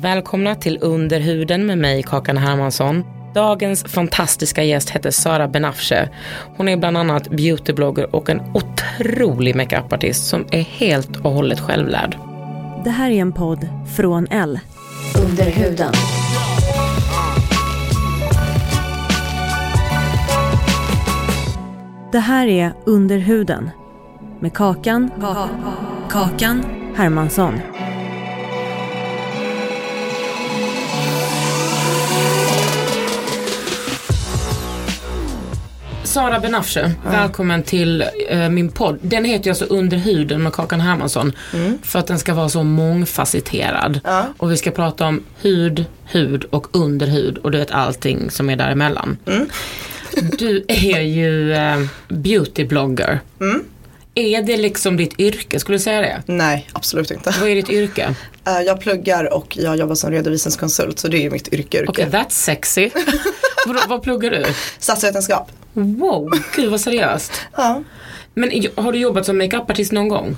Välkomna 0.00 0.54
till 0.54 0.78
Under 0.80 1.20
huden 1.20 1.66
med 1.66 1.78
mig, 1.78 2.02
Kakan 2.02 2.36
Hermansson. 2.36 3.04
Dagens 3.34 3.84
fantastiska 3.84 4.62
gäst 4.64 4.90
heter 4.90 5.10
Sara 5.10 5.48
Benafshe. 5.48 6.08
Hon 6.56 6.68
är 6.68 6.76
bland 6.76 6.96
annat 6.96 7.28
beautyblogger 7.30 8.14
och 8.14 8.30
en 8.30 8.40
otrolig 8.54 9.56
makeupartist 9.56 10.26
som 10.26 10.46
är 10.50 10.60
helt 10.60 11.16
och 11.16 11.32
hållet 11.32 11.60
självlärd. 11.60 12.16
Det 12.84 12.90
här 12.90 13.10
är 13.10 13.14
en 13.14 13.32
podd 13.32 13.68
från 13.96 14.26
L. 14.30 14.60
Under 15.24 15.44
huden. 15.44 15.92
Det 22.12 22.18
här 22.18 22.46
är 22.46 22.72
Under 22.86 23.18
huden 23.18 23.70
med 24.40 24.52
Kakan, 24.54 25.10
Kakan 26.10 26.64
Hermansson. 26.96 27.60
Sara 36.08 36.40
Benafshe, 36.40 36.90
välkommen 37.04 37.62
till 37.62 38.04
eh, 38.28 38.48
min 38.48 38.70
podd. 38.70 38.98
Den 39.02 39.24
heter 39.24 39.44
ju 39.44 39.50
alltså 39.50 39.64
Under 39.64 39.96
huden 39.96 40.42
med 40.42 40.52
Kakan 40.52 40.80
Hermansson. 40.80 41.32
För 41.82 41.98
att 41.98 42.06
den 42.06 42.18
ska 42.18 42.34
vara 42.34 42.48
så 42.48 42.62
mångfacetterad. 42.62 44.00
Och 44.36 44.50
vi 44.52 44.56
ska 44.56 44.70
prata 44.70 45.06
om 45.06 45.24
hud, 45.40 45.84
hud 46.04 46.44
och 46.44 46.66
underhud 46.76 47.38
och 47.38 47.50
du 47.50 47.58
vet 47.58 47.70
allting 47.70 48.30
som 48.30 48.50
är 48.50 48.56
däremellan. 48.56 49.16
Du 50.38 50.64
är 50.68 51.00
ju 51.00 51.52
eh, 51.54 51.80
beautyblogger. 52.08 53.20
Är 54.14 54.42
det 54.42 54.56
liksom 54.56 54.96
ditt 54.96 55.20
yrke, 55.20 55.60
skulle 55.60 55.78
du 55.78 55.82
säga 55.82 56.00
det? 56.00 56.22
Nej, 56.26 56.68
absolut 56.72 57.10
inte. 57.10 57.34
Vad 57.40 57.48
är 57.48 57.54
ditt 57.54 57.70
yrke? 57.70 58.14
Eh, 58.46 58.60
Jag 58.66 58.80
pluggar 58.80 59.34
och 59.34 59.56
jag 59.56 59.76
jobbar 59.76 59.94
som 59.94 60.10
redovisningskonsult 60.10 60.98
så 60.98 61.08
det 61.08 61.16
är 61.18 61.22
ju 61.22 61.30
mitt 61.30 61.48
yrke. 61.52 61.84
Okej, 61.88 62.06
that's 62.10 62.30
sexy. 62.30 62.90
vad, 63.66 63.88
vad 63.88 64.02
pluggar 64.02 64.30
du? 64.30 64.44
Statsvetenskap. 64.78 65.50
Wow, 65.78 66.30
gud 66.56 66.70
vad 66.70 66.80
seriöst. 66.80 67.32
Ja. 67.56 67.82
Men 68.34 68.50
har 68.74 68.92
du 68.92 68.98
jobbat 68.98 69.26
som 69.26 69.38
makeupartist 69.38 69.92
någon 69.92 70.08
gång? 70.08 70.36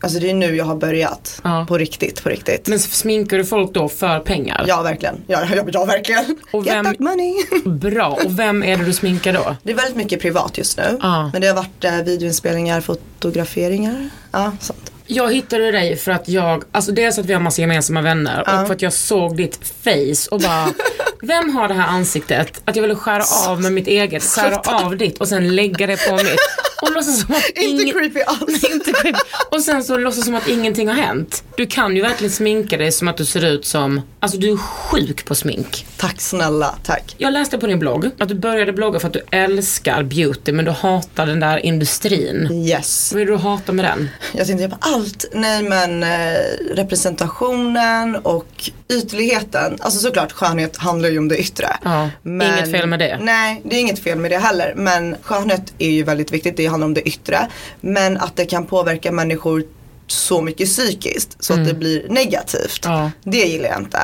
Alltså 0.00 0.18
det 0.18 0.30
är 0.30 0.34
nu 0.34 0.56
jag 0.56 0.64
har 0.64 0.76
börjat. 0.76 1.40
Ja. 1.44 1.64
På 1.68 1.78
riktigt, 1.78 2.22
på 2.22 2.28
riktigt. 2.28 2.68
Men 2.68 2.78
sminkar 2.78 3.36
du 3.38 3.44
folk 3.44 3.74
då 3.74 3.88
för 3.88 4.20
pengar? 4.20 4.64
Ja, 4.68 4.82
verkligen. 4.82 5.14
Ja, 5.26 5.44
ja, 5.56 5.64
ja 5.72 5.84
verkligen. 5.84 6.36
Och 6.52 6.66
Get 6.66 6.74
vem- 6.74 6.84
that 6.84 6.98
money. 6.98 7.34
Bra, 7.64 8.18
och 8.24 8.38
vem 8.38 8.62
är 8.62 8.76
det 8.76 8.84
du 8.84 8.92
sminkar 8.92 9.32
då? 9.32 9.56
Det 9.62 9.72
är 9.72 9.76
väldigt 9.76 9.96
mycket 9.96 10.20
privat 10.22 10.58
just 10.58 10.76
nu. 10.78 10.98
Ja. 11.02 11.30
Men 11.32 11.40
det 11.42 11.48
har 11.48 11.54
varit 11.54 11.84
eh, 11.84 11.96
videoinspelningar, 11.96 12.80
fotograferingar. 12.80 14.08
Ja, 14.32 14.52
sånt. 14.60 14.92
Jag 15.06 15.34
hittade 15.34 15.70
dig 15.70 15.96
för 15.96 16.12
att 16.12 16.28
jag, 16.28 16.64
alltså 16.72 16.92
dels 16.92 17.18
att 17.18 17.26
vi 17.26 17.32
har 17.32 17.40
massa 17.40 17.60
gemensamma 17.60 18.02
vänner 18.02 18.40
och 18.40 18.66
för 18.66 18.74
att 18.74 18.82
jag 18.82 18.92
såg 18.92 19.36
ditt 19.36 19.58
face 19.84 20.30
och 20.30 20.40
bara 20.40 20.68
Vem 21.22 21.56
har 21.56 21.68
det 21.68 21.74
här 21.74 21.88
ansiktet? 21.88 22.60
Att 22.64 22.76
jag 22.76 22.82
ville 22.82 22.94
skära 22.94 23.24
av 23.48 23.62
med 23.62 23.72
mitt 23.72 23.86
eget, 23.86 24.22
skära 24.22 24.56
av 24.84 24.96
ditt 24.96 25.18
och 25.18 25.28
sen 25.28 25.56
lägga 25.56 25.86
det 25.86 26.08
på 26.08 26.16
mitt. 26.16 26.38
Och 26.84 26.94
låtsas 26.94 27.20
som 27.20 27.34
att 27.34 27.48
Inte 27.54 27.92
creepy 27.92 28.20
alls. 28.20 28.64
inte 28.70 28.92
creepy. 28.92 29.18
Och 29.50 29.60
sen 29.60 29.84
så 29.84 29.96
låtsas 29.96 30.24
som 30.24 30.34
att 30.34 30.48
ingenting 30.48 30.88
har 30.88 30.94
hänt. 30.94 31.44
Du 31.56 31.66
kan 31.66 31.96
ju 31.96 32.02
verkligen 32.02 32.32
sminka 32.32 32.76
dig 32.76 32.92
som 32.92 33.08
att 33.08 33.16
du 33.16 33.24
ser 33.24 33.44
ut 33.44 33.66
som, 33.66 34.00
alltså 34.20 34.38
du 34.38 34.52
är 34.52 34.56
sjuk 34.56 35.24
på 35.24 35.34
smink. 35.34 35.86
Tack 35.96 36.20
snälla, 36.20 36.74
tack. 36.82 37.14
Jag 37.18 37.32
läste 37.32 37.58
på 37.58 37.66
din 37.66 37.78
blogg 37.78 38.10
att 38.18 38.28
du 38.28 38.34
började 38.34 38.72
blogga 38.72 39.00
för 39.00 39.06
att 39.06 39.12
du 39.12 39.22
älskar 39.30 40.02
beauty 40.02 40.52
men 40.52 40.64
du 40.64 40.70
hatar 40.70 41.26
den 41.26 41.40
där 41.40 41.58
industrin. 41.58 42.48
Yes. 42.52 43.12
Vad 43.12 43.22
är 43.22 43.26
det 43.26 43.32
du 43.32 43.38
hatar 43.38 43.72
med 43.72 43.84
den? 43.84 44.10
Jag 44.32 44.46
tänkte 44.46 44.68
på 44.68 44.76
allt. 44.80 45.24
Nej 45.32 45.62
men 45.62 46.02
eh, 46.02 46.08
representationen 46.74 48.16
och 48.16 48.70
ytligheten. 48.88 49.76
Alltså 49.80 49.98
såklart 50.00 50.32
skönhet 50.32 50.76
handlar 50.76 51.08
ju 51.08 51.18
om 51.18 51.28
det 51.28 51.36
yttre. 51.36 51.76
Ja, 51.82 52.10
inget 52.24 52.70
fel 52.70 52.86
med 52.86 52.98
det. 52.98 53.18
Nej, 53.22 53.62
det 53.64 53.76
är 53.76 53.80
inget 53.80 53.98
fel 53.98 54.18
med 54.18 54.30
det 54.30 54.38
heller. 54.38 54.74
Men 54.76 55.16
skönhet 55.22 55.74
är 55.78 55.90
ju 55.90 56.02
väldigt 56.02 56.32
viktigt. 56.32 56.56
Det 56.56 56.66
handlar 56.74 56.86
om 56.86 56.94
det 56.94 57.08
yttre. 57.08 57.48
Men 57.80 58.16
att 58.16 58.36
det 58.36 58.44
kan 58.44 58.66
påverka 58.66 59.12
människor 59.12 59.64
så 60.06 60.42
mycket 60.42 60.68
psykiskt 60.68 61.36
så 61.38 61.52
att 61.52 61.66
det 61.66 61.74
blir 61.74 62.08
negativt. 62.08 62.84
Mm. 62.84 62.98
Ja. 62.98 63.10
Det 63.24 63.44
gillar 63.44 63.68
jag 63.68 63.78
inte. 63.78 64.00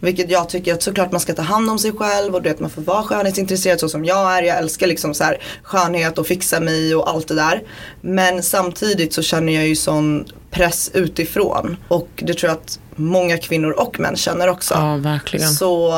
Vilket 0.00 0.30
jag 0.30 0.48
tycker 0.48 0.74
att 0.74 0.82
såklart 0.82 1.12
man 1.12 1.20
ska 1.20 1.34
ta 1.34 1.42
hand 1.42 1.70
om 1.70 1.78
sig 1.78 1.92
själv 1.92 2.34
och 2.34 2.42
du 2.42 2.48
vet 2.48 2.60
man 2.60 2.70
får 2.70 2.82
vara 2.82 3.02
skönhetsintresserad 3.02 3.80
så 3.80 3.88
som 3.88 4.04
jag 4.04 4.38
är. 4.38 4.42
Jag 4.42 4.58
älskar 4.58 4.86
liksom 4.86 5.14
så 5.14 5.24
här 5.24 5.38
skönhet 5.62 6.18
och 6.18 6.26
fixa 6.26 6.60
mig 6.60 6.94
och 6.94 7.10
allt 7.10 7.28
det 7.28 7.34
där. 7.34 7.62
Men 8.00 8.42
samtidigt 8.42 9.12
så 9.12 9.22
känner 9.22 9.52
jag 9.52 9.66
ju 9.66 9.76
sån 9.76 10.24
press 10.50 10.90
utifrån. 10.94 11.76
Och 11.88 12.08
det 12.16 12.34
tror 12.34 12.48
jag 12.50 12.56
att 12.56 12.78
många 12.96 13.38
kvinnor 13.38 13.70
och 13.70 14.00
män 14.00 14.16
känner 14.16 14.48
också. 14.48 14.74
Ja, 14.74 14.96
verkligen. 14.96 15.48
Så 15.48 15.92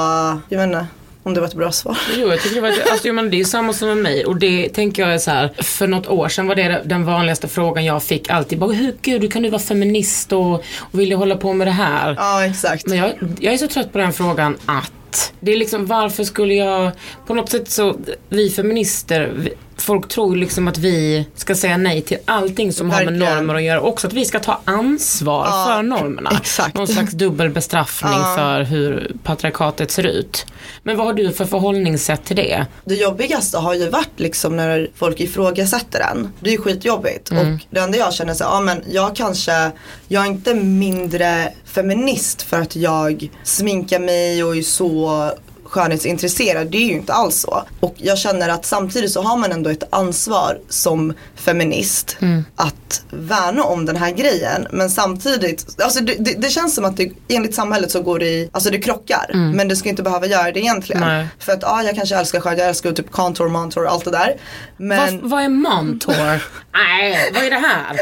jag 0.49 0.59
vet 0.59 0.67
inte 0.67 0.87
om 1.29 1.35
det 1.35 1.41
var 1.41 1.49
ett 1.49 1.55
bra 1.55 1.73
svar. 1.73 1.99
Jo, 2.17 2.29
jag 2.29 2.41
tycker 2.41 2.55
det 2.55 2.61
var, 2.61 2.69
alltså, 2.69 3.09
jo, 3.09 3.15
men 3.15 3.31
det 3.31 3.41
är 3.41 3.45
samma 3.45 3.73
som 3.73 3.89
med 3.89 3.97
mig 3.97 4.25
och 4.25 4.37
det 4.37 4.69
tänker 4.69 5.03
jag 5.03 5.15
är 5.15 5.19
så 5.19 5.31
här. 5.31 5.63
För 5.63 5.87
något 5.87 6.07
år 6.07 6.29
sedan 6.29 6.47
var 6.47 6.55
det 6.55 6.83
den 6.85 7.05
vanligaste 7.05 7.49
frågan 7.49 7.85
jag 7.85 8.03
fick 8.03 8.31
alltid. 8.31 8.59
Bara, 8.59 8.73
hur 8.73 8.95
gud, 9.03 9.23
hur 9.23 9.31
kan 9.31 9.43
du 9.43 9.49
vara 9.49 9.63
feminist 9.63 10.33
och, 10.33 10.55
och 10.79 11.01
vilja 11.01 11.17
hålla 11.17 11.37
på 11.37 11.53
med 11.53 11.67
det 11.67 11.73
här? 11.73 12.15
Ja 12.19 12.45
exakt. 12.45 12.87
Men 12.87 12.99
jag, 12.99 13.13
jag 13.41 13.55
är 13.55 13.59
så 13.59 13.69
trött 13.69 13.93
på 13.93 13.99
den 13.99 14.13
frågan 14.13 14.57
att 14.67 15.33
det 15.41 15.53
är 15.53 15.57
liksom 15.57 15.87
varför 15.87 16.25
skulle 16.25 16.55
jag, 16.55 16.91
på 17.27 17.35
något 17.35 17.51
sätt 17.51 17.71
så, 17.71 17.97
vi 18.29 18.51
feminister, 18.51 19.33
vi, 19.37 19.53
folk 19.89 20.09
tror 20.09 20.37
liksom 20.37 20.69
att 20.69 20.79
vi 20.79 21.27
ska 21.35 21.55
säga 21.55 21.77
nej 21.77 22.01
till 22.03 22.19
allting 22.25 22.73
som 22.73 22.91
har 22.91 22.99
Verkligen. 22.99 23.19
med 23.19 23.37
normer 23.37 23.55
att 23.55 23.63
göra. 23.63 23.81
Också 23.81 24.07
att 24.07 24.13
vi 24.13 24.25
ska 24.25 24.39
ta 24.41 24.61
ansvar 24.65 25.47
Ja, 25.47 25.65
för 25.69 25.83
normerna. 25.83 26.31
exakt. 26.41 26.75
Någon 26.77 26.89
slags 26.89 27.13
dubbel 27.13 27.51
bestraffning 27.51 28.13
Ja. 28.13 28.35
för 28.37 28.63
hur 28.63 29.13
patriarkatet 29.23 29.91
ser 29.91 30.07
ut. 30.07 30.47
Men 30.83 30.97
vad 30.97 31.07
har 31.07 31.13
du 31.15 31.33
för 31.33 31.45
förhållningssätt 31.45 32.25
till 32.25 32.37
det? 32.37 32.67
Det 32.85 32.95
jobbigaste 32.95 33.59
har 33.59 33.75
ju 33.75 33.89
varit 33.91 34.11
liksom 34.21 34.57
när 34.57 34.91
folk 34.95 35.21
ifrågasätter 35.21 36.01
en. 36.01 36.33
Det 36.41 36.49
är 36.51 36.53
ju 36.53 36.59
skitjobbigt. 36.61 37.31
Och 37.31 37.37
det 37.71 37.81
enda 37.81 37.99
jag 37.99 38.15
känner 38.15 38.35
så 38.35 38.45
ja 38.45 38.61
men 38.61 38.83
jag 38.91 39.17
kanske, 39.17 39.71
jag 40.09 40.23
är 40.23 40.27
inte 40.27 40.55
mindre 40.55 41.53
feminist 41.65 42.43
för 42.43 42.61
att 42.61 42.77
jag 42.77 43.29
sminkar 43.45 43.99
mig 44.01 44.45
och 44.45 44.57
är 44.57 44.63
så 44.63 45.31
skönhetsintresserad. 45.69 46.71
Det 46.71 46.79
är 46.79 46.87
ju 46.87 46.93
inte 46.93 47.13
alls 47.13 47.41
så. 47.41 47.63
Och 47.81 47.95
jag 47.97 48.19
känner 48.19 48.49
att 48.49 48.67
samtidigt 48.67 49.13
så 49.13 49.23
har 49.23 49.37
man 49.37 49.53
ändå 49.53 49.71
ett 49.71 49.83
ansvar 49.91 50.59
som 50.69 51.13
feminist 51.35 52.17
att 52.57 52.75
värna 53.11 53.63
om 53.65 53.85
den 53.87 53.97
här 53.97 54.11
grejen. 54.11 54.67
Men 54.71 54.91
samtidigt, 54.91 55.81
alltså 55.83 56.01
det, 56.01 56.15
det, 56.19 56.35
det 56.39 56.49
känns 56.51 56.75
som 56.75 56.85
att 56.85 56.97
det, 56.97 57.11
enligt 57.29 57.55
samhället 57.55 57.91
så 57.91 58.03
går 58.03 58.19
det 58.19 58.27
i, 58.29 58.51
alltså 58.53 58.71
det 58.71 58.79
krockar. 58.79 59.31
Men 59.55 59.69
det 59.69 59.77
ska 59.77 59.89
inte 59.89 60.03
behöva 60.03 60.27
göra 60.27 60.53
det 60.53 60.61
egentligen. 60.61 61.01
Nej. 61.03 61.27
För 61.39 61.53
att 61.53 61.63
ja, 61.63 61.83
jag 61.83 61.95
kanske 61.97 62.17
älskar 62.17 62.41
skönhet, 62.41 62.59
jag 62.59 62.69
älskar 62.69 62.93
typ 62.93 63.11
contour, 63.11 63.49
montour 63.49 63.85
och 63.85 63.93
allt 63.93 64.05
det 64.05 64.11
där. 64.11 64.37
Men 64.77 65.21
Vad, 65.21 65.31
vad 65.31 65.43
är 65.43 65.49
mantor? 65.49 66.15
Nej, 66.75 67.31
vad 67.35 67.43
är 67.45 67.51
det 67.51 67.57
här? 67.57 67.97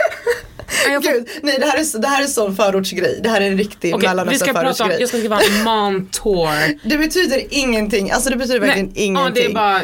Nej, 0.89 1.03
får- 1.03 1.13
Gud, 1.13 1.29
nej 1.43 1.57
det 1.61 1.67
här 1.67 1.79
är, 1.79 1.99
det 2.01 2.09
här 2.09 2.23
är 2.23 2.27
sån 2.27 2.57
förortsgrej. 2.57 3.21
Det 3.23 3.29
här 3.29 3.41
är 3.41 3.47
en 3.51 3.59
riktig 3.59 3.95
vi 4.01 4.07
Mellanöstern 4.07 4.55
prata 4.55 4.69
om, 4.69 4.75
förortsgrej. 4.75 5.01
jag 5.01 5.09
ska 5.09 5.19
skriva 5.19 5.41
mantor. 5.65 6.49
Det 6.89 6.99
betyder 6.99 7.43
ingenting, 7.51 8.11
alltså 8.11 8.31
det 8.31 8.37
betyder 8.37 8.61
verkligen 8.61 8.87
Nej, 8.87 9.05
ingenting. 9.05 9.43
Ja, 9.43 9.43
det 9.43 9.51
är 9.51 9.55
bara, 9.55 9.81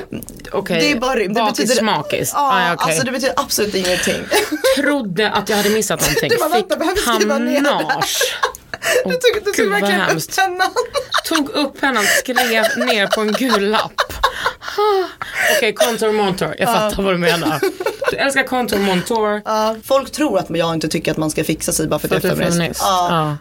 okej. 0.52 0.80
Det 0.80 0.92
är 0.92 0.96
bara 1.00 1.14
det 1.14 1.28
Bakis 1.28 1.56
betyder, 1.58 1.74
smakis. 1.74 2.30
Ja, 2.34 2.40
Ah, 2.40 2.74
okej. 2.74 2.84
alltså 2.88 3.04
det 3.04 3.12
betyder 3.12 3.34
absolut 3.36 3.74
ingenting. 3.74 4.22
Trodde 4.92 5.30
att 5.30 5.48
jag 5.48 5.56
hade 5.56 5.70
missat 5.70 6.00
någonting. 6.00 6.28
Du 6.28 6.36
bara, 6.36 6.48
vänta, 6.48 6.76
behöver 6.76 6.96
Fick 6.96 7.14
skriva 7.14 7.38
ner 7.38 7.60
det 7.60 8.02
Du 9.04 9.10
tog, 9.10 9.44
du 9.44 9.52
tog 9.52 9.70
verkligen 9.70 10.00
upp 10.00 10.36
pennan. 10.36 10.68
Tog 11.24 11.50
upp 11.50 11.80
pennan, 11.80 12.04
skrev 12.04 12.36
ner 12.36 13.06
på 13.06 13.20
en 13.20 13.32
gul 13.32 13.70
lapp. 13.70 14.02
Okej, 15.56 15.72
contour 15.72 16.12
montour. 16.12 16.54
Jag 16.58 16.68
fattar 16.68 17.02
vad 17.02 17.14
du 17.14 17.18
menar. 17.18 17.60
Du 18.10 18.16
älskar 18.16 18.44
contour 18.44 18.78
montour. 18.78 19.42
Ja, 19.44 19.76
folk 19.84 20.12
tror 20.12 20.38
att 20.38 20.46
jag 20.50 20.74
inte 20.74 20.88
tycker 20.88 21.10
att 21.10 21.16
man 21.16 21.30
ska 21.30 21.44
fixa 21.44 21.72
sig 21.72 21.88
bara 21.88 21.98
för 21.98 22.16
att 22.16 22.22
För 22.22 22.28
jag 22.28 22.38
är 22.38 22.46
att 22.46 22.52
du 22.52 22.62
är 22.62 22.72
feminist. 22.74 22.82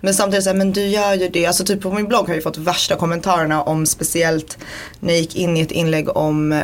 Men 0.02 0.14
samtidigt 0.14 0.44
säger 0.44 0.58
men 0.58 0.74
du 0.74 0.82
gör 0.82 1.14
ju 1.14 1.28
det. 1.28 1.46
Alltså 1.46 1.64
typ 1.64 1.82
på 1.82 1.92
min 1.92 2.08
blogg 2.08 2.28
har 2.28 2.34
jag 2.34 2.44
fått 2.44 2.58
värsta 2.58 2.96
kommentarerna 2.96 3.62
om 3.62 3.86
speciellt 3.86 4.58
när 5.00 5.14
jag 5.14 5.22
gick 5.22 5.36
in 5.36 5.58
i 5.58 5.62
ett 5.62 5.72
inlägg 5.72 6.18
om 6.18 6.52
eh, 6.52 6.64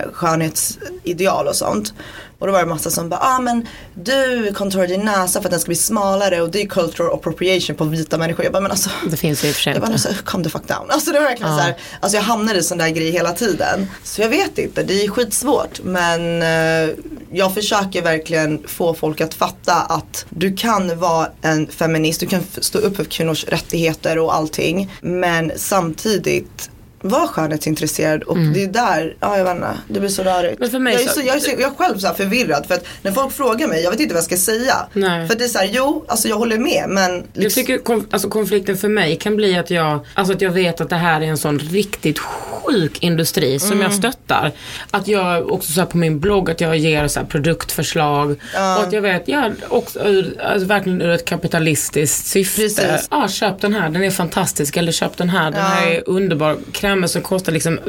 skönhetsideal 1.08 1.48
och 1.48 1.56
sånt. 1.56 1.94
Och 2.40 2.48
då 2.48 2.54
var 2.54 2.60
det 2.60 2.66
massa 2.66 2.90
som 2.90 3.10
bara, 3.10 3.20
ah 3.20 3.40
men 3.40 3.68
du 3.96 4.54
contourar 4.54 4.88
din 4.88 5.02
näsa 5.06 5.42
för 5.42 5.48
att 5.48 5.52
den 5.52 5.60
ska 5.60 5.68
bli 5.70 5.76
smalare 5.76 6.42
och 6.42 6.52
det 6.52 6.62
är 6.62 6.68
cultural 6.68 7.14
appropriation 7.14 7.76
på 7.76 7.84
vita 7.84 8.18
människor. 8.18 8.44
Jag 8.46 8.54
bara, 8.54 8.62
men 8.62 8.72
alltså 8.72 8.90
Det 9.10 9.18
finns 9.18 9.44
ju 9.44 9.48
i 9.48 9.52
och 9.52 9.56
för 9.56 9.62
sig 9.62 9.76
inte. 9.76 9.88
alltså, 9.88 10.10
calm 10.26 10.44
the 10.44 10.50
fuck 10.50 10.68
down. 10.68 10.90
Alltså 10.90 11.12
det 11.12 11.20
var 11.20 11.26
verkligen 11.28 11.56
så 11.58 11.62
här, 11.62 11.76
alltså 12.00 12.18
jag 12.18 12.24
hamnade 12.24 12.60
i 12.60 12.64
sån 12.64 12.78
där 12.78 12.90
grej 12.90 13.12
hela 13.12 13.32
tiden. 13.32 13.88
Så 14.04 14.22
jag 14.22 14.30
vet 14.30 14.58
inte, 14.58 14.84
det 14.84 15.04
är 15.04 15.10
skitsvårt. 15.10 15.80
Men 15.84 16.42
eh, 16.42 16.96
jag 17.32 17.54
försöker 17.54 18.02
verkligen 18.02 18.64
få 18.68 18.94
folk 18.94 19.22
att 19.22 19.34
fatta 19.34 19.74
att 19.74 20.26
du 20.30 20.56
kan 20.56 21.00
vara 21.00 21.30
en 21.42 21.68
feminist, 21.68 22.20
du 22.20 22.26
kan 22.28 22.44
stå 22.60 22.80
upp 22.80 22.96
för 22.96 23.04
kvinnors 23.04 23.46
rättigheter 23.46 24.18
och 24.18 24.36
allting. 24.36 24.92
Men 25.02 25.52
samtidigt 25.56 26.70
var 27.02 27.28
skönhetsintresserad 27.28 28.24
och 28.24 28.38
det 28.38 28.64
är 28.64 28.68
där, 28.68 29.16
ja 29.20 29.38
jag 29.38 29.44
vet 29.46 29.56
inte, 29.56 29.68
det 29.88 30.00
blir 30.00 30.10
så 30.10 30.24
rörigt. 30.24 30.60
Men 30.60 30.70
för 30.70 30.80
mig 30.80 30.94
jag, 30.94 31.02
är 31.04 31.08
så- 31.08 31.22
jag, 31.22 31.36
är 31.36 31.40
så, 31.40 31.50
jag 31.52 31.62
är 31.72 31.76
själv 31.76 31.98
så 31.98 32.08
här 32.08 32.14
förvirrad 32.14 32.66
för 32.68 32.74
att 32.76 32.86
när 33.02 33.12
folk 33.12 33.34
frågar 33.34 33.68
mig, 33.68 33.84
jag 33.84 33.92
vet 33.92 34.00
inte 34.00 34.14
vad 34.14 34.20
jag 34.20 34.26
ska 34.26 34.38
säga. 34.38 34.76
Nej. 34.94 35.28
För 35.28 35.36
det 35.36 35.44
är 35.44 35.48
så 35.48 35.58
här, 35.58 35.70
jo, 35.72 36.06
alltså 36.08 36.28
jag 36.28 36.36
håller 36.38 36.58
med 36.58 36.86
men 36.90 37.12
Jag 37.12 37.24
liksom- 37.44 37.64
tycker 37.64 37.78
konf- 37.78 38.06
alltså 38.12 38.30
konflikten 38.30 38.78
för 38.78 38.90
mig 38.90 39.16
kan 39.16 39.36
bli 39.36 39.58
att 39.58 39.70
jag, 39.72 40.00
alltså 40.14 40.34
att 40.34 40.42
jag 40.42 40.52
vet 40.52 40.82
att 40.82 40.90
det 40.90 40.96
här 40.96 41.22
är 41.22 41.26
en 41.26 41.38
sån 41.38 41.60
riktigt 41.60 42.20
sjuk 42.20 43.04
industri 43.04 43.60
som 43.60 43.72
Mm. 43.72 43.82
jag 43.84 43.94
stöttar. 43.94 44.52
Att 44.92 45.08
jag 45.08 45.52
också 45.52 45.72
så 45.72 45.80
här 45.80 45.88
på 45.88 45.98
min 45.98 46.20
blogg 46.20 46.52
att 46.52 46.62
jag 46.62 46.78
ger 46.78 47.08
så 47.08 47.20
här 47.20 47.28
produktförslag 47.28 48.32
och 48.78 48.84
att 48.84 48.94
jag 48.94 49.02
vet, 49.02 49.24
ja, 49.28 49.50
också 49.70 50.00
ur, 50.00 50.42
alltså 50.42 50.68
verkligen 50.68 51.02
ur 51.02 51.10
ett 51.10 51.26
kapitalistiskt 51.26 52.26
syfte. 52.28 52.62
Precis. 52.62 53.08
Ja, 53.12 53.28
köp 53.28 53.62
den 53.62 53.74
här, 53.74 53.90
den 53.90 54.04
är 54.04 54.12
fantastisk. 54.12 54.78
Eller 54.78 54.92
köp 54.92 55.18
den 55.18 55.30
här, 55.30 55.52
den 55.52 55.62
här 55.62 55.88
är 55.88 56.04
underbar. 56.10 56.58
Krämer 56.88 57.08
som 57.08 57.22
kostar 57.22 57.52
liksom 57.52 57.80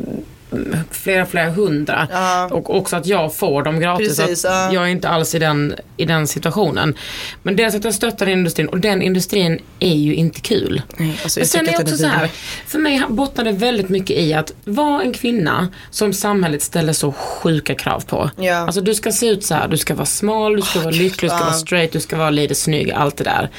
mm, 0.52 0.76
flera, 0.90 1.26
flera 1.26 1.50
hundra. 1.50 2.08
Och 2.50 2.76
också 2.76 2.96
att 2.96 3.06
jag 3.06 3.34
får 3.34 3.62
dem 3.62 3.80
gratis. 3.80 4.16
Precis, 4.16 4.44
ja. 4.44 4.72
Jag 4.72 4.84
är 4.84 4.88
inte 4.88 5.08
alls 5.08 5.34
i 5.34 5.38
den, 5.38 5.74
i 5.96 6.04
den 6.04 6.26
situationen. 6.26 6.94
Men 7.42 7.56
dels 7.56 7.74
att 7.74 7.84
jag 7.84 7.94
stöttar 7.94 8.26
den 8.26 8.38
industrin 8.38 8.68
och 8.68 8.80
den 8.80 9.02
industrin 9.02 9.58
är 9.78 9.94
ju 9.94 10.14
inte 10.14 10.40
kul. 10.40 10.82
Nej, 10.96 11.20
alltså 11.22 11.40
Men 11.40 11.46
sen 11.46 11.68
är 11.68 11.72
jag 11.72 11.80
den 11.80 11.82
också 11.82 11.96
så 11.96 12.06
här, 12.06 12.30
för 12.66 12.78
mig 12.78 13.02
bottnar 13.08 13.44
det 13.44 13.52
väldigt 13.52 13.88
mycket 13.88 14.16
i 14.16 14.34
att 14.34 14.52
vara 14.64 15.02
en 15.02 15.12
kvinna 15.12 15.68
som 15.90 16.12
samhället 16.12 16.62
ställer 16.62 16.92
så 16.92 17.12
sjuka 17.12 17.74
krav 17.74 18.00
på. 18.00 18.30
Ja. 18.36 18.56
Alltså 18.56 18.80
du 18.80 18.94
ska 18.94 19.12
se 19.12 19.26
ut 19.26 19.44
så 19.44 19.54
här, 19.54 19.68
du 19.68 19.76
ska 19.76 19.94
vara 19.94 20.06
smal, 20.06 20.56
du 20.56 20.62
ska 20.62 20.80
vara 20.80 20.90
lycklig, 20.90 21.30
du 21.30 21.34
ska 21.34 21.38
ja. 21.38 21.44
vara 21.44 21.52
straight, 21.52 21.92
du 21.92 22.00
ska 22.00 22.16
vara 22.16 22.30
lite 22.30 22.54
snygg, 22.54 22.90
allt 22.90 23.16
det 23.16 23.24
där. 23.24 23.50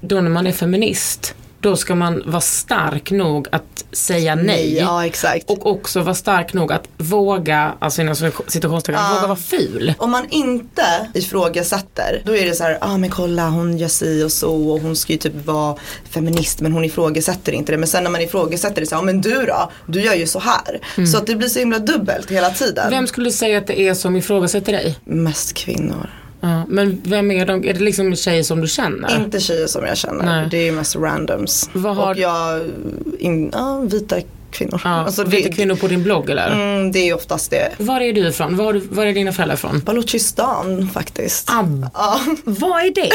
Då 0.00 0.20
när 0.20 0.30
man 0.30 0.46
är 0.46 0.52
feminist, 0.52 1.34
då 1.60 1.76
ska 1.76 1.94
man 1.94 2.22
vara 2.26 2.40
stark 2.40 3.10
nog 3.10 3.48
att 3.52 3.73
säga 3.96 4.34
nej. 4.34 4.44
Nej, 4.46 4.74
ja, 4.76 5.06
exakt. 5.06 5.50
Och 5.50 5.66
också 5.66 6.00
vara 6.00 6.14
stark 6.14 6.52
nog 6.52 6.72
att 6.72 6.88
våga, 6.96 7.74
alltså 7.78 8.00
inom 8.02 8.14
citationstecken, 8.46 9.02
våga 9.14 9.26
vara 9.26 9.36
ful. 9.36 9.94
Om 9.98 10.10
man 10.10 10.26
inte 10.30 11.08
ifrågasätter, 11.14 12.22
då 12.24 12.36
är 12.36 12.46
det 12.46 12.54
så 12.54 12.64
här, 12.64 12.78
ah 12.80 12.96
men 12.96 13.10
kolla 13.10 13.48
hon 13.48 13.78
gör 13.78 13.88
si 13.88 14.24
och 14.24 14.32
så 14.32 14.70
och 14.70 14.80
hon 14.80 14.96
ska 14.96 15.12
ju 15.12 15.18
typ 15.18 15.46
vara 15.46 15.76
feminist 16.10 16.60
men 16.60 16.72
hon 16.72 16.84
ifrågasätter 16.84 17.52
inte 17.52 17.72
det. 17.72 17.78
Men 17.78 17.88
sen 17.88 18.04
när 18.04 18.10
man 18.10 18.20
ifrågasätter 18.20 18.80
det 18.80 18.86
så, 18.86 18.94
ja 18.94 18.98
ah, 18.98 19.02
men 19.02 19.20
du 19.20 19.46
då, 19.46 19.70
du 19.86 20.00
gör 20.02 20.14
ju 20.14 20.26
så 20.26 20.38
här. 20.38 20.80
Så 21.06 21.18
att 21.18 21.26
det 21.26 21.36
blir 21.36 21.48
så 21.48 21.58
himla 21.58 21.78
dubbelt 21.78 22.30
hela 22.30 22.50
tiden. 22.50 22.90
Vem 22.90 23.06
skulle 23.06 23.30
säga 23.30 23.58
att 23.58 23.66
det 23.66 23.80
är 23.80 23.94
som 23.94 24.16
ifrågasätter 24.16 24.72
dig? 24.72 24.98
Mest 25.04 25.54
kvinnor. 25.54 26.23
Ja, 26.50 26.64
men 26.68 27.00
vem 27.04 27.30
är 27.30 27.46
de? 27.46 27.64
Är 27.68 27.72
det 27.74 27.80
liksom 27.80 28.16
tjejer 28.16 28.42
som 28.42 28.60
du 28.60 28.68
känner? 28.68 29.16
Inte 29.24 29.40
tjejer 29.40 29.66
som 29.66 29.84
jag 29.86 29.96
känner, 29.96 30.24
Nej. 30.24 30.48
det 30.50 30.68
är 30.68 30.72
mest 30.72 30.96
randoms. 30.96 31.70
Har- 31.74 32.10
Och 32.10 32.16
jag, 32.18 32.60
in, 33.18 33.50
ja, 33.52 33.78
vita 33.80 34.16
kvinnor. 34.50 34.80
Ja, 34.84 34.90
Alltså, 34.90 35.24
vita 35.24 35.48
det, 35.48 35.54
kvinnor 35.54 35.74
på 35.76 35.86
din 35.88 36.02
blogg 36.02 36.30
eller? 36.30 36.50
mm, 36.52 36.92
det 36.92 36.98
är 37.08 37.14
oftast 37.14 37.50
det. 37.50 37.72
Var 37.78 38.00
är 38.00 38.12
du 38.12 38.28
ifrån? 38.28 38.56
Var, 38.56 38.80
var 38.90 39.06
är 39.06 39.12
dina 39.12 39.32
föräldrar 39.32 39.54
ifrån? 39.56 39.80
Baluchistan 39.84 40.88
faktiskt. 40.94 41.50
Ab- 41.50 41.88
Ja. 41.94 42.20
Vad 42.44 42.84
är 42.84 42.94
det? 42.94 43.10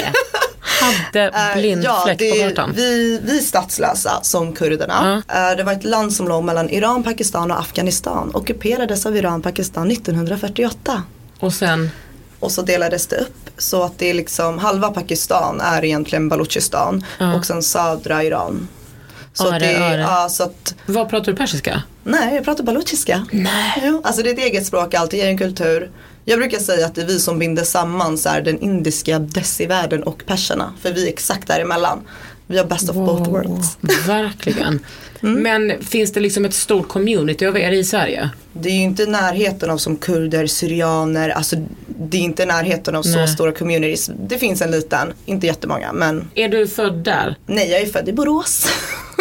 Hade 0.81 1.25
Eh, 1.53 1.57
blind 1.59 1.83
ja, 1.83 2.01
fläck 2.05 2.19
det 2.19 2.31
på 2.31 2.37
kartan. 2.49 2.73
vi, 2.75 3.19
vi 3.23 3.37
är 3.37 3.41
statslösa 3.41 4.19
som 4.21 4.53
kurderna. 4.53 5.23
Eh, 5.27 5.57
det 5.57 5.63
var 5.63 5.73
ett 5.73 5.83
land 5.83 6.13
som 6.13 6.27
låg 6.27 6.43
mellan 6.43 6.69
Iran, 6.69 7.03
Pakistan 7.03 7.51
och 7.51 7.59
Afghanistan. 7.59 8.31
Ockuperades 8.33 9.05
av 9.05 9.17
Iran, 9.17 9.41
Pakistan 9.41 9.91
1948. 9.91 11.03
Och 11.39 11.53
sen, 11.53 11.89
Och 12.39 12.51
så 12.51 12.61
delades 12.61 13.07
det 13.07 13.15
upp 13.15 13.49
så 13.57 13.83
att 13.83 13.97
det 13.97 14.09
är 14.09 14.13
liksom 14.13 14.57
halva 14.57 14.89
Pakistan 14.89 15.61
är 15.61 15.85
egentligen 15.85 16.29
Baluchistan 16.29 17.03
och 17.37 17.45
sen 17.45 17.63
södra 17.63 18.23
Iran. 18.23 18.67
Så, 19.33 19.47
Öre, 19.47 19.55
att 19.55 19.61
det, 19.61 19.97
ja, 19.97 20.29
så 20.29 20.43
att 20.43 20.75
vad 20.85 21.09
pratar 21.09 21.31
du 21.31 21.37
persiska? 21.37 21.83
Nej, 22.03 22.35
jag 22.35 22.45
pratar 22.45 22.63
baluchiska. 22.63 23.25
Nej. 23.31 23.99
Alltså 24.03 24.23
det 24.23 24.29
är 24.29 24.33
ett 24.33 24.39
eget 24.39 24.65
språk, 24.65 24.93
alltid 24.93 25.19
egen 25.19 25.37
kultur. 25.37 25.91
Jag 26.25 26.39
brukar 26.39 26.59
säga 26.59 26.85
att 26.85 26.95
det 26.95 27.01
är 27.01 27.05
vi 27.05 27.19
som 27.19 27.39
binder 27.39 27.63
samman 27.63 28.17
så 28.17 28.29
här, 28.29 28.41
den 28.41 28.59
indiska 28.59 29.19
decivärlden 29.19 30.03
och 30.03 30.23
perserna. 30.25 30.73
För 30.81 30.93
vi 30.93 31.05
är 31.05 31.09
exakt 31.09 31.47
däremellan. 31.47 31.99
Vi 32.47 32.57
har 32.57 32.65
best 32.65 32.89
of 32.89 32.95
both 32.95 33.29
worlds. 33.29 33.77
Verkligen. 34.07 34.79
Mm. 35.23 35.43
Men 35.43 35.83
finns 35.83 36.13
det 36.13 36.19
liksom 36.19 36.45
ett 36.45 36.53
stort 36.53 36.87
community 36.87 37.45
av 37.45 37.57
er 37.57 37.71
i 37.71 37.83
Sverige? 37.83 38.29
Det 38.53 38.69
är 38.69 38.73
ju 38.73 38.81
inte 38.81 39.05
närheten 39.05 39.69
av 39.69 39.77
som 39.77 39.97
kurder, 39.97 40.47
syrianer, 40.47 41.29
alltså 41.29 41.55
det 41.87 42.17
är 42.17 42.21
inte 42.21 42.45
närheten 42.45 42.95
av 42.95 43.03
så 43.03 43.15
Nej. 43.17 43.27
stora 43.27 43.51
communities. 43.51 44.11
Det 44.19 44.37
finns 44.37 44.61
en 44.61 44.71
liten, 44.71 45.13
inte 45.25 45.47
jättemånga 45.47 45.93
men 45.93 46.27
Är 46.35 46.49
du 46.49 46.67
född 46.67 46.93
där? 47.03 47.35
nej 47.45 47.71
jag 47.71 47.81
är 47.81 47.85
född 47.85 48.09
i 48.09 48.13
Borås. 48.13 48.67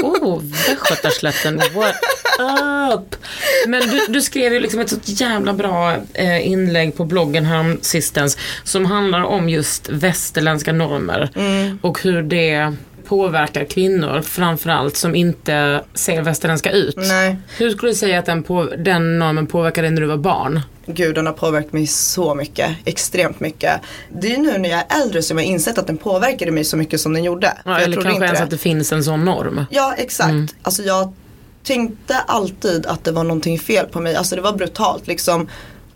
Oh, 0.02 0.42
Västgötaslätten, 0.42 1.56
what 1.74 1.94
up? 2.92 3.16
Men 3.66 3.80
du, 3.88 4.00
du 4.08 4.22
skrev 4.22 4.52
ju 4.52 4.60
liksom 4.60 4.80
ett 4.80 4.88
så 4.90 4.96
jävla 5.04 5.52
bra 5.52 5.96
eh, 6.14 6.46
inlägg 6.48 6.96
på 6.96 7.04
bloggen 7.04 7.44
här 7.44 7.76
sistens 7.80 8.36
som 8.64 8.86
handlar 8.86 9.22
om 9.22 9.48
just 9.48 9.88
västerländska 9.88 10.72
normer 10.72 11.30
Mm. 11.36 11.78
och 11.82 12.02
hur 12.02 12.22
det 12.22 12.74
påverkar 13.08 13.64
kvinnor 13.64 14.20
framförallt 14.20 14.96
som 14.96 15.14
inte 15.14 15.84
ser 15.94 16.22
västerländska 16.22 16.70
ut. 16.70 16.96
Nej. 16.96 17.36
Hur 17.56 17.70
skulle 17.70 17.92
du 17.92 17.96
säga 17.96 18.18
att 18.18 18.26
den, 18.26 18.42
på, 18.42 18.64
den 18.78 19.18
normen 19.18 19.46
påverkade 19.46 19.86
dig 19.86 19.94
när 19.94 20.00
du 20.00 20.06
var 20.06 20.16
barn? 20.16 20.60
Gud 20.86 21.14
den 21.14 21.26
har 21.26 21.32
påverkat 21.32 21.72
mig 21.72 21.86
så 21.86 22.34
mycket, 22.34 22.70
extremt 22.84 23.40
mycket. 23.40 23.80
Det 24.20 24.34
är 24.34 24.38
nu 24.38 24.58
när 24.58 24.68
jag 24.68 24.78
är 24.78 25.02
äldre 25.02 25.22
som 25.22 25.38
jag 25.38 25.44
har 25.44 25.50
insett 25.50 25.78
att 25.78 25.86
den 25.86 25.96
påverkade 25.96 26.50
mig 26.50 26.64
så 26.64 26.76
mycket 26.76 27.00
som 27.00 27.12
den 27.12 27.24
gjorde. 27.24 27.58
Ja, 27.64 27.72
jag 27.72 27.82
eller 27.82 27.96
kanske 27.96 28.12
inte 28.12 28.24
ens 28.24 28.38
det. 28.38 28.44
att 28.44 28.50
det 28.50 28.58
finns 28.58 28.92
en 28.92 29.04
sån 29.04 29.24
norm. 29.24 29.64
Ja 29.70 29.94
exakt. 29.98 30.54
Alltså 30.62 30.82
jag 30.82 31.12
tänkte 31.62 32.16
alltid 32.26 32.86
att 32.86 33.04
det 33.04 33.12
var 33.12 33.24
någonting 33.24 33.58
fel 33.58 33.86
på 33.86 34.00
mig. 34.00 34.16
Alltså 34.16 34.36
det 34.36 34.42
var 34.42 34.52
brutalt 34.52 35.06
liksom. 35.06 35.48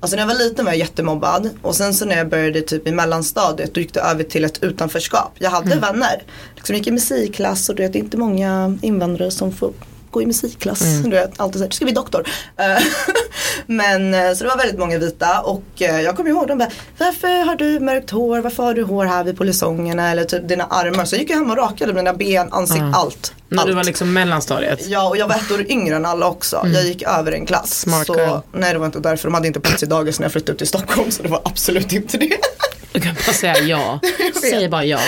Alltså 0.02 0.16
när 0.16 0.23
jag 0.23 0.28
var 0.28 0.35
liten 0.35 0.64
var 0.64 0.73
jag 0.73 0.78
jättemobbad 0.78 1.50
och 1.62 1.75
sen 1.75 1.94
så 1.94 2.04
när 2.04 2.16
jag 2.16 2.28
började 2.28 2.61
typ 2.61 2.88
i 2.88 2.92
mellanstadiet 2.92 3.75
då 3.75 3.80
gick 3.80 3.94
det 3.94 4.00
över 4.00 4.25
till 4.25 4.44
ett 4.44 4.62
utanförskap. 4.62 5.32
Jag 5.38 5.50
hade 5.50 5.76
vänner. 5.76 6.23
Liksom 6.56 6.76
gick 6.76 6.87
i 6.87 6.90
musikklass 6.90 7.68
och 7.68 7.75
det 7.75 7.85
är 7.85 7.97
inte 7.97 8.16
många 8.16 8.78
invandrare 8.82 9.30
som 9.30 9.52
får 9.52 9.73
gå 10.12 10.23
i 10.23 10.26
musikklass. 10.26 10.81
Du 11.04 11.11
vet, 11.11 11.40
alltid 11.40 11.59
såhär, 11.59 11.69
du 11.69 11.76
ska 11.76 11.85
bli 11.85 11.95
doktor. 11.95 12.28
Eh, 12.57 12.83
Men 13.66 14.14
eh, 14.14 14.33
så 14.35 14.45
det 14.45 14.50
var 14.50 14.57
väldigt 14.57 14.78
många 14.78 14.99
vita 14.99 15.40
och 15.40 15.64
eh, 15.78 16.00
jag 16.00 16.16
kommer 16.16 16.31
ihåg 16.31 16.49
de 16.49 16.59
bara, 16.59 16.71
varför 16.99 17.45
har 17.45 17.57
du 17.57 17.81
mörkt 17.81 18.11
hår, 18.11 18.38
varför 18.38 18.62
har 18.62 18.75
du 18.75 18.83
hår 18.83 19.04
här 19.04 19.25
vid 19.25 19.38
polisongerna 19.38 20.11
eller 20.11 20.25
typ 20.25 20.49
dina 20.49 20.64
armar. 20.64 21.04
Så 21.04 21.14
jag 21.14 21.21
gick 21.21 21.31
jag 21.31 21.37
hem 21.37 21.50
och 21.50 21.57
rakade 21.57 21.92
mina 21.92 22.14
ben, 22.14 22.52
ansikte, 22.52 22.92
allt. 22.95 23.35
När 23.49 23.66
du 23.66 23.73
var 23.73 23.85
liksom 23.85 24.12
mellanstadiet. 24.12 24.87
Ja 24.87 25.09
och 25.09 25.16
jag 25.16 25.28
var 25.28 25.35
ett 25.35 25.50
år 25.50 25.71
yngre 25.71 25.97
än 25.97 26.07
alla 26.07 26.26
också. 26.26 26.66
Jag 26.75 26.85
gick 26.85 27.02
över 27.02 27.33
en 27.33 27.47
klass. 27.47 27.81
Smart 27.81 28.07
så, 28.07 28.19
girl. 28.19 28.38
Nej 28.52 28.73
det 28.73 28.78
var 28.78 28.87
inte 28.87 29.00
därför, 29.00 29.28
de 29.28 29.35
hade 29.35 29.47
inte 29.47 29.61
plats 29.61 29.83
i 29.83 29.87
dagis 29.87 30.19
när 30.19 30.25
jag 30.25 30.33
flyttade 30.33 30.52
upp 30.52 30.59
till 30.59 30.66
Stockholm 30.66 31.11
så 31.11 31.23
det 31.23 31.28
var 31.28 31.40
absolut 31.45 31.92
inte 31.92 32.19
det. 32.19 32.38
Du 32.92 33.00
kan 33.00 33.14
bara 33.14 33.32
säga 33.32 33.58
ja. 33.58 34.00
Säg 34.40 34.68
bara 34.68 34.84
ja. 34.84 34.99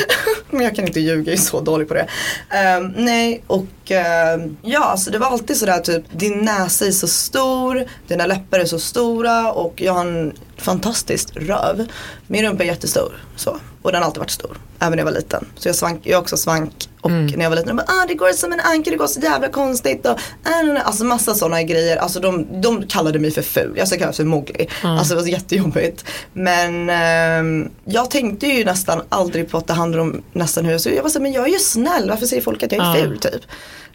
Men 0.50 0.60
jag 0.60 0.76
kan 0.76 0.86
inte 0.86 1.00
ljuga, 1.00 1.32
jag 1.32 1.38
är 1.38 1.42
så 1.42 1.60
dålig 1.60 1.88
på 1.88 1.94
det. 1.94 2.06
Ehm, 2.50 2.92
nej 2.96 3.42
och 3.46 3.90
ehm, 3.90 4.56
ja 4.62 4.96
så 4.96 5.10
det 5.10 5.18
var 5.18 5.26
alltid 5.26 5.56
sådär 5.56 5.78
typ 5.78 6.04
din 6.12 6.38
näsa 6.38 6.86
är 6.86 6.90
så 6.90 7.08
stor, 7.08 7.84
dina 8.06 8.26
läppar 8.26 8.58
är 8.58 8.64
så 8.64 8.78
stora 8.78 9.52
och 9.52 9.80
jag 9.80 9.92
har 9.92 10.06
en 10.06 10.32
fantastisk 10.56 11.28
röv. 11.36 11.86
Min 12.26 12.44
rumpa 12.44 12.62
är 12.62 12.66
jättestor 12.66 13.12
så. 13.36 13.58
Och 13.82 13.92
den 13.92 14.02
har 14.02 14.06
alltid 14.06 14.18
varit 14.18 14.30
stor, 14.30 14.58
även 14.78 14.90
när 14.90 14.98
jag 14.98 15.04
var 15.04 15.12
liten. 15.12 15.46
Så 15.56 15.68
jag, 15.68 15.76
svank, 15.76 16.00
jag 16.02 16.12
är 16.12 16.20
också 16.20 16.36
svank 16.36 16.88
Och 17.04 17.10
när 17.10 17.42
jag 17.42 17.50
var 17.50 17.56
liten, 17.56 17.76
de 17.76 17.76
bara, 17.76 18.02
ah, 18.02 18.06
det 18.08 18.14
går 18.14 18.32
som 18.32 18.52
en 18.52 18.60
anka, 18.60 18.90
det 18.90 18.96
går 18.96 19.06
så 19.06 19.20
jävla 19.20 19.48
konstigt. 19.48 20.06
Och, 20.06 20.18
nej. 20.44 20.82
Alltså 20.84 21.04
massa 21.04 21.34
sådana 21.34 21.62
grejer. 21.62 21.96
Alltså 21.96 22.20
de, 22.20 22.60
de 22.60 22.82
kallade 22.86 23.18
mig 23.18 23.30
för 23.30 23.42
ful. 23.42 23.74
Jag 23.76 23.88
ska 23.88 23.98
kallas 23.98 24.16
för 24.16 24.24
Mowgli. 24.24 24.68
Alltså 24.82 25.14
det 25.14 25.20
var 25.20 25.28
jättejobbigt. 25.28 26.04
Men 26.32 26.90
ehm, 26.90 27.68
jag 27.84 28.10
tänkte 28.10 28.46
ju 28.46 28.64
nästan 28.64 29.02
aldrig 29.08 29.50
på 29.50 29.58
att 29.58 29.66
det 29.66 29.72
handlar 29.74 29.98
om 29.98 30.22
nästan 30.32 30.64
hur 30.64 30.72
jag 30.72 30.80
ser 30.80 30.90
ut. 30.90 30.96
Jag 30.96 31.02
var 31.02 31.10
så 31.10 31.18
här, 31.18 31.22
men 31.22 31.32
jag 31.32 31.48
är 31.48 31.52
ju 31.52 31.58
snäll. 31.58 32.10
Varför 32.10 32.26
säger 32.26 32.42
folk 32.42 32.62
att 32.62 32.72
jag 32.72 32.80
är 32.86 32.98
Ja. 32.98 33.04
ful 33.04 33.18
typ? 33.18 33.42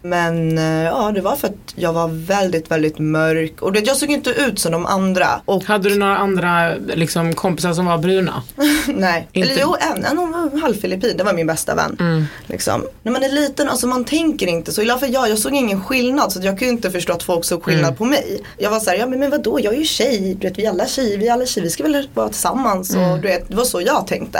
Men 0.01 0.57
eh, 0.57 0.83
ja, 0.83 1.11
det 1.15 1.21
var 1.21 1.35
för 1.35 1.47
att 1.47 1.73
jag 1.75 1.93
var 1.93 2.07
väldigt, 2.07 2.71
väldigt 2.71 2.99
mörk. 2.99 3.61
Och 3.61 3.73
det, 3.73 3.79
jag 3.79 3.97
såg 3.97 4.11
inte 4.11 4.29
ut 4.29 4.59
som 4.59 4.71
de 4.71 4.85
andra. 4.85 5.27
Och 5.45 5.63
Hade 5.63 5.89
du 5.89 5.95
några 5.95 6.17
andra 6.17 6.75
liksom, 6.75 7.33
kompisar 7.33 7.73
som 7.73 7.85
var 7.85 7.97
bruna? 7.97 8.43
Nej, 8.87 9.27
Inte- 9.33 9.49
eller 9.51 9.61
jo 9.61 9.75
en, 9.95 10.05
en 10.05 10.17
var 10.17 10.61
halvfilippin, 10.61 11.17
det 11.17 11.23
var 11.23 11.33
min 11.33 11.47
bästa 11.47 11.75
vän. 11.75 11.97
Mm. 11.99 12.25
Liksom. 12.47 12.83
När 13.03 13.11
man 13.11 13.23
är 13.23 13.29
liten, 13.29 13.69
alltså 13.69 13.87
man 13.87 14.05
tänker 14.05 14.47
inte 14.47 14.71
så. 14.71 14.81
I 14.81 14.89
alla 14.89 14.99
fall 14.99 15.13
jag, 15.13 15.29
jag 15.29 15.37
såg 15.39 15.53
ingen 15.55 15.83
skillnad 15.83 16.31
så 16.31 16.39
jag 16.43 16.59
kunde 16.59 16.71
inte 16.73 16.91
förstå 16.91 17.13
att 17.13 17.23
folk 17.23 17.45
såg 17.45 17.63
skillnad 17.63 17.85
Mm. 17.85 17.95
på 17.95 18.05
mig. 18.05 18.41
Jag 18.57 18.69
var 18.69 18.79
såhär, 18.79 18.97
ja 18.97 19.07
men, 19.07 19.19
men 19.19 19.29
vadå, 19.29 19.59
jag 19.59 19.73
är 19.73 19.77
ju 19.77 19.85
tjej, 19.85 20.35
du 20.39 20.47
vet 20.47 20.59
vi 20.59 20.65
är 20.65 20.69
alla 20.69 20.87
tjejer, 20.87 21.17
vi 21.17 21.27
är 21.27 21.33
alla 21.33 21.45
tjejer, 21.45 21.63
vi 21.65 21.69
ska 21.71 21.83
väl 21.83 22.09
vara 22.13 22.29
tillsammans. 22.29 22.93
Mm. 22.93 23.11
Och, 23.11 23.19
du 23.19 23.27
vet, 23.27 23.49
det 23.49 23.55
var 23.55 23.63
så 23.65 23.81
jag 23.81 24.07
tänkte. 24.07 24.39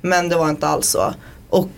Men 0.00 0.28
det 0.28 0.36
var 0.36 0.50
inte 0.50 0.66
alls 0.68 0.88
så. 0.88 1.14
Och 1.50 1.68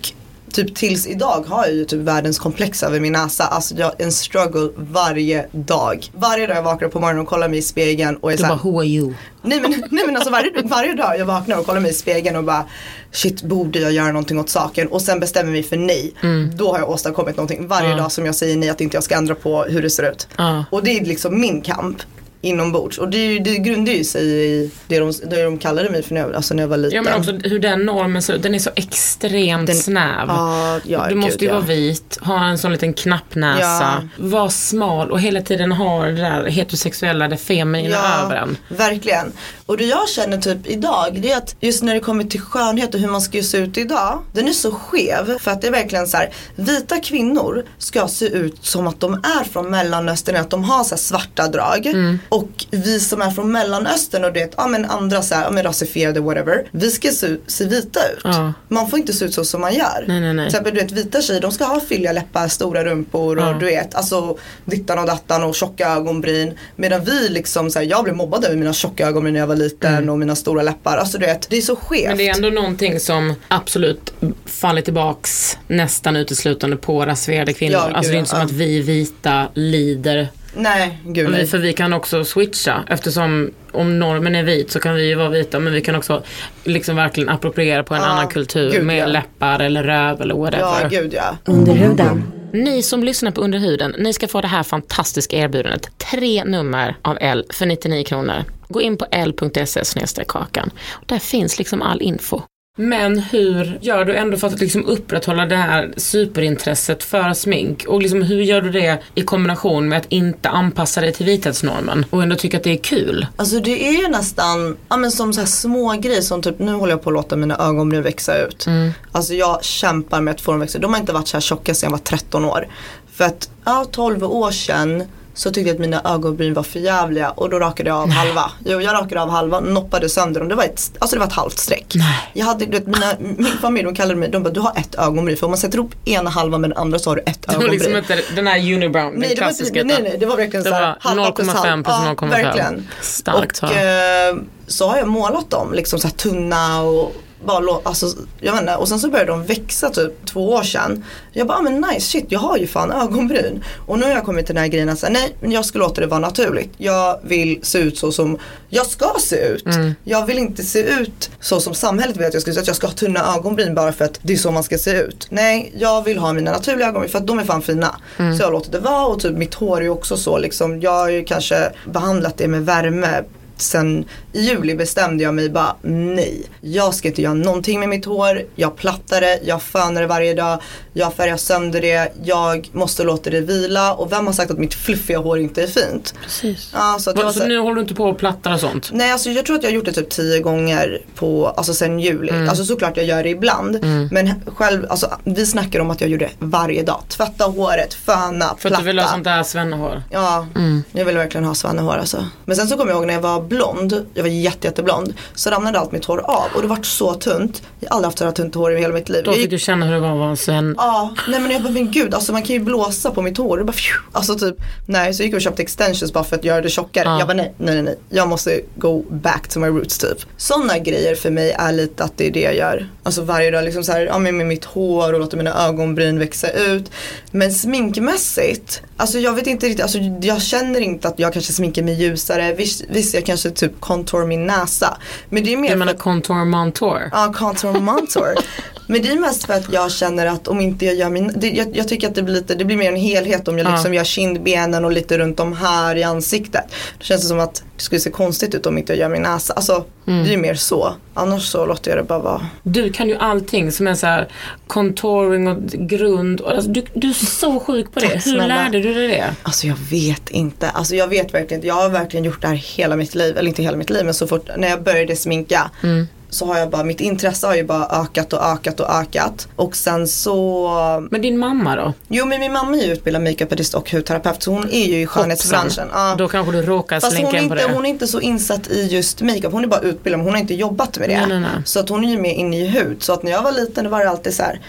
typ 0.53 0.75
tills 0.75 1.07
idag 1.07 1.45
har 1.49 1.67
jag 1.67 1.75
ju 1.75 1.85
typ 1.85 2.01
världens 2.01 2.39
komplex 2.39 2.83
över 2.83 3.01
min 3.01 3.13
näsa. 3.13 3.45
Alltså 3.45 3.75
jag 3.75 3.93
en 4.01 4.13
struggle 4.13 4.69
varje 4.77 5.47
dag. 5.53 6.07
Varje 6.15 6.47
dag 6.47 6.57
jag 6.57 6.63
vaknar 6.63 6.89
på 6.89 7.01
morgonen 7.01 7.23
och 7.23 7.29
kollar 7.29 7.49
mig 7.49 7.59
i 7.59 7.63
spegeln 7.63 8.17
och 8.17 8.33
är 8.33 8.37
Du 8.37 8.41
såhär, 8.41 8.55
bara, 8.57 8.71
who 8.71 8.79
are 8.79 8.87
you? 8.87 9.15
Nej 9.43 9.61
men, 9.61 9.71
nej 9.91 10.07
men 10.07 10.17
alltså 10.17 10.31
varje, 10.31 10.51
varje 10.65 10.95
dag 10.95 11.19
jag 11.19 11.27
vaknar 11.27 11.59
och 11.59 11.67
kollar 11.67 11.81
mig 11.81 11.91
i 11.91 11.95
spegeln 11.95 12.37
och 12.37 12.45
bara 12.45 12.65
Shit 13.13 13.43
borde 13.43 13.79
jag 13.79 13.93
göra 13.93 14.07
någonting 14.13 14.39
åt 14.41 14.49
saken 14.49 14.89
och 14.89 15.03
sen 15.03 15.21
bestämmer 15.21 15.53
mig 15.53 15.63
för 15.63 15.77
nej. 15.77 16.15
Då 16.55 16.73
har 16.73 16.79
jag 16.79 16.91
åstadkommit 16.91 17.37
någonting 17.37 17.69
varje 17.69 17.87
Mm. 17.87 17.97
Ja. 17.99 18.03
dag 18.03 18.13
som 18.13 18.27
jag 18.27 18.35
säger 18.35 18.57
nej 18.57 18.69
att 18.71 18.81
inte 18.81 18.97
jag 18.97 19.05
ska 19.05 19.15
ändra 19.15 19.35
på 19.35 19.63
hur 19.63 19.83
det 19.83 19.91
ser 19.91 20.11
ut. 20.11 20.29
Ja. 20.37 20.65
Och 20.71 20.85
det 20.85 20.91
är 20.99 21.05
liksom 21.05 21.41
min 21.41 21.61
kamp 21.63 21.97
inombords 22.43 22.99
och 22.99 23.09
det, 23.11 23.39
det 23.39 23.57
grundar 23.59 23.93
ju 23.93 24.05
sig 24.05 24.23
i 24.25 24.71
det 24.89 24.99
de, 24.99 25.13
det 25.31 25.43
de 25.43 25.59
kallade 25.59 25.91
mig 25.91 26.03
för 26.03 26.15
när 26.15 26.21
jag, 26.21 26.35
alltså 26.35 26.55
när 26.55 26.63
jag 26.63 26.69
var 26.69 26.77
liten. 26.77 26.97
Ja 26.97 27.03
men 27.03 27.15
också 27.21 27.33
hur 27.49 27.59
den 27.59 27.87
normen 27.87 28.23
ser 28.23 28.35
ut, 28.35 28.43
den 28.43 28.55
är 28.55 28.59
så 28.59 28.71
extremt 28.77 29.67
Den- 29.67 29.77
snäv. 29.77 30.25
Ja, 30.29 30.79
ja, 30.85 31.07
du 31.09 31.15
måste 31.15 31.33
gud, 31.33 31.43
ju 31.43 31.49
ja. 31.49 31.55
vara 31.55 31.65
vit, 31.65 32.19
ha 32.23 32.45
en 32.47 32.59
sån 32.59 32.73
liten 32.73 32.93
knappnäsa, 32.95 33.63
Ja. 33.63 34.03
vara 34.17 34.51
smal 34.51 35.11
och 35.11 35.21
hela 35.21 35.41
tiden 35.41 35.73
ha 35.73 36.05
det 36.05 36.13
där 36.13 36.45
heterosexuella, 36.47 37.29
det 37.29 37.37
feminina 37.37 38.23
över 38.25 38.37
en. 38.37 38.57
verkligen. 38.69 39.33
Och 39.67 39.77
det 39.77 39.85
jag 39.85 40.09
känner 40.09 40.39
typ 40.39 40.67
idag 40.67 41.19
det 41.23 41.33
är 41.33 41.37
att 41.37 41.57
just 41.61 41.83
när 41.83 41.95
det 41.95 42.01
kommer 42.01 42.25
till 42.25 42.41
skönhet 42.41 42.95
och 42.95 43.01
hur 43.01 43.09
man 43.09 43.21
ska 43.21 43.43
se 43.43 43.59
ut 43.59 43.79
idag. 43.79 44.23
Den 44.33 44.49
är 44.49 44.53
så 44.53 44.73
skev 44.73 45.39
för 45.39 45.51
att 45.51 45.61
det 45.61 45.67
är 45.67 45.73
verkligen 45.73 46.07
så 46.07 46.17
här. 46.17 46.31
Vita 46.57 46.97
kvinnor 47.01 47.65
ska 47.79 48.09
se 48.09 48.27
ut 48.27 48.57
som 48.65 48.87
att 48.87 49.01
de 49.01 49.15
är 49.15 49.45
från 49.45 49.71
mellanöstern, 49.71 50.37
att 50.37 50.51
de 50.51 50.65
har 50.65 50.85
så 50.85 50.97
svarta 50.97 51.49
drag. 51.49 51.87
Mm. 51.87 52.19
Och 52.31 52.67
vi 52.71 53.01
som 53.01 53.23
är 53.23 53.31
från 53.31 53.53
mellanöstern 53.53 54.25
och 54.25 54.33
det, 54.33 54.55
ja 54.57 54.67
men 54.67 54.85
andra 54.85 55.23
så 55.23 55.35
här, 55.35 55.45
ja 55.45 55.51
men 55.51 55.63
rasifierade 55.65 56.21
whatever. 56.21 56.65
Vi 56.71 56.91
ska 56.91 57.11
se, 57.11 57.37
se 57.47 57.65
vita 57.65 58.01
ut. 58.13 58.21
Ja. 58.25 58.53
Man 58.69 58.91
får 58.91 58.99
inte 58.99 59.13
se 59.13 59.25
ut 59.25 59.35
så 59.35 59.45
som 59.45 59.61
man 59.61 59.75
gör. 59.75 60.05
Nej, 60.09 60.21
nej, 60.21 60.35
nej. 60.35 60.45
Till 60.51 60.57
exempel 60.57 60.75
du 60.75 60.81
vet 60.81 60.93
vita 60.93 61.23
tjejer 61.23 61.41
de 61.41 61.53
ska 61.53 61.65
ha 61.65 61.81
fylliga 61.81 62.13
läppar, 62.13 62.49
stora 62.49 62.85
rumpor 62.85 63.37
och 63.37 63.43
Ja. 63.43 63.57
du 63.61 63.67
vet 63.67 63.95
alltså 63.95 64.39
dittan 64.65 64.99
och 64.99 65.07
dattan 65.07 65.43
och 65.43 65.55
tjocka 65.55 65.89
ögonbryn. 65.89 66.59
Medan 66.77 67.05
vi 67.05 67.29
liksom 67.29 67.71
så 67.71 67.79
här, 67.79 67.87
jag 67.87 68.05
blev 68.05 68.17
mobbad 68.17 68.45
över 68.45 68.57
mina 68.57 68.73
tjocka 68.73 69.07
ögonbryn 69.09 69.33
när 69.33 69.41
jag 69.41 69.47
var 69.47 69.57
liten 69.57 70.09
och 70.09 70.19
mina 70.19 70.37
stora 70.37 70.63
läppar. 70.63 70.97
Alltså 70.97 71.19
du 71.19 71.27
vet 71.27 71.51
det 71.51 71.57
är 71.57 71.61
så 71.61 71.77
skevt. 71.77 72.05
Mm. 72.05 72.09
Men 72.17 72.19
det 72.19 72.29
är 72.29 72.35
ändå 72.35 72.51
någonting 72.61 73.01
som 73.01 73.35
absolut 73.49 74.13
faller 74.47 74.83
tillbaks 74.83 75.59
nästan 75.67 76.17
uteslutande 76.17 76.77
på 76.77 77.07
rasifierade 77.07 77.53
kvinnor. 77.53 77.75
Ja, 77.75 77.91
alltså 77.95 78.13
det 78.13 78.17
är 78.17 78.19
inte 78.19 78.31
som 78.31 78.41
att 78.41 78.51
vi 78.53 78.81
vita 78.81 79.49
lider. 79.55 80.29
Nej 80.55 80.99
gud 81.05 81.31
nej. 81.31 81.47
för 81.47 81.59
vi 81.59 81.73
kan 81.73 81.93
också 81.93 82.25
switcha 82.25 82.85
eftersom 82.89 83.51
om 83.73 83.99
normen 83.99 84.35
är 84.35 84.43
vit 84.43 84.71
så 84.71 84.81
kan 84.81 84.95
vi 84.95 85.09
ju 85.09 85.15
vara 85.15 85.29
vita 85.29 85.59
men 85.59 85.73
vi 85.73 85.81
kan 85.81 85.95
också 85.95 86.23
liksom 86.65 86.97
verkligen 86.97 87.29
appropriera 87.29 87.83
på 87.83 87.95
en 87.95 88.01
Ja, 88.01 88.07
annan 88.07 88.29
kultur 88.29 88.71
gud, 88.71 88.85
med 88.85 88.99
ja. 88.99 89.07
läppar 89.07 89.61
eller 89.61 89.83
röv 89.85 90.21
eller 90.21 90.35
whatever. 90.35 90.79
Ja 90.83 90.89
gud 90.89 91.13
ja. 91.15 91.37
Under 91.45 91.73
huden. 91.73 92.33
Ni 92.53 92.83
som 92.83 93.05
lyssnar 93.05 93.31
på 93.31 93.41
Underhuden, 93.41 93.95
ni 93.99 94.13
ska 94.13 94.29
få 94.29 94.41
det 94.41 94.49
här 94.49 94.63
fantastiska 94.63 95.37
erbjudandet. 95.37 95.91
Tre 96.11 96.45
nummer 96.45 96.97
av 97.03 97.19
L 97.21 97.45
för 97.51 97.67
99 97.67 98.05
kronor. 98.05 98.45
Gå 98.69 98.81
in 98.81 98.97
på 98.97 99.07
l.se 99.11 100.25
kakan. 100.29 100.71
Där 101.07 101.19
finns 101.19 101.59
liksom 101.59 101.83
all 101.83 102.03
info. 102.03 102.43
Men 102.81 103.19
hur 103.19 103.79
gör 103.81 104.05
du 104.05 104.17
ändå 104.17 104.37
för 104.37 104.47
att 104.47 104.61
liksom 104.61 104.87
upprätthålla 104.87 105.47
det 105.47 105.57
här 105.57 105.93
superintresset 105.97 107.03
för 107.03 107.35
smink? 107.35 107.85
Och 107.89 108.03
liksom 108.03 108.23
hur 108.23 108.43
gör 108.43 108.61
du 108.61 108.71
det 108.71 108.99
i 109.15 109.23
kombination 109.23 109.89
med 109.89 109.99
att 109.99 110.07
inte 110.09 110.49
anpassa 110.49 111.01
dig 111.01 111.13
till 111.13 111.27
vithetsnormen 111.27 112.07
och 112.11 112.23
ändå 112.23 112.37
tycka 112.37 112.57
att 112.57 112.63
det 112.63 112.73
är 112.73 112.83
kul? 112.83 113.27
Alltså 113.37 113.61
det 113.61 113.89
är 113.89 113.93
ju 114.03 114.09
nästan, 114.09 114.77
ja 114.89 114.97
men 114.97 115.11
som 115.11 115.33
så 115.33 115.41
här 115.41 115.47
små 115.47 115.93
grejer 115.93 116.21
som 116.21 116.43
typ 116.43 116.59
nu 116.59 116.73
håller 116.73 116.93
jag 116.93 117.03
på 117.03 117.11
att 117.11 117.15
låta 117.15 117.37
mina 117.37 117.57
ögonbryn 117.57 118.03
växa 118.03 118.39
ut. 118.39 118.67
Alltså 119.13 119.35
jag 119.35 119.65
kämpar 119.65 120.21
med 120.21 120.35
att 120.35 120.41
få 120.41 120.51
dem 120.51 120.61
växa 120.61 120.79
ut. 120.79 120.83
De 120.83 120.93
har 120.93 121.01
inte 121.01 121.13
varit 121.13 121.29
så 121.29 121.37
här 121.37 121.41
tjocka 121.41 121.75
sedan 121.75 121.87
jag 121.87 121.91
var 121.91 122.05
13 122.05 122.45
år. 122.45 122.67
För 123.13 123.25
att, 123.25 123.51
ja 123.65 123.87
12 123.93 124.25
år 124.25 124.51
sedan 124.51 125.05
så 125.41 125.51
tyckte 125.51 125.69
jag 125.69 125.75
att 125.75 125.81
mina 125.81 126.03
ögonbryn 126.05 126.55
var 126.55 126.63
för 126.63 126.79
jävliga 126.79 127.31
och 127.31 127.51
då 127.51 127.59
rakade 127.59 127.91
jag 127.91 127.99
av 127.99 128.11
halva. 128.11 128.51
Jo, 128.65 128.81
jag 128.81 128.95
rakade 128.95 129.23
av 129.23 129.31
halva, 129.31 129.61
noppade 129.61 130.09
sönder 130.09 130.41
dem. 130.41 130.49
Det 130.49 130.55
var 130.55 130.65
ett, 130.65 130.91
alltså 130.99 131.17
det 131.17 131.21
var 131.21 131.27
ett 131.27 131.33
halvt 131.33 131.59
streck. 131.59 131.95
Jag 132.33 132.47
hade, 132.47 132.65
du 132.67 132.71
vet, 132.71 132.87
mina, 132.87 133.07
min 133.19 133.59
familj 133.61 133.85
de 133.85 133.95
kallade 133.95 134.21
mig, 134.21 134.29
de 134.31 134.43
bara 134.43 134.51
du 134.53 134.61
har 134.61 134.73
ett 134.77 134.95
ögonbryn. 134.95 135.37
För 135.37 135.47
om 135.47 135.51
man 135.51 135.59
sätter 135.59 135.79
ihop 135.79 135.95
ena 136.05 136.31
halvan 136.31 136.61
med 136.61 136.71
den 136.71 136.79
andra 136.79 136.99
så 136.99 137.11
har 137.11 137.17
du 137.17 137.23
ett 137.27 137.43
Det 137.43 137.47
var 137.47 137.55
ögonbryn. 137.55 137.79
liksom 137.81 137.97
inte 137.97 138.19
den 138.35 138.47
här 138.47 138.59
unibrown, 138.75 139.11
den 139.11 139.21
Nej 139.21 139.29
det, 139.35 139.41
var, 139.41 139.49
klassiska. 139.49 139.85
nej 139.85 140.03
nej 140.03 140.17
det 140.21 140.27
var 140.27 140.37
verkligen 140.37 140.65
Det 140.65 140.71
var 140.71 140.97
halva 141.01 141.33
plus 141.33 141.49
0,5 141.49 141.55
halv. 141.55 141.83
plus 141.85 141.97
Ja, 142.05 142.15
0,5. 142.15 142.31
verkligen. 142.31 142.89
Starkt 143.01 143.51
och 143.51 143.57
så. 143.57 143.75
eh, 143.75 144.37
så 144.67 144.89
har 144.89 144.97
jag 144.97 145.09
målat 145.09 145.51
dem 145.51 145.73
liksom 145.75 145.99
så 145.99 146.07
här 146.09 146.15
tunna 146.15 146.83
och 146.83 147.13
bara 147.45 147.81
alltså, 147.83 148.07
jag 148.41 148.53
vet 148.53 148.61
inte, 148.61 148.77
och 148.77 148.89
sen 148.89 149.01
så 149.01 149.11
började 149.11 149.31
de 149.31 149.45
växa 149.45 149.91
typ 149.91 150.27
två 150.27 150.51
år 150.51 150.63
sedan. 150.63 151.05
Jag 151.33 151.47
bara, 151.47 151.59
ah, 151.59 151.63
men 151.63 151.81
nice 151.81 152.01
shit, 152.01 152.25
jag 152.29 152.41
har 152.41 152.57
ju 152.57 152.67
fan 152.67 152.93
ögonbryn. 152.93 153.65
Och 153.87 153.99
nu 153.99 154.05
har 154.05 154.13
jag 154.13 154.25
kommit 154.25 154.47
till 154.47 154.55
den 154.55 154.63
här 154.63 154.69
grejen 154.69 154.89
att 154.89 154.99
säga, 154.99 155.13
nej 155.13 155.37
men 155.41 155.53
jag 155.53 155.65
ska 155.65 155.79
låta 155.79 156.01
det 156.01 156.07
vara 156.07 156.21
naturligt. 156.21 156.71
Jag 156.77 157.21
vill 157.23 157.59
se 157.63 157.79
ut 157.79 157.99
så 157.99 158.13
som 158.13 158.39
jag 158.69 158.87
ska 158.87 159.15
se 159.21 159.37
ut. 159.37 159.67
Mm. 159.67 159.95
Jag 160.05 160.27
vill 160.27 160.39
inte 160.39 160.63
se 160.63 160.83
ut 160.83 161.31
så 161.41 161.61
som 161.61 161.75
samhället 161.75 162.17
vill 162.17 162.27
att 162.27 162.35
jag 162.35 162.43
ska 162.43 162.53
se 162.53 162.59
ut. 162.59 162.63
Att 162.63 162.67
jag 162.67 162.77
ska 162.77 162.87
ha 162.87 162.95
tunna 162.95 163.35
ögonbryn 163.37 163.75
bara 163.75 163.93
för 163.93 164.05
att 164.05 164.21
det 164.23 164.33
är 164.33 164.37
så 164.37 164.51
man 164.51 164.63
ska 164.63 164.79
se 164.79 164.91
ut. 164.91 165.27
Nej, 165.31 165.73
jag 165.79 166.05
vill 166.05 166.19
ha 166.19 166.33
mina 166.33 166.53
naturliga 166.53 166.89
ögonbryn 166.89 167.11
för 167.11 167.19
att 167.19 167.27
de 167.27 167.39
är 167.39 167.45
fan 167.45 167.63
fina. 167.63 167.97
Mm. 168.19 168.37
Så 168.37 168.43
jag 168.43 168.53
låtit 168.53 168.73
det 168.73 168.81
vara 168.81 169.07
och 169.07 169.21
typ 169.21 169.37
mitt 169.37 169.55
hår 169.55 169.77
är 169.77 169.83
ju 169.83 169.91
också 169.91 170.17
så 170.17 170.39
liksom. 170.39 170.81
Jag 170.81 170.91
har 170.91 171.09
ju 171.09 171.25
kanske 171.25 171.73
behandlat 171.85 172.37
det 172.37 172.49
med 172.49 172.67
värme 172.67 173.23
sen 173.63 174.05
i 174.33 174.41
juli 174.41 174.75
bestämde 174.75 175.25
jag 175.25 175.35
mig 175.35 175.51
bara 175.51 175.77
nej. 175.83 176.43
Jag 176.61 176.95
ska 176.95 177.09
inte 177.09 177.23
göra 177.23 177.35
någonting 177.35 177.81
med 177.81 177.89
mitt 177.89 178.05
hår. 178.05 178.43
Jag 178.55 178.77
plattar 178.77 179.21
det, 179.21 179.41
jag 179.45 179.63
fönar 179.63 180.01
det 180.01 180.07
varje 180.07 180.35
dag. 180.35 180.61
Jag 180.93 181.15
färgar 181.15 181.37
sönder 181.37 181.81
det. 181.81 182.13
Jag 182.25 182.69
måste 182.73 183.03
låta 183.05 183.31
det 183.31 183.41
vila. 183.41 183.95
Och 183.95 184.13
vem 184.13 184.27
har 184.27 184.33
sagt 184.33 184.51
att 184.51 184.59
mitt 184.59 184.75
fluffiga 184.75 185.19
hår 185.19 185.39
inte 185.39 185.63
är 185.63 185.67
fint? 185.67 186.15
Precis. 186.23 186.71
Ja, 186.75 186.97
så 187.01 187.11
Så 187.17 187.33
så 187.33 187.41
här- 187.41 187.49
nu 187.49 187.59
håller 187.59 187.75
du 187.77 187.83
inte 187.83 187.95
på 187.95 188.05
och 188.05 188.19
plattar 188.19 188.53
och 188.55 188.61
sånt? 188.61 188.91
Nej 188.93 189.13
alltså 189.13 189.31
jag 189.31 189.47
tror 189.47 189.57
att 189.57 189.63
jag 189.63 189.71
har 189.71 189.75
gjort 189.75 189.85
det 189.85 189.93
typ 189.93 190.11
tio 190.11 190.41
gånger 190.41 190.99
på, 191.15 191.49
alltså 191.49 191.75
sen 191.75 192.01
juli. 192.01 192.31
Mm. 192.31 192.49
Alltså 192.49 192.65
såklart 192.65 192.97
jag 192.97 193.07
gör 193.07 193.23
det 193.23 193.29
ibland. 193.29 193.85
Men 194.11 194.31
själv, 194.57 194.87
alltså 194.91 195.11
vi 195.25 195.47
snackar 195.47 195.81
om 195.81 195.91
att 195.91 196.01
jag 196.01 196.11
gjorde 196.11 196.25
det 196.25 196.31
varje 196.39 196.83
dag. 196.83 197.03
Tvätta 197.09 197.45
håret, 197.45 197.95
föna, 197.95 198.45
För 198.47 198.53
att 198.55 198.61
platta. 198.61 198.79
du 198.79 198.85
vill 198.87 198.99
ha 198.99 199.09
sånt 199.09 199.25
där 199.25 199.43
svennehår? 199.43 200.03
Ja, 200.11 200.47
Mm. 200.57 200.83
jag 200.93 201.05
ville 201.05 201.19
verkligen 201.19 201.45
ha 201.45 201.55
svannehår 201.55 201.97
alltså. 201.97 202.27
Men 202.45 202.57
sen 202.57 202.69
så 202.69 202.77
kommer 202.77 202.91
jag 202.91 202.97
ihåg 202.99 203.07
när 203.07 203.15
jag 203.15 203.21
var 203.21 203.41
blond, 203.51 204.07
jag 204.15 204.23
var 204.23 204.31
jätte, 204.31 204.67
jätteblond. 204.67 205.15
Så 205.35 205.51
ramlade 205.51 205.79
allt 205.79 205.93
mitt 205.93 206.05
hår 206.05 206.19
av 206.19 206.45
och 206.55 206.63
det 206.63 206.69
vart 206.69 206.87
så 206.87 207.15
tunt. 207.15 207.63
Jag 207.81 207.89
har 207.91 207.97
aldrig 207.97 208.07
haft 208.07 208.19
så 208.19 208.25
här 208.25 208.33
tunt 208.33 208.55
hår 208.55 208.73
i 208.77 208.81
hela 208.81 208.95
mitt 208.95 209.09
liv. 209.09 209.25
Då 209.25 209.29
Jag 209.31 209.35
fick 209.35 209.43
gick- 209.43 209.51
du 209.51 209.59
känna 209.59 209.87
hur 209.87 209.93
det 209.95 210.01
var 210.01 210.13
att 210.13 210.19
vara 210.19 210.31
en 210.31 210.37
sven... 210.37 210.75
Ja, 210.79 211.15
nej 211.29 211.41
men 211.41 211.51
jag 211.51 211.63
bara 211.63 211.73
men 211.73 211.91
gud, 211.91 212.15
alltså 212.15 212.33
man 212.33 212.43
kan 212.43 212.55
ju 212.57 212.61
blåsa 212.61 213.11
på 213.11 213.23
mitt 213.23 213.39
hår. 213.39 213.59
Det 213.59 213.65
bara, 213.65 213.73
pju, 213.73 213.95
alltså 214.13 214.35
typ, 214.39 214.57
nej 214.87 215.15
så 215.15 215.23
gick 215.23 215.33
jag 215.33 215.37
och 215.37 215.43
köpte 215.43 215.63
extensions 215.63 216.13
bara 216.13 216.25
för 216.25 216.37
att 216.37 216.45
göra 216.45 216.61
det 216.61 216.71
tjockare. 216.71 217.05
Ja. 217.09 217.19
Jag 217.19 217.29
bara 217.29 217.35
nej, 217.35 217.55
nej, 217.59 217.83
nej, 217.83 217.99
jag 218.11 218.29
måste 218.29 218.61
go 218.77 219.03
back 219.11 219.49
to 219.49 219.59
my 219.59 219.67
roots 219.69 219.99
typ. 219.99 220.19
Sådana 220.37 220.79
grejer 220.79 221.15
för 221.15 221.31
mig 221.31 221.51
är 221.51 221.73
lite 221.73 222.05
att 222.05 222.13
det 222.17 222.27
är 222.27 222.31
det 222.31 222.41
jag 222.41 222.57
gör. 222.57 222.89
Alltså 223.03 223.23
varje 223.23 223.51
dag 223.51 223.65
liksom 223.65 223.85
så 223.85 223.93
här, 223.93 224.01
ja 224.01 224.19
men 224.19 224.37
med 224.37 224.47
mitt 224.47 224.65
hår 224.65 225.13
och 225.13 225.21
låter 225.21 225.37
mina 225.37 225.67
ögonbryn 225.69 226.19
växa 226.19 226.51
ut. 226.51 226.91
Men 227.31 227.53
sminkmässigt, 227.53 228.83
alltså 228.97 229.19
jag 229.19 229.33
vet 229.33 229.47
inte 229.47 229.67
riktigt, 229.67 229.83
alltså 229.83 229.99
jag 230.23 230.43
känner 230.43 230.81
inte 230.81 231.09
att 231.09 231.19
jag 231.19 231.33
kanske 231.33 231.53
sminkar 231.53 231.83
mig 231.83 231.95
ljusare. 231.95 232.53
Visst, 232.55 232.85
visst 232.89 233.15
jag 233.15 233.27
kanske 233.27 233.40
typ 233.51 233.81
contour 233.81 234.27
min 234.27 234.47
näsa. 234.47 234.97
Men 235.29 235.45
det 235.45 235.53
är 235.53 235.57
mer 235.57 235.71
för 235.71 235.77
menar 235.77 235.93
att- 235.93 235.99
contour 235.99 236.45
montour. 236.45 237.09
Ja, 237.13 237.33
contour 237.37 237.81
montour. 237.81 238.35
Men 238.91 239.03
det 239.03 239.09
är 239.09 239.19
mest 239.19 239.45
för 239.45 239.55
att 239.55 239.73
jag 239.73 239.93
känner 239.93 240.27
att 240.27 240.49
om 240.49 240.61
inte 240.61 240.87
jag 240.87 240.95
gör 240.95 241.11
min, 241.11 241.33
det, 241.37 241.51
jag, 241.51 241.77
jag 241.77 241.89
tycker 241.89 242.09
att 242.09 242.15
det 242.15 242.23
blir 242.23 242.35
lite, 242.35 242.55
det 242.55 242.65
blir 242.65 242.77
mer 242.77 242.89
en 242.93 242.97
helhet 242.97 243.49
om 243.49 243.59
jag 243.59 243.67
Ja. 243.67 243.71
liksom 243.73 243.95
gör 243.95 244.05
kindbenen 244.05 244.85
och 244.85 244.93
lite 244.93 245.19
runt 245.19 245.41
om 245.41 245.53
här 245.53 245.97
i 245.97 246.03
ansiktet. 246.03 246.65
Då 246.99 247.05
känns 247.05 247.23
det 247.23 247.29
som 247.29 247.41
att 247.41 247.55
det 247.55 247.83
skulle 247.83 248.01
se 248.01 248.11
konstigt 248.11 248.55
ut 248.55 248.67
om 248.67 248.79
inte 248.79 248.93
jag 248.93 248.99
gör 249.01 249.09
min 249.09 249.23
näsa. 249.23 249.53
Alltså 249.53 249.85
Mm. 250.07 250.23
det 250.25 250.29
är 250.29 250.33
ju 250.33 250.37
mer 250.39 250.55
så. 250.55 250.95
Annars 251.15 251.43
så 251.47 251.67
låter 251.67 251.91
jag 251.91 251.99
det 251.99 252.03
bara 252.09 252.19
vara. 252.19 252.47
Du 252.63 252.93
kan 252.93 253.09
ju 253.09 253.17
allting 253.17 253.73
som 253.73 253.87
är 253.87 253.95
så 253.95 254.07
här 254.07 254.29
contouring 254.67 255.49
och 255.49 255.63
grund. 255.63 256.41
Och 256.41 256.51
Alltså, 256.51 256.71
du, 256.71 256.83
du 256.95 257.09
är 257.09 257.13
så 257.27 257.61
sjuk 257.61 257.93
på 257.93 258.01
det. 258.01 258.07
Tack 258.07 258.15
Hur 258.15 258.21
snälla. 258.21 258.47
lärde 258.47 258.81
du 258.81 258.95
dig 258.95 259.09
det? 259.09 259.35
Alltså 259.43 259.67
jag 259.67 259.77
vet 259.91 260.31
inte. 260.31 260.71
Alltså 260.71 260.95
jag 260.95 261.09
vet 261.09 261.35
verkligen 261.35 261.55
inte. 261.59 261.67
Jag 261.67 261.75
har 261.75 261.89
verkligen 261.89 262.25
gjort 262.25 262.43
det 262.43 262.49
här 262.49 262.55
hela 262.55 262.97
mitt 262.97 263.15
liv. 263.15 263.39
Eller 263.39 263.49
inte 263.49 263.63
hela 263.63 263.77
mitt 263.77 263.91
liv 263.91 264.05
men 264.05 264.15
så 264.15 264.27
fort 264.27 264.49
när 264.57 264.69
jag 264.69 264.83
började 264.83 265.17
sminka. 265.17 265.71
Mm. 265.83 266.07
Så 266.31 266.47
har 266.47 266.59
jag 266.59 266.71
bara, 266.71 266.85
mitt 266.85 267.01
intresse 267.01 267.47
har 267.47 267.55
ju 267.55 267.65
bara 267.65 267.87
ökat 268.03 268.33
och 268.33 268.43
ökat 268.45 268.81
och 268.81 268.91
ökat. 268.91 269.49
Och 269.57 269.77
sen 269.77 270.09
så 270.09 271.09
Men 271.11 271.23
din 271.23 271.39
mamma 271.39 271.77
då? 271.77 271.93
Jo 272.09 272.27
men 272.27 272.41
min 272.41 272.53
mamma 272.53 272.77
är 272.77 272.87
ju 272.87 272.93
utbildad 272.93 273.23
makeupartist 273.23 273.75
och 273.75 273.91
hudterapeut 273.91 274.43
så 274.43 274.51
hon 274.51 274.69
är 274.71 274.87
ju 274.87 275.01
i 275.01 275.07
skönhetsbranschen. 275.07 275.89
Ja. 275.93 276.15
Då 276.19 276.29
kanske 276.29 276.53
du 276.53 276.63
råkar 276.63 277.01
Fast 277.01 277.13
är, 277.13 277.21
in 277.21 277.31
på 277.31 277.37
inte, 277.37 277.55
det. 277.55 277.73
hon 277.73 277.87
är 277.87 277.91
inte 277.91 278.07
så 278.07 278.21
insatt 278.21 278.69
i 278.69 278.87
just 278.87 279.23
makeup. 279.23 279.53
Hon 279.53 279.65
är 279.65 279.69
bara 279.69 279.81
utbildad 279.81 280.19
men 280.19 280.25
hon 280.27 280.35
har 280.35 280.41
inte 280.41 280.55
jobbat 280.55 280.99
med 280.99 281.09
det. 281.09 281.17
Nej, 281.17 281.27
nej, 281.29 281.41
nej. 281.41 281.63
Så 281.65 281.81
att 281.81 281.89
hon 281.89 282.05
är 282.05 282.11
ju 282.11 282.19
mer 282.19 282.35
inne 282.35 282.61
i 282.61 282.67
hud. 282.67 283.03
Så 283.03 283.13
att 283.13 283.23
när 283.23 283.31
jag 283.31 283.43
var 283.43 283.53
liten 283.53 283.85
då 283.85 283.91
var 283.91 284.01
det 284.05 284.11
alltid 284.11 284.35
så 284.35 284.43
här. 284.43 284.61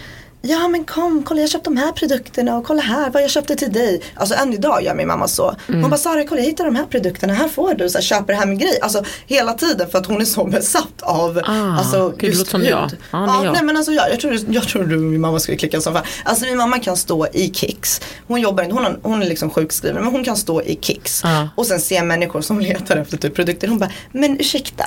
Ja 0.44 0.68
men 0.68 0.84
kom, 0.86 1.24
kolla 1.24 1.42
jag 1.42 1.50
köpte 1.50 1.70
de 1.70 1.78
här 1.78 1.92
produkterna 1.92 2.58
och 2.58 2.66
kolla 2.66 2.82
här 2.82 3.10
vad 3.10 3.24
jag 3.24 3.30
köpte 3.30 3.56
till 3.56 3.72
dig. 3.74 4.02
Alltså 4.16 4.36
än 4.36 4.54
idag 4.54 4.84
gör 4.84 4.96
min 4.96 5.08
mamma 5.08 5.28
så. 5.28 5.56
Mm. 5.68 5.82
Hon 5.82 5.90
bara 5.90 5.98
Sara 5.98 6.24
kolla 6.24 6.42
jag 6.42 6.46
hittade 6.48 6.70
de 6.70 6.76
här 6.76 6.86
produkterna, 6.86 7.34
här 7.34 7.48
får 7.48 7.74
du, 7.74 7.90
så 7.90 7.98
här, 7.98 8.04
köper 8.04 8.34
det 8.34 8.40
här 8.40 8.46
med 8.46 8.60
grej. 8.60 8.80
Alltså 8.82 9.04
hela 9.28 9.54
tiden 9.54 9.90
för 9.90 9.98
att 10.00 10.06
hon 10.06 10.22
är 10.22 10.26
så 10.26 10.46
besatt 10.46 11.02
av 11.02 11.42
Ah, 11.46 11.78
alltså, 11.78 12.14
gud, 12.18 12.34
just 12.34 12.48
som 12.48 12.64
jag. 12.64 12.90
Ja, 13.12 13.40
är 13.42 13.46
jag. 13.46 13.54
nej 13.54 13.64
men 13.64 13.78
alltså 13.78 13.92
jag, 13.92 14.12
jag, 14.12 14.20
tror, 14.20 14.38
jag 14.50 14.64
tror 14.64 14.84
du 14.84 14.96
och 14.96 15.02
min 15.02 15.22
mamma 15.22 15.40
skulle 15.40 15.58
klicka 15.58 15.82
som 15.82 15.94
fan. 15.94 16.04
Alltså 16.24 16.46
min 16.46 16.58
mamma 16.58 16.80
kan 16.80 16.98
stå 16.98 17.28
i 17.34 17.54
Kicks. 17.54 18.02
Hon 18.28 18.42
jobbar 18.42 18.64
inte, 18.64 18.76
hon, 18.76 18.84
har, 18.84 19.00
hon 19.04 19.22
är 19.22 19.26
liksom 19.28 19.50
sjukskriven 19.50 20.04
men 20.04 20.14
hon 20.14 20.24
kan 20.24 20.38
stå 20.38 20.62
i 20.62 20.78
Kicks. 20.82 21.22
Ja. 21.24 21.50
Och 21.56 21.66
sen 21.66 21.80
se 21.82 22.04
människor 22.04 22.42
som 22.42 22.60
letar 22.70 22.98
efter 22.98 23.18
typ 23.18 23.36
produkter. 23.36 23.68
Hon 23.68 23.80
bara, 23.80 23.92
men 24.12 24.40
ursäkta, 24.40 24.84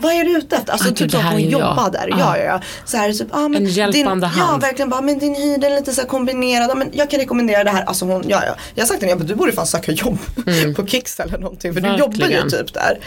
vad 0.00 0.12
är 0.12 0.24
du 0.24 0.38
ute 0.38 0.56
efter? 0.56 0.72
Alltså 0.72 0.88
Ah, 0.88 0.92
typ 0.94 1.10
så 1.10 1.16
att 1.16 1.22
här 1.22 1.32
hon 1.32 1.40
jobbar 1.42 1.90
där. 1.90 2.10
Ah. 2.12 2.18
Ja, 2.18 2.38
ja, 2.38 2.44
ja. 2.44 2.60
Så 2.84 2.96
här, 2.96 3.12
typ, 3.12 3.28
ah, 3.30 3.48
men 3.48 3.56
En 3.56 3.66
hjälpande 3.68 4.26
din, 4.26 4.38
Ja, 4.38 4.44
hand. 4.44 4.62
verkligen 4.62 4.90
bara, 4.94 5.02
men 5.02 5.18
din 5.18 5.60
den 5.60 5.72
är 5.72 5.76
lite 5.80 5.92
så 5.92 6.00
här 6.00 6.08
kombinerad. 6.08 6.78
Men 6.78 6.90
jag 6.92 7.10
kan 7.10 7.20
rekommendera 7.20 7.64
det 7.64 7.70
här. 7.70 7.84
Alltså 7.84 8.04
hon, 8.04 8.28
ja, 8.28 8.42
ja. 8.46 8.56
Jag 8.74 8.82
har 8.82 8.88
sagt 8.88 9.00
till 9.00 9.08
henne, 9.08 9.24
du 9.24 9.34
borde 9.34 9.52
fan 9.52 9.66
söka 9.66 9.92
jobb 9.92 10.18
på 10.76 10.86
Kicks 10.86 11.20
eller 11.20 11.38
någonting. 11.38 11.74
För 11.74 11.80
du 11.80 11.88
jobbar 11.96 12.14
ju 12.14 12.20
Verkligen. 12.20 12.50
typ 12.50 12.74
där. 12.74 13.06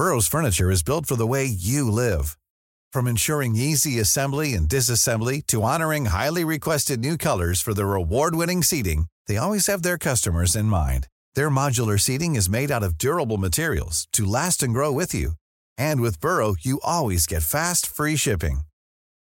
Burrow's 0.00 0.30
furniture 0.30 0.70
is 0.72 0.84
built 0.84 1.06
for 1.08 1.16
the 1.16 1.26
way 1.26 1.44
you 1.44 1.90
live. 1.90 2.24
From 2.94 3.06
ensuring 3.08 3.56
easy 3.56 4.00
assembly 4.00 4.54
and 4.56 4.68
disassembly 4.68 5.42
to 5.46 5.62
honoring 5.62 6.06
highly 6.06 6.44
requested 6.44 7.00
new 7.00 7.16
colors 7.18 7.62
for 7.64 7.74
their 7.74 7.94
award-winning 8.02 8.62
seating, 8.62 9.06
they 9.26 9.36
always 9.36 9.66
have 9.66 9.82
their 9.82 9.98
customers 9.98 10.56
in 10.56 10.66
mind. 10.66 11.06
Their 11.34 11.50
modular 11.50 11.98
seating 11.98 12.36
is 12.36 12.48
made 12.48 12.70
out 12.70 12.84
of 12.84 12.96
durable 12.96 13.38
materials 13.38 14.06
to 14.12 14.24
last 14.24 14.62
and 14.62 14.72
grow 14.72 14.92
with 15.00 15.14
you. 15.14 15.32
And 15.76 16.00
with 16.00 16.20
Burrow, 16.20 16.54
you 16.60 16.80
always 16.82 17.26
get 17.26 17.42
fast, 17.42 17.86
free 17.86 18.16
shipping. 18.16 18.60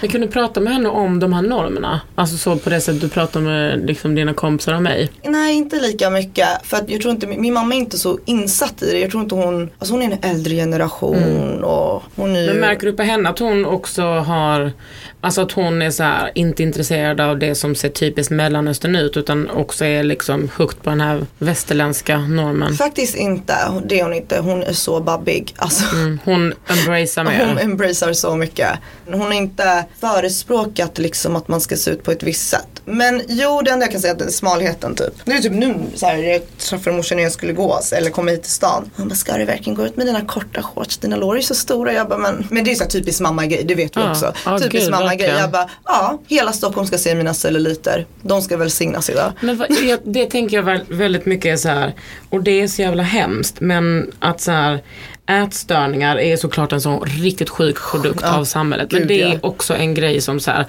Vi 0.00 0.08
kunde 0.08 0.28
prata 0.28 0.60
med 0.60 0.72
henne 0.72 0.88
om 0.88 1.20
de 1.20 1.32
här 1.32 1.42
normerna. 1.42 2.00
Alltså 2.14 2.36
så 2.36 2.56
på 2.56 2.70
det 2.70 2.80
sättet 2.80 3.00
du 3.00 3.08
pratar 3.08 3.40
med 3.40 3.86
liksom, 3.86 4.14
dina 4.14 4.34
kompisar 4.34 4.74
och 4.74 4.82
mig. 4.82 5.10
Nej 5.24 5.54
inte 5.54 5.76
lika 5.76 6.10
mycket. 6.10 6.48
För 6.62 6.76
att 6.76 6.90
jag 6.90 7.00
tror 7.00 7.14
inte, 7.14 7.26
min 7.26 7.54
mamma 7.54 7.74
är 7.74 7.78
inte 7.78 7.98
så 7.98 8.18
insatt 8.24 8.82
i 8.82 8.92
det. 8.92 8.98
Jag 8.98 9.10
tror 9.10 9.22
inte 9.22 9.34
hon, 9.34 9.70
alltså 9.78 9.94
hon 9.94 10.02
är 10.02 10.06
en 10.22 10.30
äldre 10.30 10.54
generation 10.54 11.64
och 11.64 12.02
hon 12.16 12.36
är 12.36 12.40
ju 12.40 12.46
Men 12.46 12.56
märker 12.56 12.86
du 12.86 12.92
på 12.92 13.02
henne 13.02 13.28
att 13.28 13.38
hon 13.38 13.64
också 13.66 14.02
har, 14.02 14.72
alltså 15.20 15.40
att 15.40 15.52
hon 15.52 15.82
är 15.82 15.90
så 15.90 16.02
här, 16.02 16.30
inte 16.34 16.62
intresserad 16.62 17.20
av 17.20 17.38
det 17.38 17.54
som 17.54 17.74
ser 17.74 17.88
typiskt 17.88 18.30
mellanöstern 18.30 18.96
ut 18.96 19.16
utan 19.16 19.50
också 19.50 19.84
är 19.84 20.02
liksom 20.02 20.50
högt 20.56 20.82
på 20.82 20.90
den 20.90 21.00
här 21.00 21.26
västerländska 21.38 22.18
normen. 22.18 22.74
Faktiskt 22.74 23.16
inte, 23.16 23.54
det 23.86 23.98
är 24.00 24.02
hon 24.04 24.14
inte. 24.14 24.38
Hon 24.40 24.62
är 24.62 24.72
så 24.72 25.00
babbig. 25.00 25.54
Alltså, 25.56 25.96
Mm, 25.96 26.18
Hon 26.24 26.52
embracear 26.66 27.24
Hon 27.24 27.54
mer. 27.54 27.64
embracear 27.64 28.12
så 28.12 28.36
mycket. 28.36 28.68
Hon 29.10 29.20
har 29.20 29.32
inte 29.32 29.75
förespråkat 30.00 30.98
liksom 30.98 31.36
att 31.36 31.48
man 31.48 31.60
ska 31.60 31.76
se 31.76 31.90
ut 31.90 32.02
på 32.02 32.10
ett 32.12 32.22
visst 32.22 32.48
sätt. 32.48 32.66
Men 32.84 33.22
jo, 33.28 33.62
det 33.64 33.70
enda 33.70 33.84
jag 33.86 33.92
kan 33.92 34.00
säga 34.00 34.14
är 34.14 34.30
smalheten 34.30 34.94
typ. 34.94 35.12
Det 35.24 35.32
är 35.32 35.38
typ 35.38 35.52
nu 35.52 35.74
så 35.94 36.06
här, 36.06 36.16
jag 36.16 36.42
träffade 36.58 36.96
morsan 36.96 37.16
när 37.16 37.22
jag 37.22 37.32
skulle 37.32 37.52
gå 37.52 37.80
eller 37.92 38.10
komma 38.10 38.30
hit 38.30 38.42
till 38.42 38.52
stan. 38.52 38.90
Hon 38.96 39.08
bara, 39.08 39.14
ska 39.14 39.36
du 39.36 39.44
verkligen 39.44 39.74
gå 39.74 39.86
ut 39.86 39.96
med 39.96 40.06
dina 40.06 40.20
korta 40.20 40.62
shorts? 40.62 40.98
Dina 40.98 41.16
lår 41.16 41.36
är 41.38 41.40
så 41.40 41.54
stora. 41.54 41.92
Jag 41.92 42.08
bara, 42.08 42.18
men, 42.18 42.46
men 42.50 42.64
det 42.64 42.70
är 42.70 42.74
så 42.74 42.82
här 42.82 42.90
typiskt 42.90 43.20
mamma-grej, 43.20 43.64
det 43.64 43.74
vet 43.74 43.92
du 43.92 44.00
Ja, 44.00 44.10
också. 44.10 44.32
ja, 44.44 44.58
typiskt 44.58 44.90
mamma-grej. 44.90 45.08
verkligen. 45.18 45.36
Jag 45.40 45.50
bara, 45.50 45.70
ja, 45.84 46.18
hela 46.26 46.52
Stockholm 46.52 46.86
ska 46.86 46.98
se 46.98 47.14
mina 47.14 47.34
celluliter. 47.34 48.06
De 48.22 48.42
ska 48.42 48.56
välsignas 48.56 49.10
idag. 49.10 49.32
Men 49.40 49.56
vad, 49.58 49.68
det, 49.68 50.00
det 50.04 50.26
tänker 50.30 50.56
jag 50.56 50.62
väl, 50.62 50.80
väldigt 50.88 51.26
mycket 51.26 51.52
är 51.52 51.56
så 51.56 51.68
här, 51.68 51.94
och 52.30 52.42
det 52.42 52.60
är 52.60 52.68
så 52.68 52.82
jävla 52.82 53.02
hemskt, 53.02 53.60
men 53.60 54.12
att 54.18 54.40
så 54.40 54.50
här, 54.50 54.82
ätstörningar 55.26 56.18
är 56.18 56.36
såklart 56.36 56.72
en 56.72 56.80
sån 56.80 57.00
riktigt 57.00 57.48
sjuk 57.50 57.76
produkt 57.90 58.20
Ja, 58.22 58.36
av 58.36 58.44
samhället. 58.44 58.92
Men 58.92 59.00
gud, 59.00 59.08
det 59.08 59.22
är 59.22 59.32
ja. 59.32 59.38
också 59.42 59.74
en 59.74 59.94
grej 59.94 60.20
som 60.20 60.40
så 60.40 60.50
här, 60.50 60.66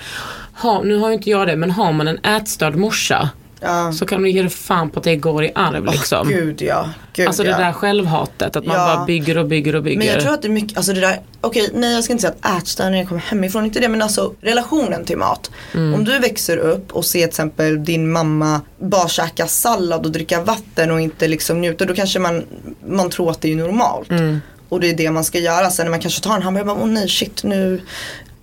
ha, 0.62 0.84
nu 0.84 0.98
har 0.98 1.08
ju 1.08 1.14
inte 1.14 1.30
jag 1.30 1.48
det, 1.48 1.56
men 1.56 1.72
har 1.72 1.92
man 1.92 2.08
en 2.08 2.18
ätstörd 2.18 2.76
morsa 2.76 3.30
Ja. 3.60 3.92
så 3.92 4.06
kan 4.06 4.24
du 4.24 4.30
ge 4.30 4.42
dig 4.42 4.50
fan 4.50 4.90
på 4.90 5.00
att 5.00 5.04
det 5.04 5.16
går 5.16 5.44
i 5.44 5.52
arv 5.56 5.86
liksom. 5.86 6.28
Gud 6.28 6.62
ja. 6.62 6.90
Gud, 7.14 7.28
Alltså 7.28 7.44
det 7.44 7.50
där 7.50 7.74
självhatet, 7.74 8.56
att 8.56 8.66
man 8.66 8.76
bara 8.76 9.06
bygger 9.06 9.38
och 9.38 9.46
bygger 9.46 9.76
och 9.76 9.84
bygger. 9.84 9.98
Men 9.98 10.08
jag 10.08 10.22
tror 10.22 10.34
att 10.34 10.42
det 10.42 10.48
är 10.48 10.52
mycket, 10.52 10.78
alltså 10.78 10.94
det 10.94 11.02
där, 11.02 11.20
okej 11.42 11.70
nej 11.74 11.94
jag 11.94 12.04
ska 12.04 12.14
inte 12.14 12.22
säga 12.22 12.34
att 12.42 12.62
ätstörningar 12.62 13.06
kommer 13.06 13.22
hemifrån, 13.22 13.66
inte 13.66 13.80
det 13.80 13.90
men 13.90 14.02
alltså 14.02 14.34
relationen 14.42 15.06
till 15.06 15.18
mat. 15.18 15.52
Mm. 15.74 15.94
Om 15.94 16.04
du 16.04 16.20
växer 16.20 16.58
upp 16.58 16.92
och 16.92 17.06
ser 17.06 17.20
till 17.20 17.28
exempel 17.28 17.86
din 17.86 18.12
mamma 18.12 18.62
bara 18.80 19.08
käka 19.08 19.48
sallad 19.48 20.06
och 20.06 20.12
dricka 20.12 20.42
vatten 20.42 20.92
och 20.92 21.02
inte 21.02 21.28
liksom 21.28 21.62
njuta, 21.62 21.86
då 21.86 21.94
kanske 21.94 22.20
man, 22.20 22.44
man 22.88 23.10
tror 23.10 23.32
att 23.32 23.42
det 23.42 23.52
är 23.52 23.56
normalt. 23.56 24.10
Mm. 24.12 24.42
Och 24.70 24.80
det 24.80 24.90
är 24.90 24.94
det 24.94 25.12
man 25.12 25.24
ska 25.24 25.40
göra, 25.40 25.70
sen 25.70 25.86
när 25.86 25.92
man 25.92 26.00
kanske 26.00 26.22
tar 26.24 26.36
en 26.36 26.42
hamburgare, 26.42 26.66
bara, 26.76 26.84
åh 26.84 26.88
nej 26.90 27.10
shit 27.10 27.44
nu 27.44 27.82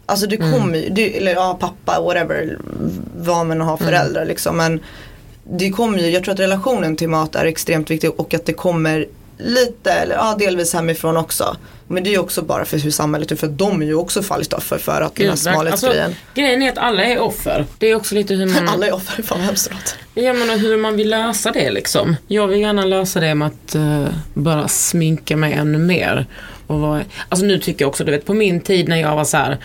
Alltså 0.07 0.27
det 0.27 0.37
Mm. 0.37 0.53
kommer 0.53 0.79
ju, 0.79 1.05
eller 1.11 1.33
ja 1.35 1.57
pappa, 1.61 2.01
whatever, 2.01 2.59
vad 3.17 3.47
man 3.47 3.61
har 3.61 3.77
Mm. 3.77 3.87
föräldrar 3.89 4.25
liksom. 4.25 4.57
Men 4.57 4.81
det 5.51 5.71
kommer 5.71 5.99
ju, 5.99 6.11
jag 6.11 6.25
tror 6.25 6.35
att 6.35 6.41
relationen 6.41 6.97
till 6.97 7.09
mat 7.09 7.35
är 7.35 7.45
extremt 7.45 7.91
viktig 7.91 8.11
och 8.21 8.35
att 8.35 8.47
det 8.47 8.53
kommer 8.53 9.07
lite, 9.39 9.93
eller 9.93 10.15
ja 10.15 10.37
delvis 10.39 10.75
hemifrån 10.75 11.17
också. 11.17 11.57
Men 11.89 12.05
det 12.05 12.11
är 12.11 12.13
ju 12.13 12.19
också 12.19 12.43
bara 12.43 12.65
för 12.65 12.79
hur 12.79 12.91
samhället 12.91 13.33
är, 13.33 13.37
för 13.37 13.47
de 13.47 13.83
är 13.83 13.87
ju 13.87 13.95
också 13.95 14.23
fallit 14.23 14.53
offer 14.53 14.79
för 14.79 15.01
att 15.01 15.15
den 15.15 15.27
här 15.27 15.33
Gud, 15.33 15.39
smalhetsgrejen. 15.39 16.05
alltså, 16.05 16.21
grejen 16.35 16.63
är 16.63 16.73
att 16.73 16.79
alla 16.79 17.05
är 17.05 17.19
offer. 17.19 17.65
Det 17.79 17.87
är 17.87 17.95
också 17.95 18.15
lite 18.15 18.35
hur 18.35 18.47
man... 18.47 18.69
Alla 18.75 18.87
är 18.87 18.95
offer, 18.95 19.23
fan 19.23 19.39
vad 19.39 19.47
hemskt 19.47 19.71
låter. 19.71 20.25
Jag 20.27 20.37
menar 20.37 20.57
hur 20.57 20.77
man 20.77 20.97
vill 20.97 21.11
lösa 21.11 21.51
det 21.51 21.71
liksom. 21.71 22.17
Jag 22.27 22.47
vill 22.47 22.61
gärna 22.61 22.85
lösa 22.85 23.21
det 23.21 23.35
med 23.35 23.49
att 23.49 23.75
eh, 23.75 24.07
bara 24.35 24.69
sminka 24.69 25.37
mig 25.37 25.53
ännu 25.53 25.79
mer. 25.79 26.27
Och 26.67 26.81
vara, 26.81 27.03
alltså 27.29 27.47
nu 27.47 27.59
tycker 27.59 27.85
jag 27.85 27.89
också, 27.89 28.05
du 28.05 28.13
vet 28.13 28.27
på 28.27 28.35
min 28.35 28.61
tid 28.61 28.89
när 28.89 28.97
jag 28.97 29.17
var 29.17 29.25
så 29.25 29.37
här 29.37 29.59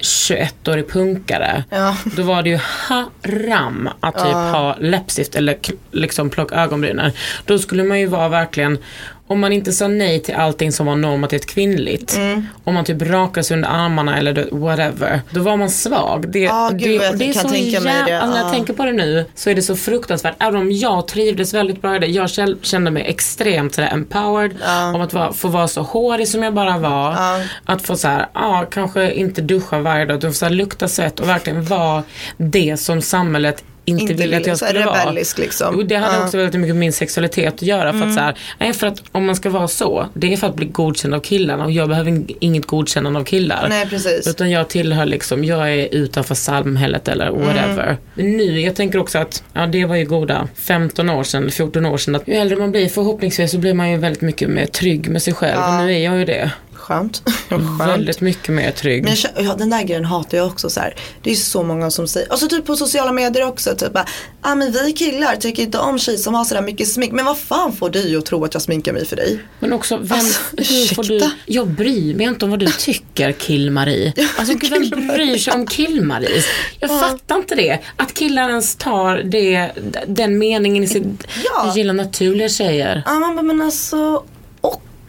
21-årig 0.00 0.88
punkare. 0.88 1.64
Ja. 1.70 1.96
Då 2.04 2.22
var 2.22 2.42
det 2.42 2.50
ju 2.50 2.58
haram 2.62 3.88
att 4.00 4.14
typ 4.14 4.32
ha 4.32 4.76
läppstift 4.80 5.34
eller 5.34 5.56
liksom 5.90 6.30
plocka 6.30 6.54
ögonbrynen. 6.54 7.12
Då 7.44 7.58
skulle 7.58 7.84
man 7.84 8.00
ju 8.00 8.06
vara 8.06 8.28
verkligen 8.28 8.78
om 9.26 9.40
man 9.40 9.52
inte 9.52 9.72
sa 9.72 9.88
nej 9.88 10.20
till 10.20 10.34
allting 10.34 10.72
som 10.72 10.86
var 10.86 10.96
normativt 10.96 11.46
kvinnligt. 11.46 12.16
Mm. 12.16 12.46
Om 12.64 12.74
man 12.74 12.84
typ 12.84 13.02
rakade 13.02 13.44
sig 13.44 13.54
under 13.54 13.68
armarna 13.68 14.18
eller 14.18 14.48
whatever. 14.52 15.20
Då 15.30 15.40
var 15.42 15.56
man 15.56 15.70
svag. 15.70 16.28
Det, 16.32 16.38
Ja, 16.38 16.70
gud, 16.72 16.88
det, 16.90 16.98
vad 16.98 17.06
jag 17.06 17.18
det 17.18 17.28
är 17.28 17.32
så 17.32 17.48
tänka 17.48 17.70
jävla, 17.70 17.90
det. 17.92 17.98
alltså, 18.20 18.30
när 18.30 18.38
jag 18.38 18.46
Ja. 18.48 18.52
tänker 18.52 18.72
på 18.72 18.84
det 18.84 18.92
nu 18.92 19.24
så 19.34 19.50
är 19.50 19.54
det 19.54 19.62
så 19.62 19.76
fruktansvärt. 19.76 20.34
Även 20.38 20.60
om 20.60 20.72
jag 20.72 21.08
trivdes 21.08 21.54
väldigt 21.54 21.82
bra 21.82 21.96
i 21.96 21.98
det. 21.98 22.06
Jag 22.06 22.30
kände 22.62 22.90
mig 22.90 23.02
extremt 23.06 23.74
sådär 23.74 23.88
empowered. 23.92 24.52
Om 24.94 25.00
att 25.00 25.12
vara, 25.12 25.32
få 25.32 25.48
vara 25.48 25.68
så 25.68 25.82
hårig 25.82 26.28
som 26.28 26.42
jag 26.42 26.54
bara 26.54 26.78
var. 26.78 27.16
Att 27.64 27.82
få 27.82 27.96
så 27.96 28.08
här, 28.08 28.26
ja 28.34 28.66
kanske 28.70 29.12
inte 29.12 29.42
duscha 29.42 29.78
varje 29.80 30.04
dag. 30.04 30.20
Du 30.20 30.26
får 30.26 30.32
så 30.34 30.48
lukta 30.48 30.88
svett 30.88 31.20
och 31.20 31.28
verkligen 31.28 31.64
vara 31.64 32.02
det 32.36 32.76
som 32.76 33.02
samhället 33.02 33.64
inte, 33.84 34.02
Inte 34.02 34.14
ville 34.14 34.36
att 34.36 34.46
jag 34.46 34.58
skulle 34.58 34.84
vara. 34.84 35.00
rebellisk 35.02 35.38
liksom. 35.38 35.74
Jo, 35.76 35.82
det 35.82 35.94
hade. 35.96 36.12
Mm. 36.14 36.24
också 36.24 36.36
väldigt 36.36 36.60
mycket 36.60 36.74
med 36.74 36.80
min 36.80 36.92
sexualitet 36.92 37.54
att 37.54 37.62
göra. 37.62 37.92
För 37.92 38.06
att, 38.06 38.14
så 38.14 38.20
här, 38.20 38.34
nej, 38.58 38.72
för 38.72 38.86
att 38.86 39.02
om 39.12 39.24
man 39.26 39.36
ska 39.36 39.50
vara 39.50 39.68
så, 39.68 40.06
det 40.14 40.32
är 40.32 40.36
för 40.36 40.46
att 40.46 40.54
bli 40.54 40.66
godkänd 40.66 41.14
av 41.14 41.20
killarna 41.20 41.64
och 41.64 41.72
jag 41.72 41.88
behöver 41.88 42.10
ing- 42.10 42.36
inget 42.40 42.66
godkännande 42.66 43.20
av 43.20 43.24
killar. 43.24 43.66
Nej 43.68 43.86
precis. 43.86 44.26
Utan 44.26 44.50
jag 44.50 44.68
tillhör 44.68 45.06
liksom, 45.06 45.44
jag 45.44 45.72
är 45.74 45.94
utanför 45.94 46.34
samhället 46.34 47.08
eller 47.08 47.26
Mm. 47.26 47.40
whatever. 47.46 47.96
Men 48.14 48.36
nu, 48.36 48.60
jag 48.60 48.74
tänker 48.76 48.98
också 48.98 49.18
att, 49.18 49.42
ja 49.52 49.66
det 49.66 49.84
var 49.84 49.96
ju 49.96 50.04
goda 50.04 50.48
15 50.54 51.10
år 51.10 51.22
sedan, 51.24 51.50
14 51.50 51.86
år 51.86 51.96
sedan. 51.96 52.14
Att 52.14 52.28
ju 52.28 52.34
äldre 52.34 52.56
man 52.58 52.70
blir 52.70 52.88
förhoppningsvis 52.88 53.50
så 53.50 53.58
blir 53.58 53.74
man 53.74 53.90
ju 53.90 53.96
väldigt 53.96 54.22
mycket 54.22 54.48
mer 54.50 54.66
trygg 54.66 55.08
med 55.08 55.22
sig 55.22 55.34
själv. 55.34 55.60
Och 55.62 55.72
nu 55.86 55.94
är 55.94 55.98
jag 55.98 56.18
ju 56.18 56.24
det. 56.24 56.50
Skönt. 56.82 57.22
Skönt. 57.48 57.80
Väldigt 57.80 58.20
mycket 58.20 58.48
mer 58.54 58.70
trygg. 58.70 59.04
Men 59.04 59.16
jag, 59.16 59.44
ja, 59.44 59.54
den 59.54 59.70
där 59.70 59.82
grejen 59.82 60.04
hatar 60.04 60.38
jag 60.38 60.46
också 60.46 60.70
så 60.70 60.80
här. 60.80 60.94
Det 61.22 61.30
är 61.30 61.34
så 61.34 61.62
många 61.62 61.90
som 61.90 62.08
säger, 62.08 62.30
alltså 62.32 62.48
typ 62.48 62.66
på 62.66 62.76
sociala 62.76 63.12
medier 63.12 63.46
också, 63.46 63.74
typ 63.76 63.92
bara, 63.92 64.06
ah, 64.40 64.54
men 64.54 64.72
vi 64.72 64.92
killar 64.92 65.36
tycker 65.36 65.62
inte 65.62 65.78
om 65.78 65.98
tjejer 65.98 66.18
som 66.18 66.34
har 66.34 66.44
sådär 66.44 66.62
mycket 66.62 66.88
smink. 66.88 67.12
Men 67.12 67.24
vad 67.24 67.38
fan 67.38 67.72
får 67.72 67.90
dig 67.90 68.16
att 68.16 68.26
tro 68.26 68.44
att 68.44 68.54
jag 68.54 68.62
sminkar 68.62 68.92
mig 68.92 69.06
för 69.06 69.16
dig? 69.16 69.38
Men 69.60 69.72
också, 69.72 69.96
vem, 69.96 70.18
Alltså, 70.18 70.40
hur 70.56 70.94
får 70.94 71.04
du, 71.04 71.30
jag 71.46 71.68
bryr 71.68 72.14
mig 72.14 72.26
inte 72.26 72.44
om 72.44 72.50
vad 72.50 72.60
du 72.60 72.66
tycker 72.78 73.32
kill-Marie. 73.32 74.12
Alltså 74.38 74.54
gud, 74.54 74.70
vem 74.70 75.08
bryr 75.08 75.38
sig 75.38 75.52
om 75.52 75.66
kill-Marie? 75.66 76.42
Jag 76.80 76.90
fattar 77.00 77.36
inte 77.36 77.54
det. 77.54 77.78
Att 77.96 78.14
killar 78.14 78.48
ens 78.48 78.76
tar 78.76 79.16
det, 79.16 79.70
den 80.06 80.38
meningen 80.38 80.84
i 80.84 80.86
sitt, 80.86 81.04
Ja. 81.44 81.66
jag 81.66 81.76
gillar 81.76 81.94
naturliga 81.94 82.48
tjejer. 82.48 83.02
Ja 83.06 83.18
man 83.18 83.36
bara, 83.36 83.42
men 83.42 83.62
alltså, 83.62 84.24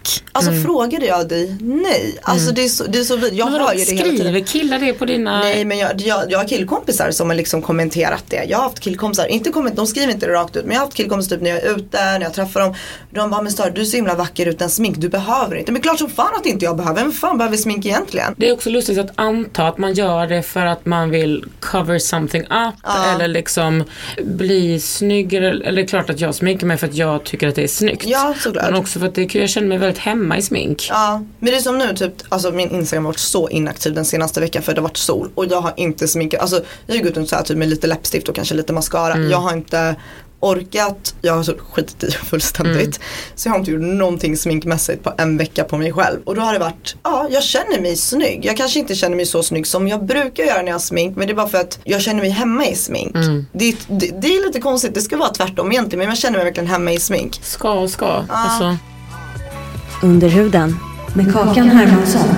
och? 0.03 0.29
Alltså 0.31 0.51
frågade 0.63 1.05
jag 1.05 1.27
dig? 1.29 1.55
Nej. 1.61 2.19
Alltså 2.21 2.51
det 2.51 2.63
är 2.63 2.67
så, 2.67 2.83
det 2.83 2.99
är 2.99 3.03
så 3.03 3.15
vid- 3.15 3.33
Jag 3.33 3.51
Men 3.51 3.61
hör 3.61 3.73
ju 3.73 3.85
det 3.85 3.91
hela 3.91 4.03
tiden. 4.03 4.17
skriver 4.17 4.39
killar 4.39 4.79
det 4.79 4.93
på 4.93 5.05
dina... 5.05 5.39
Nej 5.39 5.65
men 5.65 5.77
jag, 5.77 6.01
jag, 6.01 6.31
jag 6.31 6.39
har 6.39 6.47
killkompisar 6.47 7.11
som 7.11 7.29
har 7.29 7.35
liksom 7.35 7.61
kommenterat 7.61 8.23
det. 8.27 8.43
Jag 8.49 8.57
har 8.57 8.63
haft 8.63 8.79
killkompisar, 8.79 9.25
inte 9.25 9.49
komment, 9.49 9.75
de 9.75 9.87
skriver 9.87 10.13
inte 10.13 10.25
det 10.25 10.33
rakt 10.33 10.55
ut 10.55 10.65
men 10.65 10.71
jag 10.73 10.79
har 10.79 10.85
haft 10.85 10.97
killkompisar 10.97 11.35
typ 11.35 11.43
när 11.43 11.49
jag 11.49 11.59
är 11.63 11.75
ute, 11.77 11.97
när 12.03 12.21
jag 12.21 12.33
träffar 12.33 12.59
dem. 12.59 12.75
De 13.09 13.29
bara, 13.29 13.41
men 13.41 13.51
Sara 13.51 13.69
du 13.69 13.81
är 13.81 13.85
så 13.85 13.95
himla 13.95 14.15
vacker 14.15 14.45
utan 14.45 14.69
smink, 14.69 14.97
du 14.97 15.09
behöver 15.09 15.55
inte. 15.55 15.71
Men 15.71 15.81
klart 15.81 15.99
som 15.99 16.09
fan 16.09 16.35
att 16.39 16.45
inte 16.45 16.65
jag 16.65 16.77
behöver, 16.77 17.01
vem 17.01 17.11
fan 17.11 17.37
behöver 17.37 17.57
smink 17.57 17.85
egentligen? 17.85 18.33
Det 18.37 18.49
är 18.49 18.53
också 18.53 18.69
lustigt 18.69 18.97
att 18.97 19.11
anta 19.15 19.67
att 19.67 19.77
man 19.77 19.93
gör 19.93 20.27
det 20.27 20.43
för 20.43 20.65
att 20.65 20.85
man 20.85 21.09
vill 21.09 21.45
cover 21.59 21.99
something 21.99 22.43
up 22.43 22.75
eller 23.15 23.27
liksom 23.27 23.83
bli 24.23 24.79
snyggare. 24.79 25.61
Eller 25.65 25.85
klart 25.87 26.09
att 26.09 26.19
jag 26.19 26.35
sminkar 26.35 26.67
mig 26.67 26.77
för 26.77 26.87
att 26.87 26.95
jag 26.95 27.23
tycker 27.23 27.47
att 27.47 27.55
det 27.55 27.63
är 27.63 27.67
snyggt. 27.67 28.03
Ja, 28.05 28.33
såklart. 28.39 28.65
Men 28.65 28.75
också 28.75 28.99
för 28.99 29.07
att 29.07 29.15
det, 29.15 29.35
jag 29.35 29.49
känner 29.49 29.67
mig 29.67 29.77
väldigt 29.77 29.92
hemma 29.97 30.37
i 30.37 30.41
smink. 30.41 30.87
Ja, 30.89 31.23
men 31.39 31.51
det 31.51 31.57
är 31.57 31.61
som 31.61 31.77
nu 31.77 31.95
typ, 31.95 32.13
alltså 32.29 32.51
min 32.51 32.71
Instagram 32.71 33.05
har 33.05 33.11
varit 33.11 33.19
så 33.19 33.49
inaktiv 33.49 33.93
den 33.93 34.05
senaste 34.05 34.39
veckan 34.39 34.63
för 34.63 34.73
det 34.73 34.81
har 34.81 34.87
varit 34.87 34.97
sol 34.97 35.29
och 35.35 35.45
jag 35.45 35.61
har 35.61 35.73
inte 35.77 36.07
sminkat, 36.07 36.41
alltså 36.41 36.63
jag 36.87 36.95
har 36.95 37.03
gått 37.03 37.17
runt 37.17 37.29
så 37.29 37.35
här 37.35 37.43
typ 37.43 37.57
med 37.57 37.69
lite 37.69 37.87
läppstift 37.87 38.29
och 38.29 38.35
kanske 38.35 38.55
lite 38.55 38.73
mascara. 38.73 39.17
Jag 39.17 39.37
har 39.37 39.53
inte 39.53 39.95
orkat, 40.43 41.15
jag 41.21 41.33
har 41.33 41.57
skitit 41.73 42.03
i 42.03 42.11
fullständigt. 42.11 42.99
Så 43.35 43.47
jag 43.47 43.53
har 43.53 43.59
inte 43.59 43.71
gjort 43.71 43.81
någonting 43.81 44.37
sminkmässigt 44.37 45.03
på 45.03 45.13
en 45.17 45.37
vecka 45.37 45.63
på 45.63 45.77
mig 45.77 45.93
själv. 45.93 46.19
Och 46.25 46.35
då 46.35 46.41
har 46.41 46.53
det 46.53 46.59
varit, 46.59 46.95
ja 47.03 47.27
jag 47.29 47.43
känner 47.43 47.81
mig 47.81 47.95
snygg. 47.95 48.45
Jag 48.45 48.57
kanske 48.57 48.79
inte 48.79 48.95
känner 48.95 49.15
mig 49.15 49.25
så 49.25 49.43
snygg 49.43 49.67
som 49.67 49.87
jag 49.87 50.05
brukar 50.05 50.43
göra 50.43 50.57
när 50.57 50.67
jag 50.67 50.73
har 50.73 50.79
smink 50.79 51.17
men 51.17 51.27
det 51.27 51.33
är 51.33 51.35
bara 51.35 51.47
för 51.47 51.57
att 51.57 51.79
jag 51.83 52.01
känner 52.01 52.21
mig 52.21 52.29
hemma 52.29 52.67
i 52.67 52.75
smink. 52.75 53.13
Det, 53.51 53.75
det, 53.87 54.21
det 54.21 54.27
är 54.27 54.45
lite 54.47 54.59
konstigt, 54.59 54.93
det 54.93 55.01
ska 55.01 55.17
vara 55.17 55.29
tvärtom 55.29 55.71
egentligen 55.71 55.99
men 55.99 56.07
jag 56.07 56.17
känner 56.17 56.37
mig 56.37 56.45
verkligen 56.45 56.67
hemma 56.69 56.91
i 56.91 56.99
smink. 56.99 57.39
Ska 57.43 57.71
och 57.71 57.89
ska. 57.89 58.23
Alltså, 58.29 58.77
Under 60.03 60.29
huden 60.29 60.75
med 61.15 61.33
Kakan 61.33 61.69
Hermansson. 61.69 62.29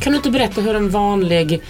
kan 0.00 0.12
du 0.12 0.16
inte 0.16 0.30
berätta 0.30 0.60
hur 0.60 0.76
en 0.76 0.90
vanlig, 0.90 1.62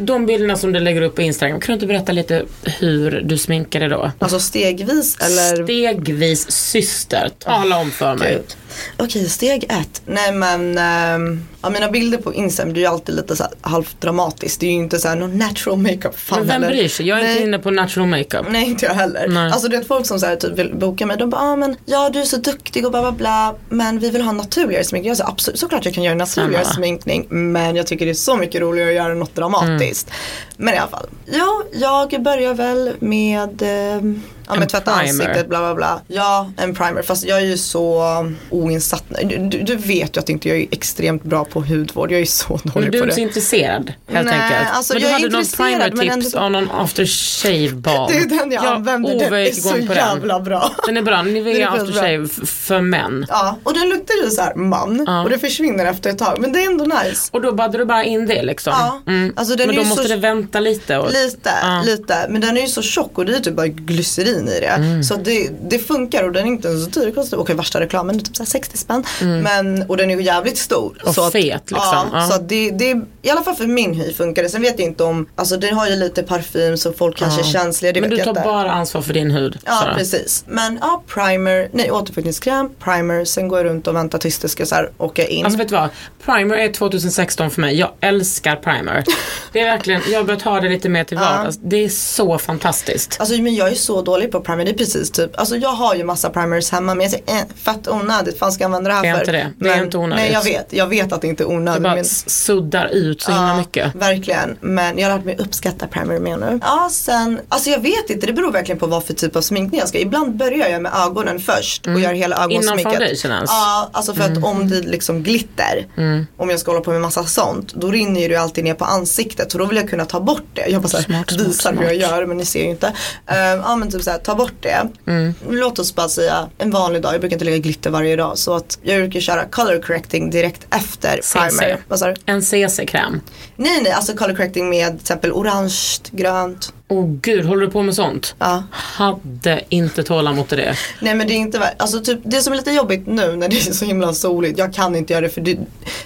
de 0.00 0.26
bilderna 0.26 0.56
som 0.56 0.72
du 0.72 0.80
lägger 0.80 1.02
upp 1.02 1.14
på 1.14 1.22
Instagram, 1.22 1.60
kan 1.60 1.66
du 1.66 1.72
inte 1.72 1.86
berätta 1.86 2.12
lite 2.12 2.44
hur 2.62 3.20
du 3.24 3.38
sminkar 3.38 3.80
dig 3.80 3.88
då? 3.88 4.10
Alltså 4.18 4.40
stegvis 4.40 5.16
eller 5.16 5.64
Stegvis 5.64 6.50
syster, 6.50 7.30
tala 7.38 7.78
om 7.78 7.90
för 7.90 8.14
mig. 8.14 8.32
Gud. 8.32 8.56
Okej, 8.96 9.28
steg 9.28 9.64
ett. 9.64 10.02
Nej 10.06 10.32
men, 10.32 10.78
ehm, 10.78 11.46
ja, 11.62 11.70
mina 11.70 11.90
bilder 11.90 12.18
på 12.18 12.34
Instagram 12.34 12.74
det 12.74 12.78
är 12.78 12.82
ju 12.82 12.86
alltid 12.86 13.14
lite 13.14 13.36
så 13.36 13.42
här 13.42 13.52
halvt 13.60 14.00
dramatiskt. 14.00 14.60
Det 14.60 14.66
är 14.66 14.70
ju 14.70 14.76
inte 14.76 14.98
så 14.98 15.08
här 15.08 15.16
någon 15.16 15.38
natural 15.38 15.78
makeup. 15.78 16.18
Fan 16.18 16.38
Men 16.38 16.48
vem 16.48 16.62
heller. 16.62 16.76
bryr 16.76 16.88
sig? 16.88 17.08
Jag 17.08 17.18
är 17.18 17.22
Nej. 17.22 17.32
inte 17.32 17.42
inne 17.44 17.58
på 17.58 17.70
natural 17.70 18.08
makeup. 18.08 18.46
Nej 18.50 18.66
inte 18.66 18.86
jag 18.86 18.94
heller. 18.94 19.28
Nej. 19.28 19.52
Alltså 19.52 19.68
det 19.68 19.76
är 19.76 19.84
folk 19.84 20.06
som 20.06 20.20
så 20.20 20.26
här, 20.26 20.36
typ 20.36 20.58
vill 20.58 20.74
boka 20.74 21.06
mig. 21.06 21.16
De 21.16 21.30
bara, 21.30 21.40
ah, 21.40 21.56
men 21.56 21.76
ja 21.84 22.10
du 22.10 22.20
är 22.20 22.24
så 22.24 22.36
duktig 22.36 22.84
och 22.84 22.90
bla 22.90 23.00
bla 23.02 23.12
bla. 23.12 23.54
Men 23.68 23.98
vi 23.98 24.10
vill 24.10 24.22
ha 24.22 24.32
naturligare 24.32 24.84
sminkning. 24.84 25.08
Jag 25.08 25.16
säger 25.16 25.30
absolut, 25.30 25.58
såklart 25.60 25.84
jag 25.84 25.94
kan 25.94 26.04
göra 26.04 26.14
naturligare 26.14 26.64
Samma. 26.64 26.74
sminkning. 26.74 27.26
Men 27.28 27.76
jag 27.76 27.86
tycker 27.86 28.04
det 28.04 28.12
är 28.12 28.14
så 28.14 28.36
mycket 28.36 28.60
roligare 28.60 28.88
att 28.90 28.96
göra 28.96 29.14
något 29.14 29.34
dramatiskt. 29.34 30.08
Mm. 30.08 30.16
Men 30.56 30.74
i 30.74 30.76
alla 30.76 30.90
fall. 30.90 31.06
Jo, 31.26 31.62
jag 31.72 32.22
börjar 32.22 32.54
väl 32.54 32.92
med 32.98 33.62
ehm, 33.62 34.22
Ja 34.46 34.52
En 34.52 34.58
men 34.58 34.68
tvätta 34.68 34.96
primer. 34.98 35.10
ansiktet 35.24 35.48
bla 35.48 35.58
bla 35.58 35.74
bla. 35.74 36.00
Ja 36.08 36.50
en 36.56 36.74
primer 36.74 37.02
fast 37.02 37.24
jag 37.24 37.38
är 37.38 37.44
ju 37.46 37.56
så 37.58 38.04
oinsatt. 38.50 39.04
Du, 39.24 39.36
du, 39.36 39.62
du 39.62 39.76
vet 39.76 40.16
ju 40.16 40.20
att 40.20 40.28
inte 40.28 40.48
jag 40.48 40.58
är 40.58 40.66
extremt 40.70 41.22
bra 41.22 41.44
på 41.44 41.60
hudvård. 41.60 42.12
Jag 42.12 42.20
är 42.20 42.24
så 42.24 42.60
Men 42.64 42.72
dålig 42.74 42.92
du 42.92 42.98
på 42.98 43.04
är 43.04 43.06
det. 43.06 43.06
inte 43.06 43.14
så 43.14 43.20
intresserad 43.56 43.92
helt 44.08 44.26
Nej, 44.28 44.40
enkelt. 44.40 44.70
alltså, 44.72 44.92
men 44.94 45.02
du 45.02 45.08
jag 45.08 45.10
är 45.10 45.22
hade 45.22 45.28
någon 45.36 45.44
men 45.58 45.90
primer-tips 45.90 46.34
ändå- 46.34 46.38
av 46.38 46.50
någon 46.50 46.70
after 46.70 47.06
shave 47.06 47.70
balm. 47.72 48.12
Det 48.12 48.18
är 48.18 48.38
den 48.38 48.50
jag 48.52 48.64
använder. 48.66 49.18
Den 49.18 49.34
är 49.34 49.50
så 49.52 49.76
jävla 49.76 50.34
den. 50.34 50.44
bra. 50.44 50.70
Den 50.86 50.96
är 50.96 51.02
bra, 51.02 51.16
Den 51.22 51.34
Nivea 51.34 51.68
är 51.68 51.72
after 51.72 51.92
shave 51.92 52.28
för 52.46 52.80
män. 52.80 53.26
Ja, 53.28 53.58
och 53.62 53.74
den 53.74 53.88
luktar 53.88 54.14
ju 54.24 54.30
så 54.30 54.42
här 54.42 54.54
man 54.54 55.04
Ja. 55.06 55.22
och 55.22 55.30
det 55.30 55.38
försvinner 55.38 55.86
efter 55.86 56.10
ett 56.10 56.18
tag 56.18 56.38
men 56.40 56.52
det 56.52 56.62
är 56.62 56.66
ändå 56.66 56.84
nice. 56.84 57.28
Och 57.32 57.40
då 57.42 57.52
baddar 57.52 57.78
du 57.78 57.84
bara 57.84 58.04
in 58.04 58.26
det 58.26 58.42
liksom. 58.42 58.72
Ja, 58.76 59.00
alltså 59.36 59.56
den 59.56 59.66
men 59.68 59.76
är 59.78 59.82
då 59.82 59.88
måste 59.88 60.02
så- 60.02 60.08
det 60.08 60.16
vänta 60.16 60.60
lite. 60.60 60.98
Och... 60.98 61.12
Lite, 61.12 61.50
Ja. 61.62 61.82
lite. 61.86 62.26
Men 62.28 62.40
den 62.40 62.56
är 62.56 62.60
ju 62.60 62.66
så 62.68 62.82
tjock 62.82 63.18
och 63.18 63.26
det 63.26 63.36
är 63.36 63.40
typ 63.40 63.54
bara 63.54 63.66
glycerin 63.66 64.35
i 64.42 64.60
det. 64.60 64.66
Mm. 64.66 65.02
Så 65.02 65.14
att 65.14 65.24
det, 65.24 65.50
det 65.68 65.78
funkar 65.78 66.24
och 66.24 66.32
den 66.32 66.42
är 66.42 66.48
inte 66.48 66.78
så 66.78 66.90
dyr. 66.90 67.12
Okej 67.32 67.56
värsta 67.56 67.80
reklamen, 67.80 68.16
är 68.16 68.20
typ 68.20 68.36
så 68.36 68.42
här 68.42 68.50
60 68.50 68.78
spänn. 68.78 69.04
Men, 69.20 69.82
och 69.88 69.96
den 69.96 70.10
är 70.10 70.16
ju 70.16 70.22
jävligt 70.22 70.58
stor. 70.58 70.92
Mm. 70.92 71.08
Och 71.08 71.14
så 71.14 71.26
att, 71.26 71.32
fet, 71.32 71.70
liksom. 71.70 71.78
Ja, 71.92 72.06
Ja. 72.12 72.26
så 72.26 72.34
att 72.34 72.48
det, 72.48 72.70
det, 72.70 73.00
i 73.22 73.30
alla 73.30 73.42
fall 73.42 73.54
för 73.54 73.66
min 73.66 73.94
hy 73.94 74.12
funkar 74.12 74.42
det. 74.42 74.48
Sen 74.48 74.62
vet 74.62 74.78
jag 74.78 74.88
inte 74.88 75.04
om, 75.04 75.28
alltså 75.36 75.56
den 75.56 75.74
har 75.74 75.88
ju 75.88 75.96
lite 75.96 76.22
parfym 76.22 76.76
så 76.76 76.92
folk 76.92 77.16
kanske 77.16 77.40
är 77.40 77.44
känsliga. 77.44 77.92
Det 77.92 78.00
Men 78.00 78.10
du 78.10 78.16
tar 78.16 78.34
bara 78.34 78.72
ansvar 78.72 79.02
för 79.02 79.14
din 79.14 79.30
hud. 79.30 79.58
Ja 79.64 79.72
Sara. 79.72 79.94
precis. 79.94 80.44
Men 80.46 80.78
ja, 80.80 81.02
primer, 81.06 81.68
nej 81.72 81.90
återfuktningskräm, 81.90 82.70
primer, 82.84 83.24
sen 83.24 83.48
går 83.48 83.58
jag 83.58 83.66
runt 83.66 83.86
och 83.86 83.94
väntar 83.96 84.18
tills 84.18 84.38
det 84.38 84.48
ska 84.48 84.66
så 84.66 84.74
här 84.74 84.90
åka 84.98 85.26
in. 85.26 85.44
Alltså 85.44 85.58
vet 85.58 85.68
du 85.68 85.74
vad? 85.74 85.88
Primer 86.24 86.56
är 86.56 86.72
2016 86.72 87.50
för 87.50 87.60
mig. 87.60 87.74
Jag 87.78 87.90
älskar 88.00 88.56
primer. 88.56 89.04
Det 89.52 89.60
är 89.60 89.64
verkligen, 89.64 90.02
jag 90.10 90.18
har 90.18 90.24
börjat 90.24 90.42
ha 90.42 90.60
det 90.60 90.68
lite 90.68 90.88
mer 90.88 91.04
till 91.04 91.18
vardags. 91.18 91.58
Det 91.62 91.84
är 91.84 91.88
så 91.88 92.38
fantastiskt. 92.38 93.16
Alltså 93.20 93.42
men 93.42 93.54
jag 93.54 93.68
är 93.68 93.74
så 93.74 94.02
dålig 94.02 94.25
på 94.28 94.40
primer, 94.40 94.64
det 94.64 94.70
är 94.70 94.74
precis 94.74 95.10
typ, 95.10 95.38
alltså 95.40 95.56
jag 95.56 95.68
har 95.68 95.94
ju 95.94 96.04
massa 96.04 96.30
primers 96.30 96.70
hemma 96.72 96.94
men 96.94 97.02
jag 97.02 97.10
säger 97.10 97.24
eh, 97.28 97.42
fett 97.56 97.88
onödigt, 97.88 98.38
fan 98.38 98.52
ska 98.52 98.62
jag 98.64 98.68
använda 98.68 98.90
det 98.90 98.94
här 98.96 99.02
Det 99.02 99.08
är 99.08 99.12
för? 99.14 99.20
inte 99.20 99.32
det. 99.32 99.52
Det 99.58 99.68
är 99.70 99.76
men, 99.76 99.84
inte 99.84 99.98
onödigt. 99.98 100.16
Nej 100.24 100.32
jag 100.32 100.42
vet, 100.44 100.66
jag 100.72 100.86
vet 100.86 101.12
att 101.12 101.20
det 101.20 101.26
inte 101.26 101.42
är 101.42 101.48
Det 101.48 101.54
onödigt. 101.54 101.82
bara 101.82 101.94
men, 101.94 102.04
suddar 102.04 102.86
ut 102.86 103.22
så 103.22 103.30
himla 103.32 103.48
Ja, 103.48 103.56
mycket. 103.56 103.94
Verkligen, 103.94 104.56
men 104.60 104.98
jag 104.98 105.08
har 105.10 105.16
lärt 105.16 105.24
mig 105.26 105.36
uppskatta 105.38 105.86
primer 105.86 106.18
mer 106.18 106.36
nu. 106.36 106.60
Ja 106.62 106.88
sen, 106.92 107.40
alltså 107.48 107.70
jag 107.70 107.78
vet 107.80 108.10
inte, 108.10 108.26
det 108.26 108.32
beror 108.32 108.52
verkligen 108.52 108.78
på 108.78 108.86
vad 108.86 109.04
för 109.04 109.14
typ 109.14 109.36
av 109.36 109.40
sminkning 109.40 109.78
jag 109.80 109.88
ska. 109.88 109.98
Ibland 109.98 110.36
börjar 110.36 110.68
jag 110.68 110.82
med 110.82 110.92
ögonen 111.06 111.38
först 111.40 111.86
och 111.86 112.00
gör 112.00 112.12
hela 112.12 112.36
ögonsminket. 112.44 112.86
Mm. 112.86 112.98
foundation 112.98 113.32
ens? 113.32 113.50
Ja, 113.50 113.88
alltså 113.92 114.14
för 114.14 114.22
att 114.24 114.44
om 114.44 114.68
det 114.70 114.80
liksom 114.80 115.22
glitter, 115.22 115.86
Mm. 115.96 116.26
om 116.36 116.50
jag 116.50 116.60
ska 116.60 116.70
hålla 116.70 116.84
på 116.84 116.90
med 116.90 117.00
massa 117.00 117.24
sånt, 117.24 117.74
då 117.74 117.90
rinner 117.90 118.20
ju 118.20 118.28
det 118.28 118.36
alltid 118.36 118.64
ner 118.64 118.74
på 118.74 118.84
ansiktet. 118.84 119.52
Så 119.52 119.58
då 119.58 119.64
vill 119.64 119.76
jag 119.76 119.90
kunna 119.90 120.04
ta 120.04 120.20
bort 120.20 120.42
det. 120.54 120.66
Jag 120.68 120.82
bara 120.82 120.88
såhär, 120.88 121.44
visar 121.44 121.72
hur 121.72 121.82
jag 121.84 121.94
gör 121.96 122.26
men 122.26 122.36
ni 122.36 122.44
ser 122.44 122.62
ju 122.62 122.70
inte. 122.70 122.86
Uh, 122.86 123.36
ja 123.38 123.76
men 123.76 123.90
typ 123.90 124.02
såhär, 124.02 124.15
ta 124.24 124.34
bort 124.34 124.54
det. 124.60 124.88
Mm. 125.06 125.34
Låt 125.50 125.78
oss 125.78 125.94
bara 125.94 126.08
säga 126.08 126.48
en 126.58 126.70
vanlig 126.70 127.02
dag, 127.02 127.14
jag 127.14 127.20
brukar 127.20 127.34
inte 127.36 127.44
lägga 127.44 127.58
glitter 127.58 127.90
varje 127.90 128.16
dag. 128.16 128.38
Så 128.38 128.54
att 128.54 128.78
jag 128.82 129.00
brukar 129.00 129.20
köra 129.20 129.44
color 129.44 129.82
correcting 129.82 130.30
direkt 130.30 130.66
efter 130.70 131.20
primer. 131.34 131.78
Vad 131.88 131.98
sa 131.98 132.06
du? 132.06 132.14
En 132.26 132.42
CC-kräm. 132.42 133.20
Nej 133.56 133.80
nej, 133.82 133.92
alltså 133.92 134.16
color 134.16 134.34
correcting 134.34 134.68
med 134.68 134.88
till 134.88 135.00
exempel 135.00 135.32
orange, 135.32 136.00
grönt. 136.10 136.72
Åh 136.88 136.98
oh, 136.98 137.10
gud, 137.22 137.44
håller 137.44 137.66
du 137.66 137.72
på 137.72 137.82
med 137.82 137.94
sånt? 137.94 138.34
Ja. 138.38 138.62
Hade 138.70 139.60
inte 139.68 140.02
tålamod 140.02 140.48
till 140.48 140.58
det. 140.58 140.76
Nej 141.00 141.14
men 141.14 141.26
det 141.26 141.32
är 141.32 141.36
inte 141.36 141.74
alltså 141.76 142.00
typ 142.00 142.20
det 142.24 142.40
som 142.40 142.52
är 142.52 142.56
lite 142.56 142.70
jobbigt 142.70 143.06
nu 143.06 143.36
när 143.36 143.48
det 143.48 143.56
är 143.56 143.72
så 143.72 143.84
himla 143.84 144.12
soligt, 144.14 144.58
jag 144.58 144.74
kan 144.74 144.96
inte 144.96 145.12
göra 145.12 145.20
det 145.20 145.28
för 145.28 145.40
det, 145.40 145.58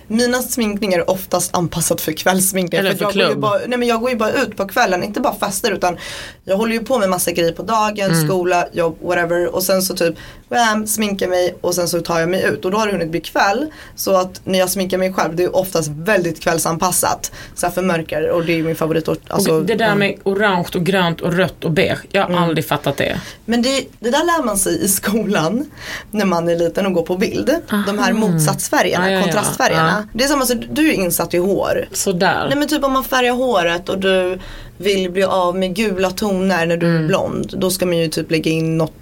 mina 0.06 0.42
sminkningar 0.42 0.98
är 0.98 1.10
oftast 1.10 1.56
anpassat 1.56 2.00
för 2.00 2.12
kvällssminkningar. 2.12 2.84
Eller 2.84 2.96
för 2.96 3.04
ju 3.04 3.10
klubb. 3.10 3.38
bara, 3.38 3.60
nej 3.66 3.78
men 3.78 3.88
jag 3.88 4.00
går 4.00 4.10
ju 4.10 4.16
bara 4.16 4.32
ut 4.32 4.56
på 4.56 4.68
kvällen, 4.68 5.02
inte 5.02 5.20
bara 5.20 5.34
fester 5.34 5.72
utan 5.72 5.96
jag 6.44 6.56
håller 6.56 6.72
ju 6.72 6.80
på 6.80 6.98
med 6.98 7.10
massa 7.10 7.32
grejer 7.32 7.52
på 7.52 7.62
dagen, 7.62 8.10
Mm. 8.10 8.26
skola, 8.26 8.66
jobb, 8.72 8.98
whatever 9.02 9.54
och 9.54 9.62
sen 9.62 9.82
så 9.82 9.94
typ 9.94 10.14
bam, 10.48 10.86
sminkar 10.86 11.28
mig 11.28 11.54
och 11.60 11.74
sen 11.74 11.88
så 11.88 12.00
tar 12.00 12.20
jag 12.20 12.28
mig 12.28 12.44
ut 12.44 12.64
och 12.64 12.70
då 12.70 12.78
har 12.78 12.86
det 12.86 12.92
hunnit 12.92 13.10
bli 13.10 13.20
kväll 13.20 13.66
så 13.96 14.16
att 14.16 14.40
när 14.44 14.58
jag 14.58 14.70
sminkar 14.70 14.98
mig 14.98 15.12
själv 15.12 15.36
det 15.36 15.44
är 15.44 15.56
oftast 15.56 15.90
väldigt 15.94 16.40
kvällsanpassat. 16.40 17.32
Så 17.54 17.66
här 17.66 17.72
förmörkar 17.72 18.28
och 18.28 18.44
det 18.44 18.58
är 18.58 18.62
min 18.62 18.76
favorit. 18.76 19.08
Alltså, 19.08 19.52
och 19.52 19.64
det 19.64 19.74
där 19.74 19.86
mm. 19.86 19.98
med 19.98 20.14
orange 20.24 20.69
och 20.74 20.84
grönt 20.84 21.20
och 21.20 21.32
rött 21.32 21.64
och 21.64 21.70
beige. 21.70 21.98
Jag 22.12 22.26
har 22.26 22.40
aldrig 22.40 22.66
fattat 22.66 22.96
det. 22.96 23.20
Men 23.44 23.62
det, 23.62 23.86
det 23.98 24.10
där 24.10 24.26
lär 24.26 24.44
man 24.44 24.56
sig 24.58 24.84
i 24.84 24.88
skolan 24.88 25.70
när 26.10 26.24
man 26.24 26.48
är 26.48 26.56
liten 26.56 26.86
och 26.86 26.92
går 26.92 27.02
på 27.02 27.16
bild. 27.16 27.50
De 27.86 27.98
här 27.98 28.12
motsatsfärgerna, 28.12 29.04
Ja, 29.04 29.10
ja, 29.12 29.18
ja. 29.18 29.22
kontrastfärgerna. 29.22 30.08
Det 30.12 30.24
är 30.24 30.28
som 30.28 30.40
alltså, 30.40 30.54
du 30.54 30.88
är 30.88 30.92
insatt 30.92 31.34
i 31.34 31.38
hår. 31.38 31.88
Sådär. 31.92 32.46
Nej 32.48 32.58
men 32.58 32.68
typ 32.68 32.84
om 32.84 32.92
man 32.92 33.04
färgar 33.04 33.32
håret 33.32 33.88
och 33.88 33.98
du 33.98 34.38
vill 34.80 35.10
bli 35.10 35.22
av 35.24 35.56
med 35.56 35.74
gula 35.76 36.10
toner 36.10 36.66
när 36.66 36.76
du 36.76 36.86
Mm. 36.86 37.02
är 37.04 37.06
blond. 37.08 37.54
Då 37.58 37.70
ska 37.70 37.86
man 37.86 37.96
ju 37.98 38.08
typ 38.08 38.30
lägga 38.30 38.50
in 38.50 38.78
något 38.78 38.92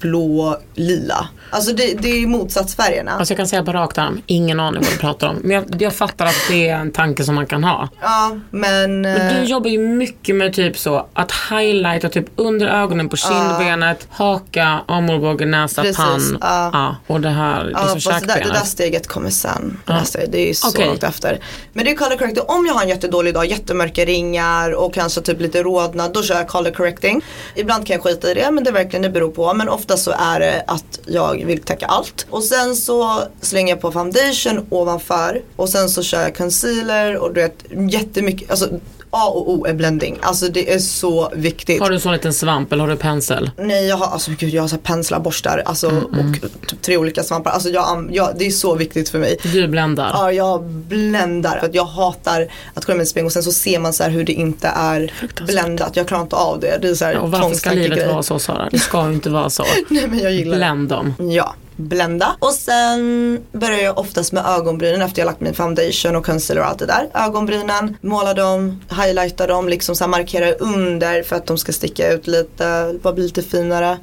blå 0.00 0.58
lila. 0.74 1.28
Alltså 1.50 1.72
det, 1.72 1.94
det 2.02 2.08
är 2.08 2.26
motsatsfärgerna. 2.26 3.10
Alltså 3.12 3.32
jag 3.32 3.36
kan 3.36 3.46
säga 3.48 3.64
på 3.64 3.72
rakt 3.72 3.98
arm, 3.98 4.20
ingen 4.26 4.60
aning 4.60 4.82
vad 4.82 4.92
du 4.92 4.96
pratar 4.98 5.28
om. 5.28 5.36
Men 5.42 5.50
jag, 5.50 5.64
jag 5.82 5.92
fattar 5.94 6.26
att 6.26 6.34
det 6.50 6.68
är 6.68 6.76
en 6.76 6.92
tanke 6.92 7.24
som 7.24 7.34
man 7.34 7.46
kan 7.46 7.64
ha. 7.64 7.88
ja 8.00 8.36
men. 8.50 9.00
Men 9.00 9.16
eh, 9.30 9.34
du 9.40 9.44
jobbar 9.48 9.70
ju 9.70 9.78
mycket 9.78 10.36
med 10.36 10.52
typ 10.54 10.78
så 10.78 11.06
att 11.12 11.32
highlighta 11.50 12.08
typ 12.08 12.26
under 12.36 12.66
ögonen 12.66 13.08
på 13.08 13.16
kindbenet, 13.16 14.06
haka, 14.10 14.80
armbåge, 14.88 15.46
näsa, 15.46 15.82
Precis, 15.82 15.96
pann. 15.96 16.38
ja. 16.40 16.70
Ja, 16.72 16.96
och 17.14 17.20
det 17.20 17.28
här 17.30 17.70
Ja, 17.74 17.80
liksom 17.94 18.12
fast 18.12 18.26
det, 18.26 18.32
det 18.32 18.38
där 18.38 18.40
käkbenet. 18.44 18.66
steget 18.66 19.06
kommer 19.06 19.30
sen. 19.30 19.78
Steget, 20.04 20.32
det 20.32 20.38
är 20.38 20.46
ju 20.48 20.54
så 20.54 20.68
Okej. 20.68 20.86
långt 20.86 21.02
efter. 21.02 21.38
Men 21.72 21.84
det 21.84 21.90
är 21.90 21.96
color 21.96 22.16
correcting. 22.16 22.42
Om 22.46 22.66
jag 22.66 22.74
har 22.74 22.82
en 22.82 22.88
jättedålig 22.88 23.34
dag, 23.34 23.46
jättemörka 23.46 24.04
ringar 24.04 24.70
och 24.74 24.94
kanske 24.94 25.20
typ 25.24 25.40
lite 25.40 25.62
rodnad, 25.62 26.12
då 26.12 26.22
kör 26.22 26.34
jag 26.34 26.48
color 26.48 26.70
correcting. 26.70 27.24
Ibland 27.54 27.86
kan 27.86 27.94
jag 27.94 28.02
skita 28.02 28.30
i 28.30 28.34
det, 28.34 28.50
men 28.50 28.64
det 28.64 28.70
är 28.70 28.74
verkligen 28.74 29.02
det 29.02 29.10
beror 29.10 29.30
på. 29.30 29.54
Men 29.54 29.68
ofta 29.68 29.96
så 29.96 30.10
är 30.10 30.40
det 30.40 30.64
att 30.66 31.00
jag 31.06 31.44
vill 31.44 31.62
täcka 31.62 31.86
allt. 31.86 32.26
Och 32.30 32.44
sen 32.44 32.76
så 32.76 33.22
slänger 33.40 33.72
jag 33.74 33.80
på 33.80 33.92
foundation 33.92 34.66
ovanför. 34.70 35.42
Och 35.56 35.68
sen 35.68 35.88
så 35.88 36.02
kör 36.02 36.22
jag 36.22 36.36
concealer 36.36 37.16
och 37.16 37.34
du 37.34 37.40
vet 37.40 37.64
jättemycket, 37.90 38.50
alltså 38.50 38.68
A 39.14 39.26
och 39.28 39.50
O 39.50 39.66
är 39.66 39.74
blending. 39.74 40.18
Alltså 40.22 40.48
det 40.48 40.72
är 40.74 40.78
så 40.78 41.30
viktigt. 41.34 41.80
Har 41.80 41.88
du 41.88 41.94
en 41.94 42.00
sån 42.00 42.12
liten 42.12 42.32
svamp 42.34 42.72
eller 42.72 42.82
har 42.84 42.90
du 42.90 42.96
pensel? 42.96 43.50
Nej 43.58 43.86
jag 43.86 43.96
har, 43.96 44.06
alltså 44.06 44.30
gud 44.38 44.54
jag 44.54 44.62
har 44.62 44.68
så 44.68 44.78
penslar, 44.78 45.20
borstar 45.20 45.62
alltså, 45.66 45.90
Mm, 45.90 46.04
och 46.04 46.40
typ 46.68 46.82
tre 46.82 46.96
olika 46.96 47.22
svampar. 47.22 47.50
Alltså 47.50 47.68
jag, 47.68 48.08
jag, 48.12 48.28
det 48.38 48.46
är 48.46 48.50
så 48.50 48.74
viktigt 48.74 49.08
för 49.08 49.18
mig. 49.18 49.36
Du 49.42 49.68
bländar? 49.68 50.10
Ja 50.14 50.32
jag 50.32 50.64
bländar. 50.64 51.58
För 51.58 51.66
att 51.66 51.74
jag 51.74 51.84
hatar 51.84 52.48
att 52.74 52.84
kolla 52.84 52.98
med 52.98 53.08
spegel 53.08 53.26
och 53.26 53.32
sen 53.32 53.42
så 53.42 53.52
ser 53.52 53.78
man 53.78 53.92
så 53.92 54.04
hur 54.04 54.24
det 54.24 54.32
inte 54.32 54.68
är 54.68 55.12
bländat. 55.46 55.96
Jag 55.96 56.08
klarar 56.08 56.22
inte 56.22 56.36
av 56.36 56.60
det. 56.60 56.78
Det 56.82 56.88
är 56.88 56.94
så 56.94 57.04
här 57.04 57.16
Och 57.16 57.30
varför 57.30 57.54
ska 57.54 57.70
livet 57.70 58.08
vara 58.12 58.22
så 58.22 58.38
Sara? 58.38 58.68
Det 58.70 58.78
ska 58.78 59.06
ju 59.08 59.14
inte 59.14 59.30
vara 59.30 59.50
så. 59.50 59.64
Nej 59.88 60.06
men 60.08 60.18
jag 60.18 60.32
gillar. 60.32 60.56
Bländ 60.56 60.88
dem. 60.88 61.14
Ja, 61.18 61.54
blända. 61.76 62.36
Och 62.38 62.52
sen 62.52 63.40
börjar 63.52 63.78
jag 63.78 63.98
oftast 63.98 64.32
med 64.32 64.46
ögonbrynen 64.46 65.02
efter 65.02 65.22
jag 65.22 65.26
lagt 65.26 65.40
min 65.40 65.54
foundation 65.54 66.16
och 66.16 66.26
concealer 66.26 66.62
och 66.62 66.68
allt 66.68 66.78
det 66.78 66.86
där. 66.86 67.08
Ögonbrynen, 67.14 67.96
måla 68.00 68.34
dem, 68.34 68.80
highlighta 68.90 69.46
dem, 69.46 69.68
liksom 69.68 69.96
så 69.96 70.08
markera 70.08 70.52
under 70.52 71.22
för 71.22 71.36
att 71.36 71.46
de 71.46 71.58
ska 71.58 71.72
sticka 71.72 72.12
ut 72.12 72.26
lite, 72.26 72.94
bara 73.02 73.12
bli 73.12 73.24
lite 73.24 73.42
finare. 73.42 73.98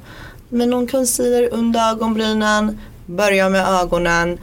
Med 0.48 0.68
någon 0.68 0.86
concealer 0.86 1.48
under 1.52 1.90
ögonbrynen, 1.90 2.80
börja 3.06 3.48
med 3.48 3.68
ögonen 3.68 4.38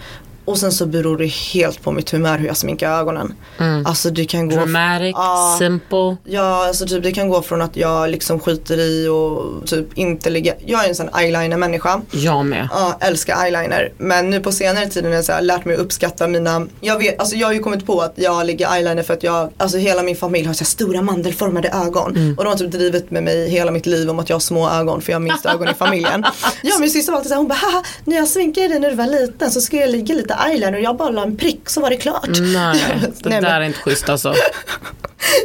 och 0.50 0.58
sen 0.58 0.72
så 0.72 0.86
beror 0.86 1.18
det 1.18 1.26
helt 1.28 1.82
på 1.84 1.92
mitt 1.92 2.10
humör 2.10 2.38
hur 2.38 2.48
jag 2.48 2.58
sminkar 2.58 2.92
ögonen. 3.00 3.34
Alltså 3.86 4.10
det 4.10 4.26
kan 4.26 4.50
gå 4.50 4.56
Dramatic, 4.56 5.12
Ja. 5.16 5.56
simple. 5.60 6.18
Ja, 6.24 6.68
alltså 6.68 6.86
typ 6.86 7.04
det 7.04 7.12
kan 7.12 7.30
gå 7.30 7.42
från 7.42 7.62
att 7.62 7.76
jag 7.78 8.10
liksom 8.10 8.40
skiter 8.40 8.78
i 8.80 9.08
och 9.08 9.68
typ 9.68 9.98
inte 9.98 10.30
ligga. 10.30 10.54
Jag 10.66 10.86
är 10.86 10.90
en 10.90 10.96
sån 10.96 11.10
eyeliner 11.16 11.58
människa. 11.58 12.02
Jag 12.12 12.46
med. 12.46 12.68
Ja, 12.72 12.98
älskar 13.02 13.44
eyeliner. 13.46 13.92
Men 13.98 14.30
nu 14.30 14.40
på 14.40 14.52
senare 14.52 14.86
tiden 14.90 15.14
har 15.14 15.24
jag 15.28 15.44
lärt 15.44 15.66
mig 15.66 15.76
att 15.76 15.82
uppskatta 15.82 16.28
mina, 16.28 16.68
jag 16.82 16.98
vet, 17.00 17.20
alltså 17.20 17.36
jag 17.36 17.48
har 17.48 17.54
ju 17.54 17.60
kommit 17.60 17.86
på 17.86 18.02
att 18.02 18.14
jag 18.16 18.46
lägger 18.46 18.74
eyeliner 18.74 19.04
för 19.04 19.14
att 19.14 19.24
jag, 19.24 19.50
alltså 19.58 19.78
hela 19.78 20.04
min 20.04 20.16
familj 20.16 20.48
har 20.48 20.54
så 20.54 20.66
stora 20.66 21.02
mandelformade 21.02 21.70
ögon. 21.70 22.36
Och 22.38 22.44
de 22.44 22.50
har 22.50 22.56
typ 22.58 22.72
drivit 22.72 23.12
med 23.12 23.24
mig 23.24 23.50
hela 23.50 23.72
mitt 23.72 23.86
liv 23.86 24.10
om 24.10 24.20
att 24.20 24.30
jag 24.30 24.36
har 24.36 24.40
små 24.40 24.70
ögon 24.70 25.02
för 25.02 25.12
jag 25.12 25.20
har 25.20 25.24
minst 25.24 25.46
ögon 25.46 25.70
i 25.70 25.74
familjen. 25.74 26.26
Ja 26.64 26.80
min 26.80 26.90
syster 26.90 27.12
var 27.12 27.18
alltid 27.18 27.30
såhär, 27.30 27.40
hon 27.40 27.48
bara 27.48 27.56
haha, 27.56 27.84
när 28.06 28.16
jag 28.16 28.28
sminkade 28.28 28.68
dig 28.68 28.80
när 28.80 28.90
du 28.90 28.96
var 28.96 29.06
liten 29.08 29.52
så 29.52 29.62
skulle 29.62 29.82
jag 29.82 29.92
ligga 29.92 30.16
lite 30.16 30.34
eyeliner 30.48 30.74
och 30.74 30.82
jag 30.82 30.98
bara 30.98 31.10
la 31.10 31.24
en 31.24 31.38
prick 31.38 31.70
så 31.70 31.82
var 31.82 31.90
det 31.90 31.98
klart. 31.98 32.30
Nej, 32.40 32.84
det 33.24 33.30
Nej, 33.30 33.42
där 33.42 33.42
men- 33.42 33.62
är 33.62 33.62
inte 33.62 33.80
schysst 33.80 34.10
alltså. 34.10 34.34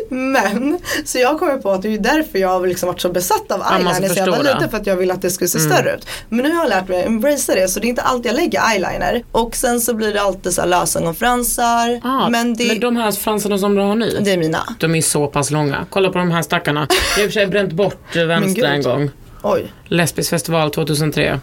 Men, 0.09 0.79
så 1.05 1.19
jag 1.19 1.39
kommer 1.39 1.59
på 1.59 1.71
att 1.71 1.83
det 1.83 1.95
är 1.95 1.99
därför 1.99 2.39
jag 2.39 2.49
har 2.49 2.67
liksom 2.67 2.87
varit 2.87 3.01
så 3.01 3.09
besatt 3.09 3.53
av 3.53 3.59
man 3.59 3.75
eyeliner 3.75 4.09
sen 4.09 4.17
jag 4.17 4.27
var. 4.27 4.41
Mm. 4.41 4.55
liten 4.55 4.71
för 4.71 4.77
att 4.77 4.87
jag 4.87 4.97
ville 4.97 5.13
att 5.13 5.23
det 5.23 5.31
skulle 5.31 5.49
se 5.49 5.59
större 5.61 5.95
ut. 5.95 6.07
Men 6.29 6.39
nu 6.45 6.55
har 6.55 6.63
jag 6.65 6.69
lärt 6.69 6.89
mig 6.89 7.01
att 7.01 7.07
embracea 7.07 7.55
det 7.55 7.69
så 7.69 7.81
det 7.81 7.87
är 7.87 7.89
inte 7.89 8.03
alltid 8.03 8.27
jag 8.33 8.37
lägger 8.37 8.61
eyeliner. 8.73 9.25
Och 9.33 9.57
sen 9.57 9.81
så 9.81 9.95
blir 9.95 10.13
det 10.15 10.21
alltid 10.21 10.53
så 10.53 10.61
här 10.61 10.69
lösögonfransar. 10.69 12.01
Ah, 12.05 12.29
men 12.29 12.55
det, 12.55 12.67
men 12.67 12.81
de 12.81 12.97
här 12.97 13.13
fransarna 13.13 13.59
som 13.59 13.75
du 13.75 13.83
har 13.83 13.95
nu, 13.95 14.19
det 14.21 14.33
är 14.33 14.37
mina. 14.39 14.75
de 14.81 14.95
är 14.95 15.03
så 15.03 15.27
pass 15.27 15.51
långa. 15.51 15.87
Kolla 15.91 16.11
på 16.11 16.19
de 16.19 16.31
här 16.31 16.43
stackarna. 16.43 16.87
Jag 16.91 16.97
har 17.17 17.23
i 17.23 17.27
och 17.27 17.31
för 17.33 17.41
sig 17.41 17.47
bränt 17.47 17.73
bort 17.73 18.17
vänstra 18.17 18.69
en 18.69 18.83
gång. 18.83 19.11
Oj, 19.43 19.73
Lesbisk 19.89 20.31
festival 20.31 20.71
2003. 20.71 21.41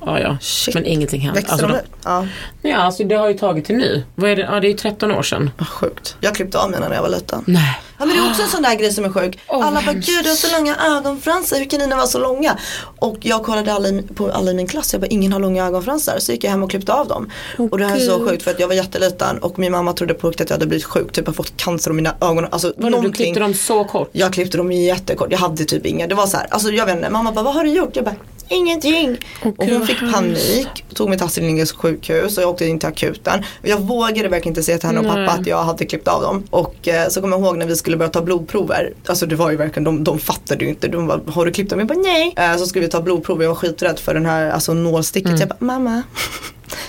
Ja, 0.00 0.20
ja. 0.20 0.38
Shit. 0.40 0.74
Men 0.74 0.86
ingenting 0.86 1.20
hände. 1.20 1.40
växer 1.40 1.52
Alltså, 1.52 1.66
de 1.68 1.74
ut? 1.76 1.84
Ja, 2.04 2.26
ja, 2.62 2.76
alltså 2.76 3.04
det 3.04 3.14
har 3.14 3.28
ju 3.28 3.34
tagit 3.38 3.64
till 3.64 3.76
nu. 3.76 4.02
Vad 4.14 4.30
är 4.30 4.36
det? 4.36 4.42
Ja, 4.42 4.60
det 4.60 4.66
är 4.66 4.70
ju 4.70 4.76
13 4.76 5.10
år 5.12 5.22
sedan. 5.22 5.50
vad 5.58 5.68
sjukt. 5.68 6.16
Jag 6.20 6.34
klippte 6.34 6.58
av 6.58 6.70
mina 6.70 6.88
när 6.88 6.94
jag 6.94 7.02
var 7.02 7.08
liten. 7.08 7.44
Nej. 7.46 7.80
Ja 7.98 8.06
men 8.06 8.16
det 8.16 8.22
är 8.22 8.30
också 8.30 8.42
en 8.42 8.48
sån 8.48 8.62
där 8.62 8.74
grej 8.74 8.92
som 8.92 9.04
är 9.04 9.10
sjuk. 9.10 9.38
Åh, 9.48 9.66
alla 9.66 9.82
bara 9.86 9.92
gud 9.92 10.24
du 10.24 10.28
har 10.28 10.36
så 10.36 10.56
långa 10.56 10.76
ögonfransar, 10.76 11.58
hur 11.58 11.64
kan 11.64 11.80
dina 11.80 11.96
vara 11.96 12.06
så 12.06 12.18
långa? 12.18 12.58
Och 12.98 13.16
jag 13.20 13.44
kollade 13.44 13.72
alla 13.72 13.88
i, 13.88 14.02
på 14.02 14.30
alla 14.30 14.50
i 14.50 14.54
min 14.54 14.66
klass, 14.66 14.92
jag 14.92 15.00
bara 15.00 15.06
ingen 15.06 15.32
har 15.32 15.40
långa 15.40 15.66
ögonfransar. 15.66 16.18
Så 16.18 16.32
gick 16.32 16.44
jag 16.44 16.50
hem 16.50 16.62
och 16.62 16.70
klippte 16.70 16.92
av 16.92 17.08
dem. 17.08 17.30
och 17.70 17.78
det 17.78 17.86
här 17.86 17.96
är 17.96 18.00
så 18.00 18.26
sjukt 18.28 18.42
för 18.42 18.50
att 18.50 18.60
jag 18.60 18.68
var 18.68 18.74
jätteliten 18.74 19.38
och 19.38 19.58
min 19.58 19.72
mamma 19.72 19.92
trodde 19.92 20.14
på 20.14 20.28
riktigt 20.28 20.44
att 20.46 20.50
jag 20.50 20.54
hade 20.56 20.66
blivit 20.66 20.84
sjuk, 20.84 21.12
typ 21.12 21.26
har 21.26 21.34
fått 21.34 21.56
cancer 21.56 21.90
om 21.90 21.96
mina 21.96 22.14
ögon. 22.20 22.46
Alltså 22.50 22.72
du 22.76 22.90
någonting. 22.90 23.12
klippte 23.12 23.40
dem 23.40 23.54
så 23.54 23.84
kort? 23.84 24.08
Jag 24.12 24.32
klippte 24.32 24.56
dem 24.56 24.72
jättekort, 24.72 25.28
jag 25.30 25.38
hade 25.38 25.64
typ 25.64 25.86
inga. 25.86 26.06
Det 26.06 26.14
var 26.14 26.26
så 26.26 26.36
här, 26.36 26.46
alltså 26.50 26.70
jag 26.70 26.86
vet 26.86 26.96
inte, 26.96 27.10
mamma 27.10 27.32
bara 27.32 27.44
vad 27.44 27.54
har 27.54 27.64
du 27.64 27.70
gjort? 27.70 27.96
Jag 27.96 28.04
bara 28.04 28.14
ingenting. 28.48 29.18
och 29.42 29.56
gud, 29.56 29.72
hon 29.72 29.86
fick 29.86 30.12
panik, 30.12 30.84
tog 30.94 31.08
mig 31.08 31.18
till 31.18 31.26
Astrid 31.26 31.46
Lindgrens 31.46 31.72
sjukhus 31.72 32.36
och 32.36 32.42
jag 32.42 32.50
åkte 32.50 32.66
in 32.66 32.78
till 32.78 32.88
akuten. 32.88 33.44
Och 33.62 33.68
jag 33.68 33.78
vågade 33.78 34.28
verkligen 34.28 34.50
inte 34.50 34.62
säga 34.62 34.78
till 34.78 34.86
henne 34.86 35.00
och 35.00 35.06
pappa 35.06 35.30
att 35.30 35.46
jag 35.46 35.64
hade 35.64 35.84
klippt 35.84 36.08
av 36.08 36.22
dem. 36.22 36.44
Och 36.50 36.88
eh, 36.88 37.08
så 37.08 37.20
kommer 37.20 37.36
jag 37.36 37.44
ihåg 37.44 37.58
när 37.58 37.66
vi 37.66 37.76
skulle 37.76 37.96
börja 37.96 38.10
ta 38.10 38.22
blodprover. 38.22 38.92
Alltså 39.06 39.26
det 39.26 39.36
var 39.36 39.50
ju 39.50 39.56
verkligen, 39.56 39.84
de, 39.84 40.04
de 40.04 40.18
fattade 40.18 40.64
ju 40.64 40.70
inte. 40.70 40.88
De 40.88 41.06
bara, 41.06 41.20
har 41.26 41.44
du 41.44 41.52
klippt 41.52 41.70
dem? 41.70 41.78
Jag 41.78 41.88
bara 41.88 41.98
nej. 41.98 42.34
Eh, 42.36 42.56
så 42.56 42.66
skulle 42.66 42.84
vi 42.84 42.90
ta 42.90 43.00
blodprov, 43.00 43.42
jag 43.42 43.48
var 43.48 43.56
skiträdd 43.56 43.98
för 43.98 44.14
den 44.14 44.26
här 44.26 44.50
alltså, 44.50 44.74
nålsticket. 44.74 45.40
Jag 45.40 45.48
bara 45.48 45.56
mamma. 45.58 45.90
Mm. 45.90 46.02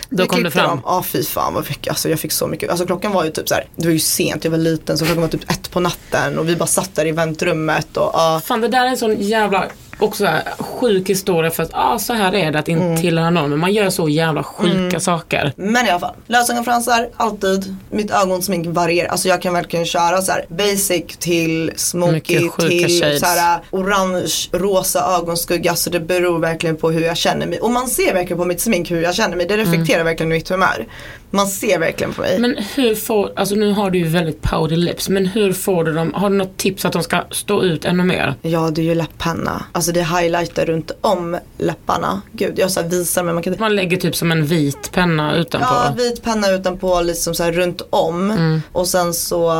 Då 0.10 0.26
kom 0.26 0.43
det 0.43 0.52
fram. 0.52 0.82
Ja 0.86 1.04
fy 1.04 1.24
fan 1.24 1.54
vad 1.54 1.69
mycket, 1.69 1.89
alltså 1.89 2.10
jag 2.10 2.19
fick 2.19 2.32
så 2.32 2.48
mycket. 2.48 2.69
Alltså 2.69 2.86
klockan 2.86 3.12
var 3.12 3.26
ju 3.26 3.32
typ 3.32 3.50
så 3.50 3.56
här, 3.56 3.65
det 3.76 3.86
var 3.88 3.93
ju 3.93 4.00
sent, 4.00 4.43
jag 4.43 4.52
var 4.52 4.58
liten 4.58 4.98
så 4.98 5.06
klockan 5.06 5.22
var 5.22 5.30
typ 5.30 5.52
ett 5.52 5.72
på 5.72 5.80
natten 5.80 6.39
och 6.39 6.50
vi 6.50 6.56
bara 6.56 6.67
satt 6.67 6.95
där 6.95 7.06
i 7.06 7.12
väntrummet 7.12 7.98
och 7.98 8.12
ja. 8.13 8.41
Fan 8.45 8.62
det 8.62 8.67
där 8.67 8.86
är 8.86 8.89
en 8.89 8.98
sån 8.98 9.15
jävla 9.15 9.65
också 9.99 10.25
här, 10.25 10.43
sjuk 10.59 11.09
historia 11.09 11.51
för 11.51 11.63
att 11.63 11.69
ah, 11.73 11.99
så 11.99 12.13
här 12.13 12.35
är 12.35 12.51
det 12.51 12.59
att 12.59 12.67
inte 12.67 12.83
Mm. 12.85 13.01
tillhöra 13.01 13.29
någon. 13.29 13.49
Men 13.49 13.59
man 13.59 13.73
gör 13.73 13.89
så 13.89 14.09
jävla 14.09 14.43
sjuka 14.43 14.99
saker. 14.99 15.53
Men 15.55 15.85
i 15.85 15.89
alla 15.89 15.99
fall, 15.99 16.15
lösögonfransar, 16.27 17.09
alltid. 17.17 17.75
Mitt 17.91 18.12
ögonsmink 18.12 18.67
varierar. 18.67 19.07
Alltså 19.09 19.27
jag 19.27 19.41
kan 19.41 19.53
verkligen 19.53 19.85
köra 19.85 20.21
så 20.21 20.31
här 20.31 20.45
basic 20.49 21.03
till 21.19 21.71
smoky 21.75 22.49
till 22.59 23.01
shades. 23.01 23.19
så 23.19 23.25
här 23.25 23.59
orange, 23.71 24.33
rosa 24.51 25.15
ögonskugga. 25.17 25.75
Så 25.75 25.89
det 25.89 25.99
beror 25.99 26.39
verkligen 26.39 26.75
på 26.77 26.91
hur 26.91 27.01
jag 27.01 27.17
känner 27.17 27.47
mig. 27.47 27.59
Och 27.59 27.71
man 27.71 27.88
ser 27.88 28.13
verkligen 28.13 28.38
på 28.38 28.45
mitt 28.45 28.62
smink 28.62 28.91
hur 28.91 29.01
jag 29.01 29.15
känner 29.15 29.35
mig. 29.38 29.45
Det 29.47 29.57
reflekterar 29.57 30.03
verkligen 30.03 30.29
mitt 30.29 30.49
humör. 30.49 30.85
Man 31.31 31.47
ser 31.47 31.79
verkligen 31.79 32.13
på 32.13 32.21
mig. 32.21 32.39
Men 32.39 32.57
hur 32.75 32.95
får, 32.95 33.31
alltså 33.35 33.55
nu 33.55 33.71
har 33.71 33.91
du 33.91 33.99
ju 33.99 34.07
väldigt 34.07 34.41
powder 34.41 34.75
lips, 34.75 35.09
men 35.09 35.25
hur 35.25 35.53
får 35.53 35.83
du 35.83 35.93
dem, 35.93 36.13
har 36.13 36.29
du 36.29 36.35
något 36.35 36.57
tips 36.57 36.85
att 36.85 36.93
de 36.93 37.03
ska 37.03 37.21
stå 37.31 37.63
ut 37.63 37.85
ännu 37.85 38.03
mer? 38.03 38.33
Ja 38.41 38.71
det 38.75 38.81
är 38.81 38.83
ju 38.83 38.95
läpppenna. 38.95 39.63
Alltså 39.71 39.91
det 39.91 40.03
highlightar 40.03 40.65
runt 40.65 40.91
om 41.01 41.37
läpparna. 41.57 42.21
Gud 42.31 42.59
jag 42.59 42.71
så 42.71 42.81
visar 42.83 43.23
men 43.23 43.33
man 43.33 43.43
kan 43.43 43.55
Man 43.59 43.75
lägger 43.75 43.97
typ 43.97 44.15
som 44.15 44.31
en 44.31 44.45
vit 44.45 44.91
penna 44.91 45.35
utanpå. 45.35 45.67
Ja, 45.71 45.93
vit 45.97 46.23
penna 46.23 46.49
utanpå 46.51 47.01
liksom 47.01 47.35
så 47.35 47.43
här 47.43 47.51
runt 47.51 47.81
om. 47.89 48.31
Mm. 48.31 48.61
Och 48.71 48.87
sen 48.87 49.13
så 49.13 49.53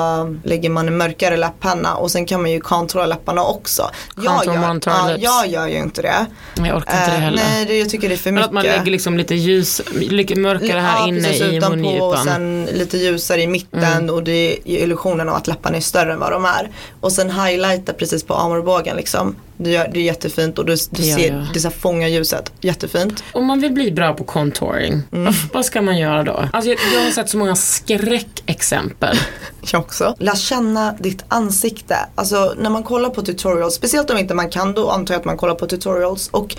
lägger 0.44 0.70
man 0.70 0.88
en 0.88 0.98
mörkare 0.98 1.38
läppenna 1.38 1.96
och 1.96 2.12
sen 2.12 2.26
kan 2.26 2.42
man 2.42 2.52
ju 2.52 2.60
contoura 2.60 3.06
läpparna 3.06 3.44
också. 3.44 3.90
Jag, 4.16 4.46
gör, 4.46 4.54
ja, 4.86 5.18
jag 5.20 5.48
gör 5.50 5.68
ju 5.68 5.78
inte 5.78 6.02
det. 6.02 6.26
Jag 6.56 6.78
orkar 6.78 6.78
inte 6.78 7.12
det 7.12 7.16
Eh, 7.16 7.20
heller. 7.22 7.42
nej, 7.50 7.66
det, 7.66 7.80
jag 7.80 7.90
tycker 7.90 8.10
det 8.10 8.16
är 8.16 8.18
för 8.18 8.32
Men 8.32 8.36
mycket. 8.36 8.48
att 8.48 8.54
man 8.54 8.64
lägger 8.64 8.92
liksom 8.92 9.18
lite 9.18 9.36
ljus, 9.36 9.82
lite 10.00 10.36
mörkare 10.36 10.80
här 10.80 11.00
Ja, 11.00 11.08
inne 11.08 11.24
precis, 11.24 11.42
i 11.42 11.59
utanpå 11.60 12.06
och 12.06 12.18
sen 12.18 12.66
lite 12.74 12.98
ljusare 12.98 13.42
i 13.42 13.48
mitten 13.48 13.84
Mm. 13.84 14.16
och 14.16 14.24
det 14.24 14.58
ger 14.66 14.80
illusionen 14.80 15.30
av 15.30 15.36
att 15.36 15.48
läpparna 15.48 15.78
är 15.78 15.82
större 15.82 16.14
än 16.14 16.20
vad 16.20 16.32
de 16.32 16.46
är. 16.46 16.70
Och 17.02 17.12
sen 17.12 17.30
highlighta 17.32 17.94
precis 17.94 18.24
på 18.24 18.36
armbågen 18.36 18.96
liksom. 18.98 19.36
Det, 19.58 19.70
gör, 19.72 19.90
det 19.94 20.00
är 20.00 20.04
jättefint 20.04 20.60
och 20.60 20.66
du, 20.66 20.76
du 20.90 21.04
Ja, 21.04 21.16
ser, 21.18 21.32
ja. 21.34 21.46
det 21.54 21.60
så 21.60 21.70
fångar 21.70 22.08
ljuset. 22.08 22.52
Jättefint. 22.62 23.24
Om 23.32 23.46
man 23.46 23.60
vill 23.62 23.72
bli 23.72 23.92
bra 23.92 24.14
på 24.14 24.24
contouring, 24.24 25.02
Mm. 25.12 25.26
vad, 25.26 25.36
vad 25.54 25.66
ska 25.66 25.82
man 25.82 25.98
göra 25.98 26.24
då? 26.24 26.50
Alltså 26.54 26.70
jag, 26.70 26.80
jag 26.96 27.02
har 27.04 27.12
sett 27.12 27.30
så 27.30 27.38
många 27.38 27.56
skräckexempel. 27.56 29.18
Jag 29.72 29.82
också. 29.82 30.16
Lär 30.20 30.36
känna 30.36 30.94
ditt 31.00 31.24
ansikte. 31.28 31.98
Alltså 32.16 32.54
när 32.58 32.70
man 32.70 32.84
kollar 32.84 33.10
på 33.10 33.22
tutorials, 33.22 33.74
speciellt 33.76 34.10
om 34.10 34.18
inte 34.18 34.34
man 34.34 34.50
kan 34.50 34.74
då 34.74 34.90
antar 34.90 35.14
jag 35.14 35.20
att 35.20 35.26
man 35.26 35.38
kollar 35.38 35.56
på 35.56 35.68
tutorials 35.68 36.28
och 36.32 36.56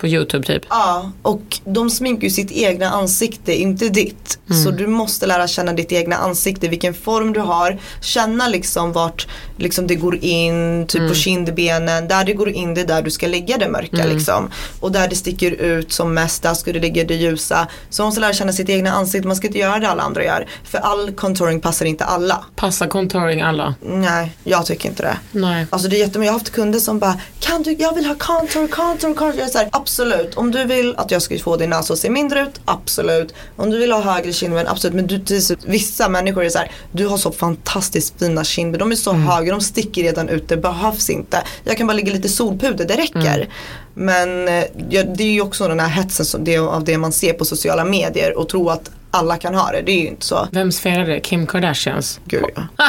På 0.00 0.06
YouTube 0.06 0.46
typ. 0.46 0.62
Ja, 0.70 1.12
och 1.22 1.60
de 1.64 1.90
sminkar 1.90 2.24
ju 2.24 2.30
sitt 2.30 2.52
egna 2.52 2.90
ansikte, 2.90 3.54
inte 3.54 3.88
ditt. 3.88 4.38
Så 4.64 4.70
du 4.70 4.86
måste 4.86 5.26
lära 5.26 5.46
känna 5.46 5.72
ditt 5.72 5.92
egna 5.92 6.16
ansikte, 6.16 6.68
vilken 6.68 6.94
form 6.94 7.32
du 7.32 7.40
har. 7.40 7.78
Känna 8.00 8.48
liksom 8.48 8.92
vart 8.92 9.26
liksom 9.56 9.86
det 9.86 9.94
går 9.94 10.16
in, 10.16 10.86
typ 10.86 11.08
på 11.08 11.14
kindbenen. 11.14 12.08
Där 12.08 12.24
det 12.24 12.32
går 12.32 12.48
in, 12.48 12.74
det 12.74 12.80
är 12.80 12.86
där 12.86 13.02
du 13.02 13.10
ska 13.10 13.26
lägga 13.26 13.58
det 13.58 13.68
mörka 13.68 14.04
liksom. 14.04 14.50
Och 14.80 14.92
där 14.92 15.08
det 15.08 15.16
sticker 15.16 15.50
ut 15.50 15.92
som 15.92 16.14
mest, 16.14 16.42
där 16.42 16.54
ska 16.54 16.72
du 16.72 16.80
lägga 16.80 17.04
det 17.04 17.14
ljusa. 17.14 17.68
Så 17.90 18.02
man 18.02 18.06
måste 18.06 18.20
lära 18.20 18.32
känna 18.32 18.52
sitt 18.52 18.68
egna 18.68 18.92
ansikte, 18.92 19.28
man 19.28 19.36
ska 19.36 19.46
inte 19.46 19.58
göra 19.58 19.78
det 19.78 19.88
alla 19.88 20.02
andra 20.02 20.24
gör. 20.24 20.48
För 20.64 20.78
all 20.78 21.12
contouring 21.12 21.60
passar 21.60 21.86
inte 21.86 22.04
alla. 22.04 22.44
Passar 22.56 22.86
contouring 22.86 23.40
alla? 23.40 23.74
Nej, 23.80 24.36
jag 24.44 24.66
tycker 24.66 24.88
inte 24.88 25.02
det. 25.02 25.16
Nej. 25.32 25.66
Alltså 25.70 25.88
det 25.88 25.96
är 25.96 25.98
jättemånga, 25.98 26.26
jag 26.26 26.32
har 26.32 26.38
haft 26.38 26.52
kunder 26.52 26.78
som 26.78 26.98
bara 26.98 27.18
Kan 27.40 27.62
du, 27.62 27.72
jag 27.72 27.94
vill 27.94 28.06
ha 28.06 28.14
contour, 28.14 28.68
contour, 28.68 29.14
contour. 29.14 29.38
Jag 29.38 29.46
är 29.46 29.50
så 29.50 29.58
här, 29.58 29.68
absolut, 29.84 30.34
om 30.34 30.50
du 30.50 30.64
vill 30.64 30.94
att 30.96 31.10
jag 31.10 31.22
ska 31.22 31.38
få 31.38 31.56
din 31.56 31.70
näsa 31.70 31.92
att 31.92 31.98
se 31.98 32.10
mindre 32.10 32.40
ut, 32.40 32.60
absolut. 32.64 33.34
Om 33.56 33.70
du 33.70 33.78
vill 33.78 33.92
ha 33.92 34.00
högre 34.00 34.32
kindben, 34.32 34.66
absolut. 34.68 34.94
Men 34.94 35.06
du, 35.06 35.40
vissa 35.66 36.08
människor 36.08 36.44
är 36.44 36.48
så 36.48 36.58
här, 36.58 36.70
du 36.92 37.06
har 37.06 37.16
så 37.16 37.32
fantastiskt 37.32 38.18
fina 38.18 38.44
kindben, 38.44 38.78
de 38.78 38.92
är 38.92 38.96
så 38.96 39.12
höga, 39.12 39.52
de 39.52 39.60
sticker 39.60 40.02
redan 40.02 40.28
ut, 40.28 40.48
det 40.48 40.56
behövs 40.56 41.10
inte. 41.10 41.42
Jag 41.64 41.76
kan 41.76 41.86
bara 41.86 41.92
lägga 41.92 42.12
lite 42.12 42.28
solpuder, 42.28 42.84
det 42.84 42.96
räcker. 42.96 43.48
Men 43.94 44.48
eh, 44.48 44.64
ja, 44.90 45.02
det 45.02 45.24
är 45.24 45.32
ju 45.32 45.40
också 45.40 45.68
den 45.68 45.80
här 45.80 45.88
hetsen 45.88 46.26
som 46.26 46.44
det, 46.44 46.58
av 46.58 46.84
det 46.84 46.98
man 46.98 47.12
ser 47.12 47.32
på 47.32 47.44
sociala 47.44 47.84
medier 47.84 48.38
och 48.38 48.48
tro 48.48 48.68
att 48.68 48.90
alla 49.10 49.36
kan 49.36 49.54
ha 49.54 49.72
det, 49.72 49.82
det 49.82 49.92
är 49.92 50.00
ju 50.00 50.08
inte 50.08 50.26
så. 50.26 50.48
Vems 50.52 50.80
fel 50.80 51.00
är 51.00 51.06
det? 51.06 51.20
Kim 51.20 51.46
Kardashians? 51.46 52.20
Gud 52.24 52.44
ja. 52.54 52.62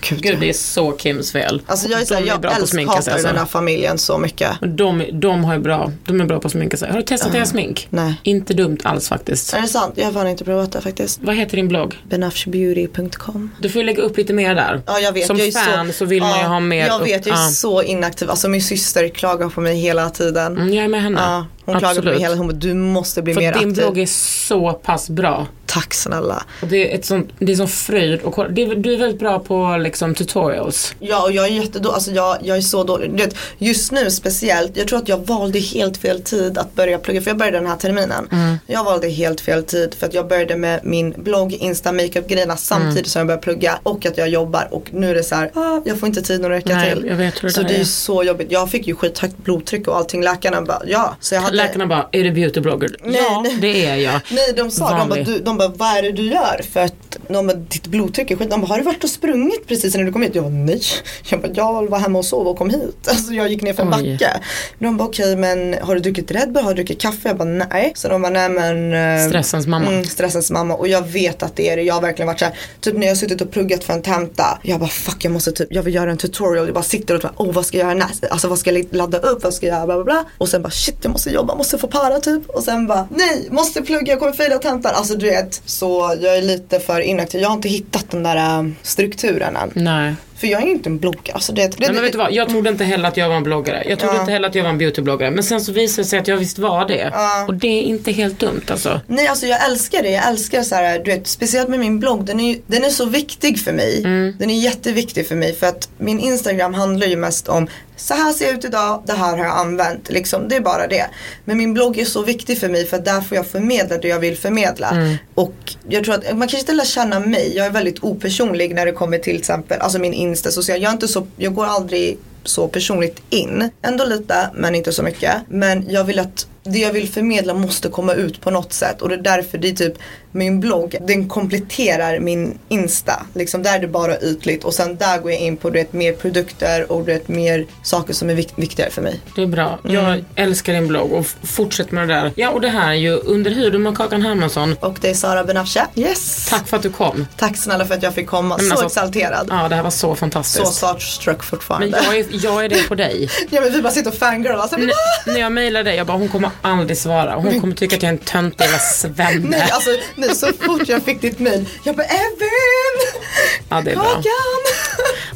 Gud, 0.00 0.22
Gud, 0.22 0.40
det 0.40 0.48
är 0.48 0.52
så 0.52 0.96
Kims 0.96 1.32
fel. 1.32 1.62
Alltså 1.66 1.88
jag 1.88 2.00
är 2.00 2.04
såhär, 2.04 2.22
jag 2.26 2.40
bra 2.40 2.50
på 2.54 2.62
att 2.62 2.68
sminka 2.68 2.92
sig, 2.92 2.98
älskar 2.98 3.12
alltså. 3.12 3.28
den 3.28 3.36
här 3.36 3.46
familjen 3.46 3.98
så 3.98 4.18
mycket. 4.18 4.50
De, 4.60 5.04
de, 5.12 5.44
har 5.44 5.54
ju 5.54 5.60
bra, 5.60 5.92
de 6.04 6.20
är 6.20 6.24
bra 6.24 6.40
på 6.40 6.46
att 6.46 6.52
sminka 6.52 6.76
sig. 6.76 6.90
Har 6.90 6.96
du 6.96 7.02
testat 7.02 7.32
deras 7.32 7.50
smink? 7.50 7.86
Nej. 7.90 8.14
Inte 8.22 8.54
dumt 8.54 8.78
alls 8.82 9.08
faktiskt. 9.08 9.54
Är 9.54 9.60
det 9.60 9.68
sant? 9.68 9.94
Jag 9.96 10.04
har 10.04 10.12
fan 10.12 10.28
inte 10.28 10.44
provat 10.44 10.72
det 10.72 10.80
faktiskt. 10.80 11.20
Vad 11.22 11.36
heter 11.36 11.56
din 11.56 11.68
blogg? 11.68 12.00
Benafshbeauty.com 12.08 13.50
Du 13.60 13.68
får 13.68 13.80
ju 13.80 13.86
lägga 13.86 14.02
upp 14.02 14.16
lite 14.16 14.32
mer 14.32 14.54
där. 14.54 14.82
Ja 14.86 14.98
jag 14.98 15.12
vet. 15.12 15.26
Som 15.26 15.38
jag 15.38 15.46
är 15.48 15.52
fan 15.52 15.92
så, 15.92 16.04
vill 16.04 16.22
man 16.22 16.36
ju 16.36 16.42
ja, 16.42 16.48
ha 16.48 16.60
mer. 16.60 16.86
Jag 16.86 16.98
vet, 16.98 17.26
jag 17.26 17.38
är 17.38 17.42
ja. 17.42 17.48
så 17.48 17.82
inaktiv. 17.82 18.30
Alltså 18.30 18.48
min 18.48 18.62
syster 18.62 19.08
klagar 19.08 19.48
på 19.48 19.60
mig 19.60 19.76
hela 19.76 20.10
tiden. 20.10 20.56
Mm, 20.56 20.74
jag 20.74 20.84
är 20.84 20.88
med 20.88 21.02
henne. 21.02 21.20
Ja, 21.20 21.46
hon 21.66 21.78
klagar 21.78 22.02
på 22.02 22.08
mig 22.08 22.18
hela 22.20 22.34
hon 22.34 22.46
bara, 22.48 22.52
du 22.52 22.74
måste 22.74 23.22
bli 23.22 23.34
mer 23.34 23.52
För 23.52 23.60
din 23.60 23.68
aktiv. 23.70 23.84
blogg 23.84 23.98
är 23.98 24.06
så 24.46 24.72
pass 24.72 25.10
bra. 25.10 25.46
Tack 25.66 25.94
snälla. 25.94 26.44
Och 26.62 26.68
det 26.68 26.92
är 26.92 26.98
ett 26.98 27.04
sånt, 27.04 27.30
det 27.38 27.52
är 27.52 27.56
sån 27.56 27.68
fröjd 27.68 28.20
och 28.22 28.34
kolla- 28.34 28.48
det 28.48 28.74
du 28.74 28.94
är 28.94 28.98
väldigt 28.98 29.18
bra 29.20 29.38
på 29.38 29.76
liksom 29.80 30.14
tutorials. 30.14 30.94
Ja 30.98 31.22
och 31.22 31.32
jag 31.32 31.44
är 31.46 31.50
jättedålig, 31.50 31.94
alltså 31.94 32.10
jag, 32.10 32.36
jag 32.42 32.56
är 32.56 32.60
så 32.60 32.84
dålig. 32.84 33.10
Du 33.10 33.16
vet, 33.24 33.36
just 33.58 33.92
nu 33.92 34.10
speciellt, 34.10 34.76
jag 34.76 34.88
tror 34.88 34.98
att 34.98 35.08
jag 35.08 35.26
valde 35.26 35.58
helt 35.58 35.96
fel 35.96 36.22
tid 36.22 36.58
att 36.58 36.74
börja 36.74 36.98
plugga. 36.98 37.20
För 37.22 37.30
jag 37.30 37.38
började 37.38 37.58
den 37.58 37.66
här 37.66 37.76
terminen. 37.76 38.28
Mm. 38.32 38.56
Jag 38.66 38.84
valde 38.84 39.08
helt 39.08 39.40
fel 39.40 39.62
tid 39.64 39.94
för 39.94 40.06
att 40.06 40.14
jag 40.14 40.28
började 40.28 40.56
med 40.56 40.80
min 40.84 41.14
blogg, 41.16 41.52
Insta, 41.52 41.92
makeup 41.92 42.28
grejerna 42.28 42.56
samtidigt 42.56 42.96
Mm. 42.96 43.04
som 43.04 43.18
jag 43.20 43.26
började 43.26 43.42
plugga. 43.42 43.78
Och 43.82 44.06
att 44.06 44.18
jag 44.18 44.28
jobbar 44.28 44.68
och 44.70 44.84
nu 44.92 45.10
är 45.10 45.14
det 45.14 45.22
så 45.22 45.34
här, 45.34 45.50
ah, 45.54 45.80
jag 45.84 46.00
får 46.00 46.08
inte 46.08 46.22
tiden 46.22 46.44
att 46.44 46.50
räcka 46.50 46.74
Nej, 46.76 46.94
till. 46.94 47.06
jag 47.06 47.16
vet 47.16 47.42
hur 47.42 47.48
det 47.48 47.54
så 47.54 47.62
det 47.62 47.76
är 47.76 47.80
är. 47.80 47.84
så 47.84 48.22
jobbigt. 48.24 48.46
Jag 48.52 48.70
fick 48.70 48.86
ju 48.86 48.94
skithögt 48.94 49.36
blodtryck 49.36 49.88
och 49.88 49.96
allting. 49.96 50.22
Läkarna 50.22 50.62
bara, 50.62 50.82
ja. 50.86 51.16
Så 51.20 51.34
jag 51.34 51.40
hade... 51.42 51.55
Läkarna 51.56 51.86
bara, 51.86 52.08
är 52.12 52.24
du 52.24 52.32
beautyblogger? 52.32 52.96
Nej, 53.04 53.20
ja, 53.28 53.40
nej. 53.44 53.56
det 53.60 53.86
är 53.86 53.96
jag. 53.96 54.20
Nej 54.30 54.52
de 54.56 54.70
sa, 54.70 54.98
de 54.98 55.08
bara, 55.08 55.38
de 55.44 55.58
bara, 55.58 55.68
vad 55.68 55.96
är 55.98 56.02
det 56.02 56.12
du 56.12 56.22
gör? 56.22 56.60
För 56.72 56.80
att 56.80 57.18
de 57.28 57.46
bara, 57.46 57.56
ditt 57.56 57.86
blodtryck 57.86 58.30
är 58.30 58.36
skit. 58.36 58.50
De 58.50 58.60
bara, 58.60 58.66
har 58.66 58.78
du 58.78 58.82
varit 58.84 59.04
och 59.04 59.10
sprungit 59.10 59.68
precis 59.68 59.94
när 59.94 60.04
du 60.04 60.12
kom 60.12 60.22
hit? 60.22 60.34
Jag 60.34 60.44
bara, 60.44 60.54
nej. 60.54 60.82
Jag 61.28 61.40
bara, 61.40 61.52
jag 61.54 61.86
var 61.90 61.98
hemma 61.98 62.18
och 62.18 62.24
sov 62.24 62.46
och 62.48 62.58
kom 62.58 62.70
hit. 62.70 62.96
Alltså 63.08 63.32
jag 63.32 63.48
gick 63.48 63.62
ner 63.62 63.72
för 63.72 63.82
en 63.82 63.94
Oj. 63.94 64.12
backe. 64.12 64.40
De 64.78 64.96
bara, 64.96 65.08
okej 65.08 65.36
men 65.36 65.74
har 65.82 65.94
du 65.94 66.00
druckit 66.00 66.30
Red 66.30 66.52
Bull? 66.52 66.62
Har 66.62 66.70
du 66.70 66.74
druckit 66.76 67.00
kaffe? 67.00 67.28
Jag 67.28 67.36
bara, 67.36 67.48
nej. 67.48 67.92
Så 67.94 68.08
de 68.08 68.22
bara, 68.22 68.32
nej 68.32 68.48
men 68.48 68.92
eh, 69.18 69.28
Stressens 69.28 69.66
mamma. 69.66 69.86
Mm, 69.86 70.04
stressens 70.04 70.50
mamma 70.50 70.74
och 70.74 70.88
jag 70.88 71.06
vet 71.06 71.42
att 71.42 71.56
det 71.56 71.70
är 71.70 71.76
det. 71.76 71.82
Jag 71.82 71.94
har 71.94 72.00
verkligen 72.00 72.26
varit 72.26 72.38
så 72.38 72.44
här, 72.44 72.54
typ 72.80 72.94
när 72.94 73.02
jag 73.02 73.10
har 73.10 73.16
suttit 73.16 73.40
och 73.40 73.50
pluggat 73.50 73.84
för 73.84 73.92
en 73.92 74.02
tenta. 74.02 74.58
Jag 74.62 74.80
bara 74.80 74.88
fuck 74.90 75.24
jag 75.24 75.32
måste 75.32 75.52
typ, 75.52 75.68
jag 75.70 75.82
vill 75.82 75.94
göra 75.94 76.10
en 76.10 76.16
tutorial. 76.16 76.66
Jag 76.66 76.74
bara 76.74 76.84
sitter 76.84 77.14
och 77.14 77.20
bara, 77.20 77.32
oh 77.36 77.52
vad 77.52 77.66
ska 77.66 77.78
jag 77.78 77.84
göra 77.84 77.94
näst? 77.94 78.24
Alltså 78.30 78.48
vad 78.48 78.58
ska 78.58 78.72
jag 78.72 78.86
ladda 78.90 79.18
upp? 79.18 79.42
Vad 79.44 79.54
ska 79.54 79.66
jag? 79.66 79.86
Bla, 79.86 79.94
bla, 79.94 80.04
bla. 80.04 80.24
Och 80.38 80.48
sen 80.48 80.62
bara 80.62 80.70
shit 80.70 80.96
jag 81.02 81.12
måste 81.12 81.30
jobba, 81.30 81.45
måste 81.54 81.78
få 81.78 81.86
para 81.86 82.20
typ. 82.20 82.50
Och 82.50 82.62
sen 82.62 82.86
bara 82.86 83.08
nej, 83.10 83.48
måste 83.50 83.82
plugga, 83.82 84.12
jag 84.12 84.18
kommer 84.18 84.32
fejla 84.32 84.58
tentan. 84.58 84.92
Alltså 84.94 85.14
du 85.14 85.26
vet, 85.26 85.62
så 85.66 86.16
jag 86.20 86.36
är 86.36 86.42
lite 86.42 86.80
för 86.80 87.00
inaktiv. 87.00 87.40
Jag 87.40 87.48
har 87.48 87.56
inte 87.56 87.68
hittat 87.68 88.10
den 88.10 88.22
där 88.22 88.36
eh, 88.36 88.70
strukturen 88.82 89.56
än. 89.56 89.72
Nej. 89.74 90.14
För 90.36 90.46
jag 90.46 90.62
är 90.62 90.66
inte 90.66 90.88
en 90.88 90.98
bloggare. 90.98 91.34
Alltså 91.34 91.52
det, 91.52 91.62
det, 91.62 91.76
Nej, 91.78 91.92
men 91.92 92.02
vet 92.02 92.12
du 92.12 92.18
vad, 92.18 92.32
jag 92.32 92.48
trodde 92.48 92.70
inte 92.70 92.84
heller 92.84 93.08
att 93.08 93.16
jag 93.16 93.28
var 93.28 93.36
en 93.36 93.42
bloggare. 93.42 93.84
Jag 93.88 93.98
trodde 93.98 94.14
Ja. 94.14 94.20
inte 94.20 94.32
heller 94.32 94.48
att 94.48 94.54
jag 94.54 94.62
var 94.62 94.70
en 94.70 94.78
beautybloggare. 94.78 95.30
Men 95.30 95.44
sen 95.44 95.60
så 95.60 95.72
visade 95.72 96.02
det 96.02 96.08
sig 96.08 96.18
att 96.18 96.28
jag 96.28 96.36
visst 96.36 96.58
var 96.58 96.88
det. 96.88 97.12
Och 97.48 97.54
det 97.54 97.68
är 97.68 97.82
inte 97.82 98.12
helt 98.12 98.38
dumt 98.40 98.62
alltså. 98.68 99.00
Nej 99.06 99.26
alltså 99.26 99.46
jag 99.46 99.64
älskar 99.66 100.02
det. 100.02 100.10
Jag 100.10 100.28
älskar 100.28 100.62
så 100.62 100.74
här, 100.74 100.98
du 100.98 101.10
vet, 101.10 101.26
speciellt 101.26 101.68
med 101.68 101.78
min 101.80 102.00
blogg. 102.00 102.24
Den 102.24 102.40
är, 102.40 102.58
den 102.66 102.84
är 102.84 102.90
så 102.90 103.04
viktig 103.04 103.58
för 103.60 103.72
mig. 103.72 104.02
Den 104.38 104.50
är 104.50 104.58
jätteviktig 104.58 105.28
för 105.28 105.34
mig. 105.36 105.54
För 105.54 105.66
att 105.66 105.88
min 105.98 106.20
Instagram 106.20 106.74
handlar 106.74 107.06
ju 107.06 107.16
mest 107.16 107.48
om 107.48 107.68
så 107.98 108.14
här 108.14 108.32
ser 108.32 108.46
jag 108.46 108.54
ut 108.54 108.64
idag, 108.64 109.02
det 109.06 109.12
här 109.12 109.36
har 109.36 109.44
jag 109.44 109.56
använt. 109.56 110.10
Liksom, 110.10 110.48
det 110.48 110.56
är 110.56 110.60
bara 110.60 110.86
det. 110.86 111.06
Men 111.44 111.58
min 111.58 111.74
blogg 111.74 111.98
är 111.98 112.04
så 112.04 112.22
viktig 112.22 112.58
för 112.60 112.68
mig 112.68 112.86
för 112.86 112.96
att 112.96 113.04
där 113.04 113.20
får 113.20 113.36
jag 113.36 113.46
förmedla 113.46 113.98
det 113.98 114.08
jag 114.08 114.18
vill 114.20 114.36
förmedla. 114.36 115.16
Och 115.34 115.54
jag 115.88 116.04
tror 116.04 116.14
att 116.14 116.22
man 116.24 116.40
kanske 116.40 116.58
inte 116.58 116.72
lär 116.72 116.84
känna 116.84 117.20
mig. 117.20 117.52
Jag 117.56 117.66
är 117.66 117.70
väldigt 117.70 118.04
opersonlig 118.04 118.74
när 118.74 118.86
det 118.86 118.92
kommer 118.92 119.18
till 119.18 119.36
exempel, 119.36 119.80
alltså 119.80 119.98
min 119.98 120.14
Insta. 120.26 120.50
social. 120.50 120.82
jag, 120.82 120.88
är 120.88 120.92
inte 120.92 121.08
så, 121.08 121.26
jag 121.36 121.54
går 121.54 121.66
aldrig 121.66 122.18
så 122.44 122.68
personligt 122.68 123.22
in. 123.30 123.70
Ändå 123.82 124.04
lite 124.04 124.50
men 124.54 124.74
inte 124.74 124.92
så 124.92 125.02
mycket. 125.02 125.34
Men 125.48 125.90
jag 125.90 126.04
vill 126.04 126.18
att 126.18 126.46
det 126.66 126.78
jag 126.78 126.92
vill 126.92 127.08
förmedla 127.08 127.54
måste 127.54 127.88
komma 127.88 128.12
ut 128.14 128.40
på 128.40 128.50
något 128.50 128.72
sätt 128.72 129.02
och 129.02 129.08
det 129.08 129.14
är 129.14 129.22
därför 129.22 129.58
det 129.58 129.68
är 129.68 129.72
typ 129.72 129.94
min 130.32 130.60
blogg, 130.60 130.96
den 131.00 131.28
kompletterar 131.28 132.18
min 132.18 132.58
Insta. 132.68 133.26
Liksom 133.34 133.62
där 133.62 133.74
är 133.74 133.78
det 133.78 133.88
bara 133.88 134.18
ytligt 134.20 134.64
och 134.64 134.74
sen 134.74 134.96
där 134.96 135.18
går 135.18 135.30
jag 135.30 135.40
in 135.40 135.56
på 135.56 135.70
du 135.70 135.78
vet, 135.78 135.92
mer 135.92 136.12
produkter 136.12 136.92
och 136.92 137.04
du 137.04 137.12
vet, 137.12 137.28
mer 137.28 137.66
saker 137.82 138.14
som 138.14 138.30
är 138.30 138.34
vikt- 138.34 138.52
viktigare 138.56 138.90
för 138.90 139.02
mig. 139.02 139.20
Det 139.36 139.42
är 139.42 139.46
bra. 139.46 139.78
Jag 139.82 140.24
älskar 140.34 140.72
din 140.72 140.86
blogg 140.88 141.12
och 141.12 141.20
f- 141.20 141.36
fortsätt 141.42 141.90
med 141.92 142.08
det 142.08 142.14
där. 142.14 142.32
Ja 142.36 142.50
och 142.50 142.60
det 142.60 142.68
här 142.68 142.88
är 142.88 142.94
ju 142.94 143.16
Under 143.16 143.50
huden 143.50 143.82
med 143.82 143.96
Kakan 143.96 144.22
Hermansson. 144.22 144.76
Och 144.80 144.98
det 145.00 145.10
är 145.10 145.14
Sara 145.14 145.44
Benafshe. 145.44 145.86
Yes! 145.94 146.46
Tack 146.50 146.68
för 146.68 146.76
att 146.76 146.82
du 146.82 146.90
kom. 146.90 147.26
Tack 147.36 147.56
snälla 147.56 147.84
för 147.86 147.94
att 147.94 148.02
jag 148.02 148.14
fick 148.14 148.26
komma. 148.26 148.56
men 148.56 148.66
så 148.66 148.70
alltså- 148.72 148.86
exalterad. 148.86 149.46
Ja 149.50 149.68
det 149.68 149.74
här 149.74 149.82
var 149.82 149.90
så 149.90 149.96
Så 149.98 150.14
fantastiskt. 150.14 150.72
starstruck 150.74 151.36
Men 151.36 151.42
fortfarande. 151.46 152.02
jag 152.04 152.16
är, 152.18 152.26
jag 152.30 152.64
är 152.64 152.68
det 152.68 152.88
på 152.88 152.94
dig. 152.94 153.30
ja 153.50 153.60
men 153.60 153.72
vi 153.72 153.82
bara 153.82 153.92
sitter 153.92 154.10
och 154.10 154.16
fangirlar. 154.16 154.56
Alltså, 154.56 154.76
N- 154.76 154.90
när 155.26 155.38
jag 155.40 155.52
mejlade 155.52 155.90
dig, 155.90 155.96
jag 155.96 156.06
bara 156.06 156.16
hon 156.18 156.28
kommer 156.28 156.50
aldrig 156.62 156.98
svara. 156.98 157.34
Hon 157.34 157.60
kommer 157.60 157.74
tycka 157.74 157.96
att 157.96 158.02
jag 158.02 158.08
är 158.08 158.12
en 158.12 158.24
töntig 158.24 158.64
jävla 158.64 158.78
svenne. 158.78 159.48
Nej 159.48 159.70
alltså 159.70 159.90
nej, 160.14 160.34
så 160.34 160.46
fort 160.60 160.88
jag 160.88 161.02
fick 161.02 161.20
ditt 161.20 161.38
mail. 161.38 161.68
Jag 161.82 161.96
bara 161.96 162.06
Evin! 162.06 163.22
Ja 163.68 163.80
det 163.84 163.90
är 163.90 163.96
bra. 163.96 164.04
Kakan! 164.04 164.22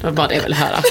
Det 0.00 0.04
var 0.06 0.12
bara 0.12 0.28
det 0.28 0.34
jag 0.34 0.42
ville 0.42 0.56
höra. 0.56 0.82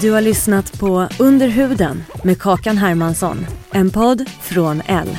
Du 0.00 0.10
har 0.10 0.20
lyssnat 0.20 0.78
på 0.78 1.08
Under 1.18 1.48
huden 1.48 2.04
med 2.24 2.38
Kakan 2.42 2.78
Hermansson. 2.78 3.46
En 3.72 3.90
podd 3.90 4.24
från 4.42 4.82
L. 4.86 5.18